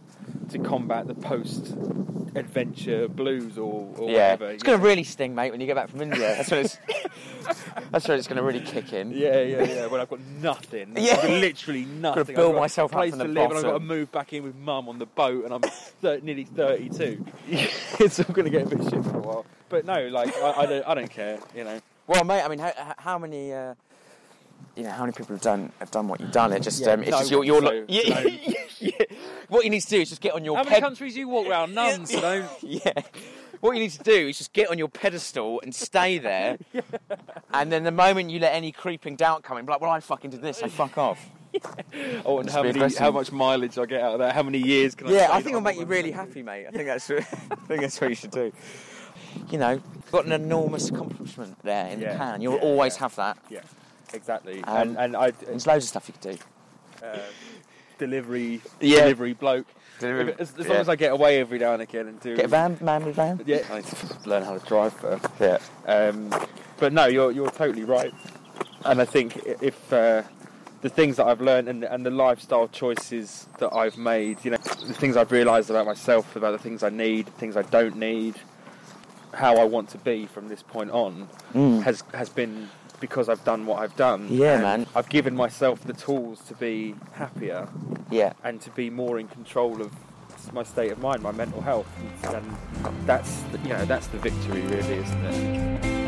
to 0.50 0.60
combat 0.60 1.08
the 1.08 1.16
post 1.16 1.74
adventure 2.36 3.08
blues 3.08 3.58
or, 3.58 3.88
or 3.98 4.10
Yeah, 4.10 4.32
whatever. 4.34 4.52
it's 4.52 4.64
going 4.64 4.80
to 4.80 4.86
really 4.86 5.04
sting, 5.04 5.36
mate, 5.36 5.52
when 5.52 5.60
you 5.60 5.68
get 5.68 5.76
back 5.76 5.90
from 5.90 6.02
India. 6.02 6.20
That's 6.38 6.52
when 6.52 6.60
it's. 6.66 6.78
that's 7.92 8.08
when 8.08 8.18
it's 8.18 8.28
going 8.28 8.38
to 8.38 8.44
really 8.44 8.62
kick 8.62 8.94
in. 8.94 9.12
Yeah, 9.12 9.42
yeah, 9.42 9.64
yeah. 9.64 9.86
When 9.88 10.00
I've 10.00 10.10
got 10.10 10.20
nothing, 10.42 10.94
Yeah. 10.98 11.14
I've 11.16 11.22
got 11.24 11.30
literally 11.32 11.86
nothing. 11.86 12.36
build 12.36 12.50
I've 12.50 12.54
got 12.56 12.60
myself 12.62 12.92
a 12.92 12.96
up 12.96 13.00
place 13.02 13.10
from 13.12 13.20
to 13.20 13.28
the 13.28 13.34
live, 13.34 13.50
and 13.50 13.58
I've 13.58 13.64
got 13.64 13.74
to 13.74 13.80
move 13.80 14.12
back 14.12 14.34
in 14.34 14.44
with 14.44 14.56
mum 14.56 14.88
on 14.88 15.00
the 15.00 15.06
boat, 15.06 15.44
and 15.46 15.54
I'm 15.54 15.62
thir- 16.02 16.20
nearly 16.22 16.44
thirty-two. 16.46 17.26
it's 17.48 18.20
all 18.20 18.34
going 18.34 18.46
to 18.46 18.52
get 18.52 18.64
a 18.72 18.76
bit 18.76 18.84
shit 18.90 19.04
for 19.04 19.18
a 19.18 19.20
while. 19.20 19.46
But 19.70 19.86
no, 19.86 20.08
like 20.08 20.36
I, 20.38 20.52
I 20.52 20.66
don't, 20.66 20.88
I 20.88 20.94
don't 20.96 21.10
care. 21.10 21.40
You 21.56 21.64
know. 21.64 21.80
Well, 22.08 22.24
mate, 22.24 22.42
I 22.44 22.48
mean, 22.50 22.60
how, 22.60 22.74
how 22.98 23.18
many, 23.20 23.54
uh, 23.54 23.74
you 24.76 24.84
know, 24.84 24.90
how 24.90 25.02
many 25.04 25.14
people 25.14 25.36
have 25.36 25.42
done 25.42 25.72
have 25.80 25.92
done 25.92 26.08
what 26.08 26.20
you've 26.20 26.32
done? 26.32 26.52
It 26.52 26.62
just, 26.62 26.82
Yeah, 26.82 26.92
um, 26.92 27.02
it's 27.04 27.12
no, 27.12 27.20
just 27.20 27.32
your, 27.32 27.46
your 27.46 27.62
so, 27.62 27.86
yeah, 27.88 28.20
no. 28.22 28.30
yeah. 28.80 28.92
What 29.48 29.64
you 29.64 29.70
need 29.70 29.82
to 29.82 29.88
do 29.90 30.02
is 30.02 30.10
just 30.10 30.22
get 30.22 30.34
on 30.34 30.44
your 30.44 30.58
How 30.58 30.64
many 30.64 30.82
countries 30.82 31.16
you 31.16 31.30
walk 31.30 31.48
around? 31.48 31.74
None. 31.74 32.06
So 32.06 32.20
don't. 32.22 32.50
yeah. 32.64 32.94
What 33.62 33.74
you 33.74 33.80
need 33.80 33.92
to 33.92 34.04
do 34.04 34.28
is 34.28 34.40
just 34.40 34.54
get 34.54 34.70
on 34.72 34.80
your 34.80 34.88
pedestal 34.88 35.62
and 35.62 35.74
stay 35.74 36.18
there, 36.18 36.58
and 37.54 37.72
then 37.72 37.84
the 37.84 37.92
moment 37.92 38.32
you 38.32 38.40
let 38.40 38.56
any 38.56 38.72
creeping 38.72 39.16
doubt 39.16 39.44
come 39.44 39.60
in, 39.60 39.66
be 39.68 39.72
like, 39.72 39.80
well, 39.82 39.92
I 39.92 40.00
fucking 40.00 40.32
did 40.32 40.42
this, 40.42 40.64
I 40.64 40.68
fuck 40.68 40.98
off. 40.98 41.30
Oh, 42.26 42.38
and 42.40 42.48
Just 42.48 42.56
how 42.56 42.64
many, 42.64 42.96
how 42.96 43.12
much 43.12 43.32
mileage 43.32 43.78
I 43.78 43.86
get 43.86 44.02
out 44.02 44.14
of 44.14 44.20
that? 44.20 44.34
How 44.34 44.44
many 44.44 44.58
years 44.60 44.96
can 44.96 45.08
I? 45.08 45.12
Yeah, 45.12 45.28
I 45.32 45.38
think 45.38 45.50
it'll 45.50 45.62
make 45.62 45.78
you 45.80 45.86
really 45.86 46.12
happy, 46.12 46.42
mate. 46.44 46.66
I 46.68 46.72
think 46.72 46.86
that's, 46.86 47.10
I 47.12 47.20
think 47.22 47.82
that's 47.82 48.00
what 48.00 48.10
you 48.10 48.16
should 48.16 48.32
do. 48.32 48.52
You 49.50 49.58
know, 49.58 49.72
you've 49.72 50.12
got 50.12 50.26
an 50.26 50.32
enormous 50.32 50.90
accomplishment 50.90 51.58
there 51.64 51.88
in 51.88 52.00
Yeah, 52.02 52.14
the 52.14 52.18
can. 52.18 52.42
You'll 52.42 52.56
yeah, 52.56 52.62
always 52.62 52.96
yeah. 52.96 53.00
have 53.02 53.16
that. 53.16 53.38
Yeah, 53.50 53.62
exactly. 54.14 54.64
Um, 54.64 54.90
and 54.90 54.98
and 54.98 55.16
I 55.18 55.32
There's 55.32 55.68
loads 55.68 55.86
of 55.86 55.90
stuff 55.90 56.08
you 56.08 56.14
could 56.14 56.38
do. 56.40 57.06
uh, 57.06 57.18
delivery 57.98 58.62
delivery 58.80 59.34
bloke. 59.34 59.68
Delivery- 60.00 60.36
As, 60.40 60.54
as 60.58 60.68
long 60.68 60.78
as 60.78 60.90
I 60.90 60.96
get 60.96 61.12
away 61.12 61.40
every 61.40 61.60
now 61.60 61.74
and 61.74 61.82
again 61.82 62.08
and 62.08 62.20
do 62.20 62.36
Get 62.36 62.46
a 62.46 62.48
van, 62.48 62.78
man 62.82 63.06
with 63.06 63.16
van. 63.16 63.42
Yeah, 63.46 63.60
I 63.70 63.78
need 63.78 63.86
to 63.86 64.18
learn 64.30 64.44
how 64.44 64.58
to 64.58 64.66
drive 64.66 64.94
first. 64.94 65.26
Yeah. 65.40 65.60
Um, 65.86 66.34
but 66.78 66.92
no, 66.94 67.06
you're 67.06 67.32
you're 67.32 67.52
totally 67.52 67.84
right. 67.84 68.14
And 68.86 69.00
I 69.02 69.06
think 69.06 69.38
if 69.46 69.94
uh, 69.94 70.24
the 70.82 70.90
things 70.90 71.18
that 71.18 71.28
I've 71.28 71.42
learned 71.42 71.68
and, 71.68 71.84
and 71.84 72.06
the 72.06 72.10
lifestyle 72.12 72.68
choices 72.68 73.48
that 73.60 73.74
I've 73.74 73.98
made, 73.98 74.44
you 74.44 74.52
know, 74.52 74.58
the 74.58 74.94
things 74.94 75.16
I've 75.16 75.32
realised 75.32 75.70
about 75.70 75.86
myself, 75.86 76.36
about 76.36 76.52
the 76.52 76.58
things 76.60 76.82
I 76.84 76.90
need, 76.90 77.28
things 77.38 77.56
I 77.56 77.62
don't 77.64 77.98
need, 77.98 78.36
how 79.34 79.58
I 79.58 79.64
want 79.64 79.90
to 79.90 79.98
be 80.00 80.26
from 80.26 80.48
this 80.50 80.62
point 80.64 80.92
on, 80.92 81.28
Mm. 81.54 81.84
has 81.84 82.04
has 82.14 82.30
been 82.30 82.70
because 83.00 83.30
I've 83.30 83.44
done 83.44 83.66
what 83.66 83.80
I've 83.80 83.96
done. 83.96 84.28
Yeah, 84.30 84.62
man. 84.62 84.86
I've 84.96 85.10
given 85.10 85.36
myself 85.36 85.82
the 85.84 85.94
tools 85.94 86.40
to 86.50 86.54
be 86.54 86.94
happier 87.14 87.68
Yeah. 88.12 88.34
and 88.44 88.62
to 88.62 88.70
be 88.72 88.90
more 88.92 89.20
in 89.20 89.28
control 89.28 89.82
of 89.82 89.92
my 90.54 90.64
state 90.64 90.92
of 90.92 91.00
mind, 91.00 91.22
my 91.24 91.32
mental 91.32 91.62
health, 91.62 91.88
and 92.24 92.46
that's 93.06 93.42
you 93.64 93.70
know 93.70 93.86
that's 93.86 94.08
the 94.08 94.18
victory, 94.18 94.62
really, 94.62 94.96
isn't 94.96 95.26
it? 95.26 96.01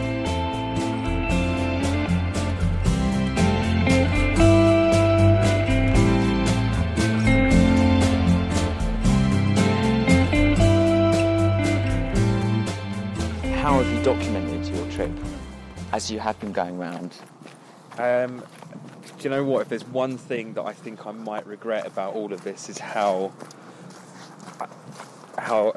As 16.03 16.11
you 16.11 16.19
have 16.19 16.37
been 16.39 16.51
going 16.51 16.77
round? 16.77 17.13
Um, 17.97 18.43
do 19.17 19.23
you 19.23 19.29
know 19.29 19.43
what? 19.43 19.61
If 19.61 19.69
there's 19.69 19.87
one 19.87 20.17
thing 20.17 20.53
that 20.55 20.63
I 20.63 20.73
think 20.73 21.05
I 21.05 21.11
might 21.11 21.45
regret 21.47 21.87
about 21.87 22.13
all 22.13 22.33
of 22.33 22.43
this 22.43 22.69
is 22.69 22.77
how 22.77 23.31
how 25.37 25.73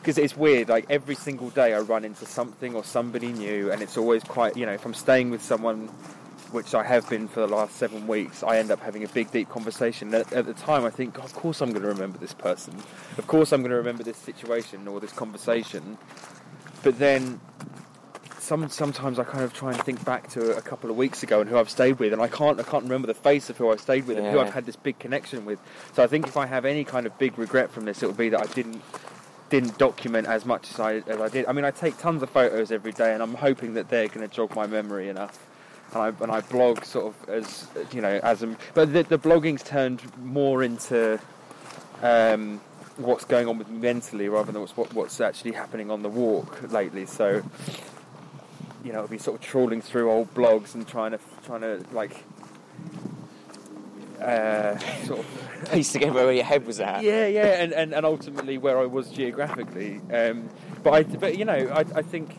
because 0.00 0.18
it's 0.18 0.36
weird. 0.36 0.68
Like 0.68 0.86
every 0.88 1.16
single 1.16 1.50
day, 1.50 1.74
I 1.74 1.80
run 1.80 2.04
into 2.04 2.26
something 2.26 2.74
or 2.74 2.84
somebody 2.84 3.32
new, 3.32 3.72
and 3.72 3.82
it's 3.82 3.96
always 3.96 4.22
quite 4.22 4.56
you 4.56 4.66
know. 4.66 4.72
If 4.72 4.84
I'm 4.84 4.94
staying 4.94 5.30
with 5.30 5.42
someone, 5.42 5.88
which 6.52 6.74
I 6.74 6.84
have 6.84 7.08
been 7.10 7.26
for 7.26 7.40
the 7.40 7.48
last 7.48 7.76
seven 7.76 8.06
weeks, 8.06 8.44
I 8.44 8.58
end 8.58 8.70
up 8.70 8.80
having 8.80 9.02
a 9.02 9.08
big, 9.08 9.32
deep 9.32 9.48
conversation. 9.48 10.14
At, 10.14 10.32
at 10.32 10.46
the 10.46 10.54
time, 10.54 10.84
I 10.84 10.90
think, 10.90 11.18
of 11.18 11.34
course, 11.34 11.60
I'm 11.60 11.70
going 11.70 11.82
to 11.82 11.88
remember 11.88 12.18
this 12.18 12.34
person. 12.34 12.74
Of 13.18 13.26
course, 13.26 13.52
I'm 13.52 13.62
going 13.62 13.70
to 13.70 13.76
remember 13.76 14.04
this 14.04 14.18
situation 14.18 14.86
or 14.86 15.00
this 15.00 15.12
conversation. 15.12 15.98
But 16.84 17.00
then 17.00 17.40
some 18.46 18.68
sometimes 18.68 19.18
I 19.18 19.24
kind 19.24 19.42
of 19.42 19.52
try 19.52 19.72
and 19.72 19.82
think 19.82 20.04
back 20.04 20.30
to 20.30 20.56
a 20.56 20.62
couple 20.62 20.88
of 20.88 20.96
weeks 20.96 21.22
ago 21.22 21.40
and 21.40 21.50
who 21.50 21.58
I've 21.58 21.68
stayed 21.68 21.98
with, 21.98 22.12
and 22.12 22.22
I 22.22 22.28
can't 22.28 22.58
I 22.60 22.62
can't 22.62 22.84
remember 22.84 23.08
the 23.08 23.14
face 23.14 23.50
of 23.50 23.56
who 23.56 23.70
I 23.70 23.76
stayed 23.76 24.06
with 24.06 24.18
and 24.18 24.26
who 24.28 24.38
I've 24.38 24.54
had 24.54 24.66
this 24.66 24.76
big 24.76 24.98
connection 24.98 25.44
with. 25.44 25.58
So 25.94 26.02
I 26.02 26.06
think 26.06 26.28
if 26.28 26.36
I 26.36 26.46
have 26.46 26.64
any 26.64 26.84
kind 26.84 27.06
of 27.06 27.18
big 27.18 27.38
regret 27.38 27.70
from 27.70 27.84
this, 27.84 28.02
it 28.02 28.06
would 28.06 28.16
be 28.16 28.28
that 28.30 28.40
I 28.40 28.46
didn't 28.52 28.82
didn't 29.50 29.78
document 29.78 30.26
as 30.28 30.44
much 30.44 30.70
as 30.70 30.80
I 30.80 30.94
as 31.08 31.20
I 31.20 31.28
did. 31.28 31.46
I 31.46 31.52
mean, 31.52 31.64
I 31.64 31.72
take 31.72 31.98
tons 31.98 32.22
of 32.22 32.30
photos 32.30 32.70
every 32.70 32.92
day, 32.92 33.14
and 33.14 33.22
I'm 33.22 33.34
hoping 33.34 33.74
that 33.74 33.88
they're 33.88 34.08
going 34.08 34.26
to 34.26 34.34
jog 34.34 34.54
my 34.54 34.66
memory 34.66 35.08
enough. 35.08 35.44
And 35.92 36.02
I 36.02 36.08
and 36.22 36.30
I 36.30 36.40
blog 36.40 36.84
sort 36.84 37.06
of 37.06 37.28
as 37.28 37.66
you 37.92 38.00
know 38.00 38.20
as 38.22 38.42
a, 38.44 38.56
but 38.74 38.92
the, 38.92 39.02
the 39.02 39.18
blogging's 39.18 39.62
turned 39.62 40.02
more 40.18 40.62
into. 40.62 41.18
Um, 42.02 42.60
what's 42.98 43.26
going 43.26 43.46
on 43.46 43.58
with 43.58 43.68
me 43.68 43.78
mentally 43.78 44.26
rather 44.26 44.50
than 44.52 44.60
what's 44.60 44.74
what, 44.74 44.90
what's 44.94 45.20
actually 45.20 45.52
happening 45.52 45.90
on 45.90 46.02
the 46.02 46.08
walk 46.08 46.72
lately 46.72 47.04
so 47.04 47.42
you 48.86 48.92
know, 48.92 49.00
I'll 49.00 49.08
be 49.08 49.18
sort 49.18 49.40
of 49.40 49.44
trawling 49.44 49.82
through 49.82 50.10
old 50.10 50.32
blogs 50.32 50.74
and 50.76 50.86
trying 50.86 51.10
to 51.10 51.18
trying 51.44 51.62
to 51.62 51.84
like 51.90 52.24
uh, 54.22 54.78
sort 55.04 55.20
of 55.20 55.42
Piece 55.72 55.92
together 55.92 56.12
where 56.12 56.32
your 56.32 56.44
head 56.44 56.66
was 56.66 56.80
at. 56.80 57.02
yeah, 57.02 57.26
yeah, 57.26 57.62
and, 57.62 57.72
and, 57.72 57.94
and 57.94 58.04
ultimately 58.06 58.58
where 58.58 58.78
I 58.78 58.84
was 58.84 59.10
geographically. 59.10 60.00
Um, 60.12 60.50
but 60.82 60.92
I, 60.92 61.02
but 61.02 61.36
you 61.36 61.44
know, 61.44 61.68
I, 61.72 61.80
I 61.80 62.02
think. 62.02 62.38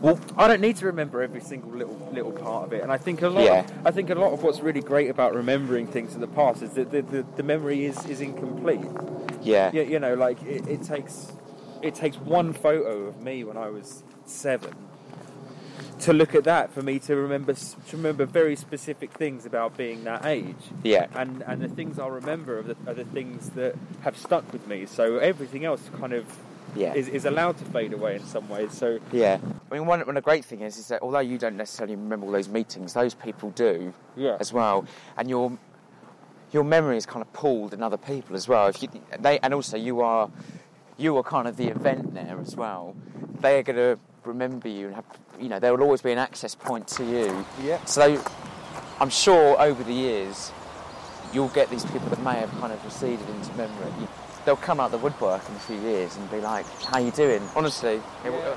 Well, 0.00 0.18
I 0.36 0.48
don't 0.48 0.60
need 0.60 0.76
to 0.76 0.86
remember 0.86 1.22
every 1.22 1.40
single 1.40 1.70
little 1.70 2.10
little 2.12 2.32
part 2.32 2.66
of 2.66 2.72
it, 2.72 2.82
and 2.82 2.90
I 2.90 2.98
think 2.98 3.22
a 3.22 3.28
lot. 3.28 3.44
Yeah. 3.44 3.60
Of, 3.60 3.86
I 3.86 3.90
think 3.92 4.10
a 4.10 4.14
lot 4.14 4.32
of 4.32 4.42
what's 4.42 4.60
really 4.60 4.80
great 4.80 5.10
about 5.10 5.34
remembering 5.34 5.86
things 5.86 6.14
in 6.14 6.20
the 6.20 6.26
past 6.26 6.62
is 6.62 6.70
that 6.72 6.90
the, 6.90 7.02
the, 7.02 7.26
the 7.36 7.42
memory 7.42 7.84
is, 7.84 8.04
is 8.06 8.20
incomplete. 8.20 8.80
Yeah. 9.42 9.70
Yeah, 9.72 9.82
you 9.82 9.98
know, 9.98 10.14
like 10.14 10.42
it, 10.42 10.66
it 10.66 10.82
takes 10.82 11.32
it 11.82 11.94
takes 11.94 12.16
one 12.16 12.52
photo 12.52 13.06
of 13.06 13.22
me 13.22 13.44
when 13.44 13.56
I 13.56 13.68
was 13.68 14.02
seven 14.24 14.74
to 16.00 16.12
look 16.12 16.34
at 16.34 16.44
that 16.44 16.72
for 16.72 16.82
me 16.82 16.98
to 17.00 17.16
remember 17.16 17.54
to 17.54 17.96
remember 17.96 18.26
very 18.26 18.54
specific 18.56 19.10
things 19.12 19.46
about 19.46 19.76
being 19.76 20.04
that 20.04 20.24
age. 20.26 20.54
Yeah. 20.82 21.06
And 21.14 21.42
and 21.46 21.62
the 21.62 21.68
things 21.68 21.98
I'll 21.98 22.10
remember 22.10 22.58
are 22.58 22.62
the, 22.62 22.76
are 22.86 22.94
the 22.94 23.04
things 23.04 23.50
that 23.50 23.74
have 24.02 24.16
stuck 24.16 24.52
with 24.52 24.66
me. 24.66 24.86
So 24.86 25.18
everything 25.18 25.64
else 25.64 25.88
kind 25.98 26.12
of 26.12 26.24
Yeah. 26.74 26.92
is, 26.94 27.08
is 27.08 27.24
allowed 27.24 27.56
to 27.58 27.64
fade 27.64 27.92
away 27.94 28.16
in 28.16 28.24
some 28.24 28.48
ways. 28.48 28.72
So 28.72 28.98
Yeah. 29.12 29.38
I 29.70 29.74
mean, 29.74 29.86
one, 29.86 30.00
one 30.00 30.10
of 30.10 30.14
the 30.16 30.20
great 30.20 30.44
thing 30.44 30.60
is, 30.60 30.76
is 30.76 30.88
that 30.88 31.00
although 31.02 31.20
you 31.20 31.38
don't 31.38 31.56
necessarily 31.56 31.96
remember 31.96 32.26
all 32.26 32.32
those 32.32 32.48
meetings, 32.48 32.92
those 32.92 33.14
people 33.14 33.50
do 33.50 33.92
yeah, 34.16 34.36
as 34.38 34.52
well, 34.52 34.84
and 35.16 35.28
your 35.30 35.56
your 36.52 36.62
memory 36.64 36.96
is 36.96 37.06
kind 37.06 37.22
of 37.22 37.32
pooled 37.32 37.74
in 37.74 37.82
other 37.82 37.96
people 37.96 38.36
as 38.36 38.46
well. 38.46 38.66
If 38.68 38.82
you, 38.82 38.88
they 39.18 39.38
and 39.40 39.52
also 39.54 39.76
you 39.76 40.00
are 40.02 40.30
you 40.98 41.16
are 41.16 41.22
kind 41.22 41.48
of 41.48 41.56
the 41.56 41.68
event 41.68 42.14
there 42.14 42.38
as 42.40 42.54
well. 42.56 42.94
They 43.40 43.58
are 43.58 43.62
going 43.62 43.76
to 43.76 43.98
remember 44.24 44.68
you 44.68 44.86
and 44.86 44.94
have 44.94 45.04
you 45.40 45.48
know 45.48 45.58
there 45.58 45.72
will 45.74 45.82
always 45.82 46.02
be 46.02 46.12
an 46.12 46.18
access 46.18 46.54
point 46.54 46.86
to 46.88 47.04
you. 47.04 47.44
yeah, 47.62 47.84
So 47.84 48.22
I'm 49.00 49.10
sure 49.10 49.60
over 49.60 49.82
the 49.82 49.92
years 49.92 50.52
you'll 51.32 51.48
get 51.48 51.70
these 51.70 51.84
people 51.84 52.08
that 52.08 52.22
may 52.22 52.34
have 52.34 52.50
kind 52.60 52.72
of 52.72 52.84
receded 52.84 53.28
into 53.28 53.52
memory. 53.54 53.92
They'll 54.44 54.56
come 54.56 54.78
out 54.80 54.86
of 54.86 54.92
the 54.92 54.98
woodwork 54.98 55.48
in 55.48 55.56
a 55.56 55.58
few 55.58 55.76
years 55.80 56.16
and 56.16 56.30
be 56.30 56.40
like, 56.40 56.66
"How 56.84 56.98
you 56.98 57.10
doing?" 57.10 57.42
Honestly, 57.56 58.00
it 58.24 58.30
uh, 58.30 58.56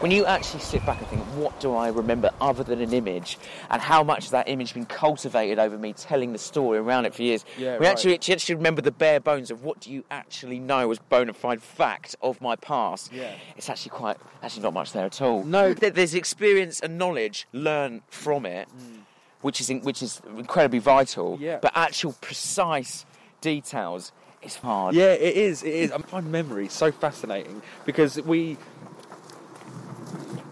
when 0.00 0.10
you 0.10 0.24
actually 0.24 0.60
sit 0.60 0.84
back 0.86 0.98
and 0.98 1.06
think, 1.08 1.22
what 1.36 1.58
do 1.60 1.74
I 1.74 1.88
remember 1.88 2.30
other 2.40 2.64
than 2.64 2.80
an 2.80 2.92
image, 2.92 3.38
and 3.70 3.80
how 3.82 4.02
much 4.02 4.26
of 4.26 4.30
that 4.32 4.48
image 4.48 4.68
has 4.68 4.74
been 4.74 4.86
cultivated 4.86 5.58
over 5.58 5.76
me 5.76 5.92
telling 5.92 6.32
the 6.32 6.38
story 6.38 6.78
around 6.78 7.04
it 7.04 7.14
for 7.14 7.22
years? 7.22 7.44
Yeah, 7.58 7.78
we 7.78 7.86
right. 7.86 7.92
actually, 7.92 8.14
actually 8.14 8.54
remember 8.54 8.80
the 8.80 8.92
bare 8.92 9.20
bones 9.20 9.50
of 9.50 9.62
what 9.62 9.80
do 9.80 9.92
you 9.92 10.04
actually 10.10 10.58
know 10.58 10.90
as 10.90 10.98
bona 10.98 11.34
fide 11.34 11.62
fact 11.62 12.16
of 12.22 12.40
my 12.40 12.56
past. 12.56 13.12
Yeah. 13.12 13.34
It's 13.56 13.68
actually 13.68 13.90
quite, 13.90 14.16
actually 14.42 14.62
not 14.62 14.74
much 14.74 14.92
there 14.92 15.04
at 15.04 15.20
all. 15.20 15.44
No. 15.44 15.74
There's 15.74 16.14
experience 16.14 16.80
and 16.80 16.96
knowledge 16.98 17.46
learned 17.52 18.02
from 18.08 18.46
it, 18.46 18.68
Hmm. 18.68 19.00
which 19.42 19.60
is 19.60 19.68
in, 19.68 19.82
which 19.82 20.02
is 20.02 20.22
incredibly 20.36 20.78
vital. 20.78 21.36
Yeah. 21.40 21.58
But 21.60 21.72
actual 21.74 22.14
precise 22.20 23.04
details 23.42 24.12
it's 24.42 24.56
hard. 24.56 24.94
Yeah, 24.94 25.12
it 25.12 25.36
is. 25.36 25.62
It 25.62 25.74
is. 25.74 25.92
I 25.92 25.98
find 25.98 26.32
memory 26.32 26.68
so 26.68 26.90
fascinating 26.90 27.60
because 27.84 28.20
we, 28.22 28.56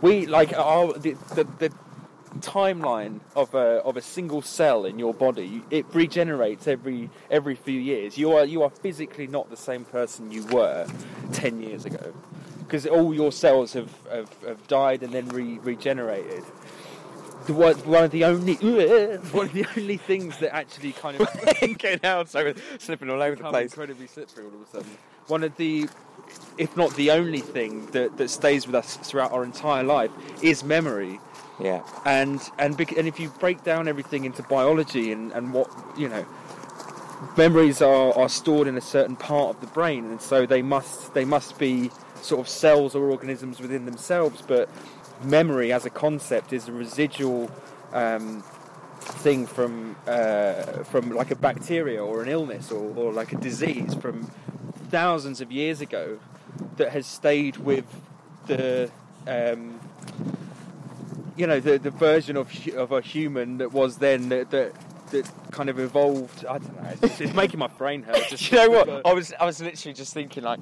we 0.00 0.26
like 0.26 0.52
our 0.52 0.92
the, 0.92 1.12
the, 1.34 1.44
the 1.58 1.72
timeline 2.40 3.20
of 3.34 3.54
a 3.54 3.80
of 3.84 3.96
a 3.96 4.02
single 4.02 4.42
cell 4.42 4.84
in 4.84 4.98
your 4.98 5.14
body. 5.14 5.62
It 5.70 5.86
regenerates 5.92 6.66
every 6.66 7.10
every 7.30 7.54
few 7.54 7.80
years. 7.80 8.18
You 8.18 8.32
are 8.32 8.44
you 8.44 8.62
are 8.62 8.70
physically 8.70 9.26
not 9.26 9.50
the 9.50 9.56
same 9.56 9.84
person 9.84 10.30
you 10.30 10.44
were 10.46 10.86
ten 11.32 11.60
years 11.62 11.84
ago 11.84 12.14
because 12.68 12.86
all 12.86 13.14
your 13.14 13.32
cells 13.32 13.72
have, 13.72 13.90
have, 14.10 14.30
have 14.46 14.68
died 14.68 15.02
and 15.02 15.10
then 15.12 15.26
re, 15.28 15.58
regenerated. 15.60 16.44
The 17.46 17.54
one, 17.54 17.76
one 17.76 18.04
of 18.04 18.10
the 18.10 18.24
only 18.24 18.54
one 19.32 19.46
of 19.46 19.52
the 19.54 19.66
only 19.74 19.96
things 19.96 20.36
that 20.38 20.54
actually 20.54 20.92
kind 20.92 21.18
of 21.18 21.28
okay, 21.62 21.98
now 22.02 22.20
I'm 22.20 22.26
so 22.26 22.52
slipping 22.78 23.08
all 23.08 23.22
over 23.22 23.36
the 23.36 23.50
place. 23.50 23.72
incredibly 23.72 24.06
slippery 24.06 24.44
all 24.44 24.54
of 24.54 24.60
a 24.60 24.66
sudden. 24.66 24.90
One 25.28 25.44
of 25.44 25.56
the, 25.56 25.88
if 26.58 26.76
not 26.76 26.94
the 26.96 27.10
only 27.10 27.40
thing 27.40 27.86
that, 27.92 28.16
that 28.18 28.28
stays 28.28 28.66
with 28.66 28.74
us 28.74 28.96
throughout 28.96 29.32
our 29.32 29.44
entire 29.44 29.84
life 29.84 30.10
is 30.42 30.64
memory. 30.64 31.20
Yeah. 31.60 31.82
And 32.04 32.40
and 32.58 32.76
bec- 32.76 32.96
and 32.96 33.08
if 33.08 33.18
you 33.18 33.30
break 33.40 33.64
down 33.64 33.88
everything 33.88 34.24
into 34.24 34.42
biology 34.42 35.12
and, 35.12 35.32
and 35.32 35.52
what 35.52 35.70
you 35.96 36.08
know, 36.08 36.24
memories 37.36 37.82
are, 37.82 38.16
are 38.16 38.28
stored 38.28 38.68
in 38.68 38.76
a 38.76 38.80
certain 38.80 39.16
part 39.16 39.56
of 39.56 39.60
the 39.60 39.66
brain, 39.68 40.04
and 40.04 40.20
so 40.20 40.46
they 40.46 40.62
must 40.62 41.14
they 41.14 41.24
must 41.24 41.58
be 41.58 41.90
sort 42.22 42.40
of 42.40 42.48
cells 42.48 42.94
or 42.94 43.10
organisms 43.10 43.60
within 43.60 43.86
themselves. 43.86 44.42
But 44.46 44.68
memory 45.22 45.72
as 45.72 45.84
a 45.84 45.90
concept 45.90 46.52
is 46.52 46.68
a 46.68 46.72
residual. 46.72 47.50
Um, 47.92 48.44
thing 49.00 49.46
from 49.46 49.96
uh, 50.06 50.82
from 50.84 51.10
like 51.10 51.30
a 51.30 51.36
bacteria 51.36 52.04
or 52.04 52.22
an 52.22 52.28
illness 52.28 52.70
or, 52.70 52.94
or 52.96 53.12
like 53.12 53.32
a 53.32 53.36
disease 53.36 53.94
from 53.94 54.30
thousands 54.90 55.40
of 55.40 55.52
years 55.52 55.80
ago 55.80 56.18
that 56.76 56.90
has 56.90 57.06
stayed 57.06 57.56
with 57.58 57.84
the 58.46 58.90
um, 59.26 59.78
you 61.36 61.46
know 61.46 61.60
the, 61.60 61.78
the 61.78 61.90
version 61.90 62.36
of 62.36 62.50
of 62.76 62.92
a 62.92 63.00
human 63.00 63.58
that 63.58 63.72
was 63.72 63.98
then 63.98 64.28
that 64.28 64.50
that, 64.50 64.72
that 65.10 65.30
kind 65.50 65.68
of 65.70 65.78
evolved. 65.78 66.44
I 66.46 66.58
don't 66.58 66.82
know. 66.82 66.90
It's, 67.02 67.20
it's 67.20 67.34
making 67.34 67.58
my 67.58 67.68
brain 67.68 68.02
hurt. 68.02 68.26
Just 68.28 68.50
you 68.50 68.58
know 68.58 68.70
what? 68.70 69.06
I 69.06 69.12
was 69.12 69.32
I 69.38 69.46
was 69.46 69.60
literally 69.60 69.94
just 69.94 70.12
thinking 70.14 70.44
like. 70.44 70.60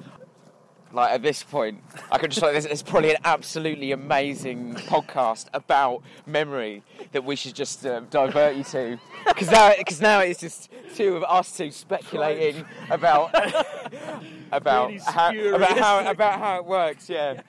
Like 0.93 1.11
at 1.11 1.21
this 1.21 1.43
point, 1.43 1.83
I 2.11 2.17
could 2.17 2.31
just 2.31 2.41
like 2.41 2.53
there's, 2.53 2.65
there's 2.65 2.81
probably 2.83 3.11
an 3.11 3.17
absolutely 3.25 3.91
amazing 3.91 4.75
podcast 4.75 5.47
about 5.53 6.01
memory 6.25 6.81
that 7.11 7.23
we 7.23 7.35
should 7.35 7.53
just 7.55 7.85
um, 7.85 8.07
divert 8.09 8.55
you 8.55 8.63
to, 8.65 8.97
because 9.27 9.51
now 9.51 9.73
because 9.77 10.01
now 10.01 10.19
it's 10.21 10.39
just 10.39 10.69
two 10.95 11.15
of 11.17 11.23
us 11.23 11.55
two 11.55 11.71
speculating 11.71 12.65
about 12.89 13.31
about 14.51 14.89
Really 14.89 14.99
how, 14.99 15.31
about 15.55 15.77
how 15.77 16.09
about 16.11 16.39
how 16.39 16.57
it 16.57 16.65
works. 16.65 17.09
Yeah, 17.09 17.41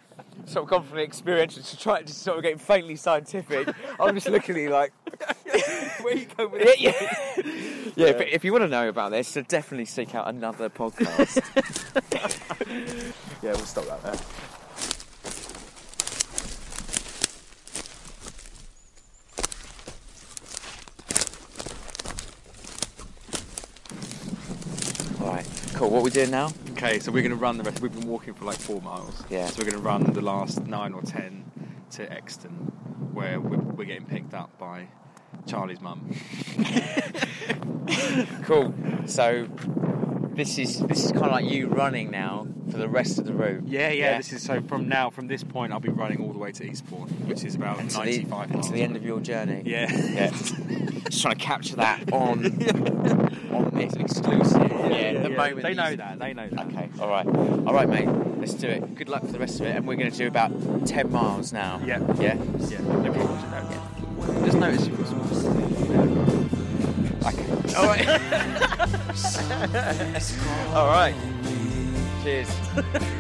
sort 0.49 0.65
of 0.65 0.71
gone 0.71 0.85
from 0.85 0.99
experiential 0.99 1.63
to 1.63 1.79
try 1.79 2.03
to 2.03 2.13
sort 2.13 2.39
of 2.39 2.43
getting 2.43 2.59
faintly 2.59 2.97
scientific. 2.97 3.69
I'm 4.01 4.15
just 4.15 4.29
looking 4.29 4.57
at 4.57 4.63
you 4.63 4.71
like, 4.71 4.93
Where 6.03 6.17
you 6.17 6.27
go 6.37 6.49
with 6.49 6.63
yeah, 6.63 6.91
yeah. 6.91 7.43
yeah. 7.97 8.07
If, 8.07 8.21
if 8.21 8.45
you 8.45 8.53
want 8.53 8.63
to 8.63 8.69
know 8.69 8.89
about 8.89 9.11
this, 9.11 9.29
so 9.29 9.43
definitely 9.43 9.87
seek 9.87 10.15
out 10.15 10.29
another 10.29 10.69
podcast. 10.71 11.43
Yeah, 13.41 13.53
we'll 13.53 13.67
stop 13.67 13.85
that 13.87 14.03
there. 14.03 14.13
All 25.21 25.33
right, 25.33 25.47
cool. 25.75 25.91
What 25.91 26.01
are 26.01 26.03
we 26.03 26.11
doing 26.11 26.33
now? 26.33 26.53
Okay, 26.79 27.01
so 27.01 27.11
we're 27.11 27.23
going 27.23 27.31
to 27.31 27.37
run 27.37 27.57
the 27.59 27.65
rest. 27.65 27.81
We've 27.81 27.93
been 27.93 28.07
walking 28.07 28.35
for 28.35 28.45
like 28.45 28.57
four 28.57 28.81
miles. 28.81 29.25
Yeah. 29.29 29.47
So 29.49 29.59
we're 29.59 29.69
going 29.69 29.83
to 29.83 29.85
run 29.85 30.05
the 30.13 30.21
last 30.21 30.65
nine 30.65 30.93
or 30.93 31.03
ten 31.03 31.51
to 31.91 32.09
Exton, 32.13 32.53
where 33.13 33.41
we're, 33.41 33.59
we're 33.59 33.85
getting 33.85 34.07
picked 34.07 34.33
up 34.33 34.57
by 34.59 34.87
Charlie's 35.47 35.81
mum. 35.81 36.15
Cool. 38.45 38.75
So 39.07 39.49
this 40.35 40.59
is 40.59 40.79
this 40.81 41.05
is 41.05 41.13
kind 41.13 41.25
of 41.27 41.33
like 41.33 41.47
you 41.47 41.67
running 41.69 42.11
now 42.11 42.47
for 42.71 42.77
the 42.77 42.89
rest 42.89 43.19
of 43.19 43.25
the 43.25 43.33
route. 43.33 43.65
Yeah, 43.67 43.91
yeah, 43.91 44.17
This 44.19 44.33
is 44.33 44.43
so 44.43 44.61
from 44.61 44.89
now, 44.89 45.09
from 45.11 45.27
this 45.27 45.43
point, 45.43 45.73
I'll 45.73 45.81
be 45.81 45.89
running 45.89 46.21
all 46.21 46.33
the 46.33 46.39
way 46.39 46.53
to 46.53 46.65
Eastbourne, 46.65 47.09
which 47.27 47.45
is 47.45 47.55
about 47.55 47.79
And 47.81 47.91
to 47.91 47.97
the, 47.97 48.05
95 48.05 48.43
and 48.45 48.53
miles. 48.55 48.67
to 48.69 48.73
the 48.73 48.83
end 48.83 48.97
of 48.97 49.05
your 49.05 49.21
journey. 49.21 49.63
Yeah. 49.65 49.91
Yeah. 49.91 50.31
Just 51.09 51.23
trying 51.23 51.37
to 51.39 51.45
capture 51.45 51.77
that 51.77 52.13
on 52.13 52.45
on 53.55 53.71
this 53.73 53.95
exclusive. 53.95 54.71
Yeah, 54.91 55.23
the 55.23 55.31
moment 55.31 55.63
They 55.63 55.75
know 55.75 55.97
that. 55.97 56.19
They 56.19 56.35
know 56.35 56.49
that. 56.51 56.68
All 57.01 57.09
right, 57.09 57.27
all 57.27 57.73
right, 57.75 57.89
mate. 57.89 58.09
Let's 58.39 58.55
do 58.55 58.67
it. 58.67 58.95
Good 58.97 59.09
luck 59.09 59.25
for 59.25 59.31
the 59.33 59.39
rest 59.39 59.61
of 59.61 59.67
it, 59.67 59.77
and 59.77 59.87
we're 59.87 59.95
going 59.97 60.11
to 60.11 60.17
do 60.17 60.27
about 60.27 60.51
ten 60.87 61.13
miles 61.13 61.53
now. 61.53 61.81
Yeah. 61.85 62.01
Yeah. 62.19 62.37
Yeah. 62.69 62.81
No 62.81 63.13
problem. 63.13 64.45
Just 64.45 64.59
notice 64.59 64.87
you've 64.87 64.99
got 64.99 65.07
some. 65.07 65.21
Okay. 67.27 67.47
All 67.77 67.87
right. 67.87 68.09
all 70.75 70.89
right. 70.89 71.15
Cheers. 72.23 72.49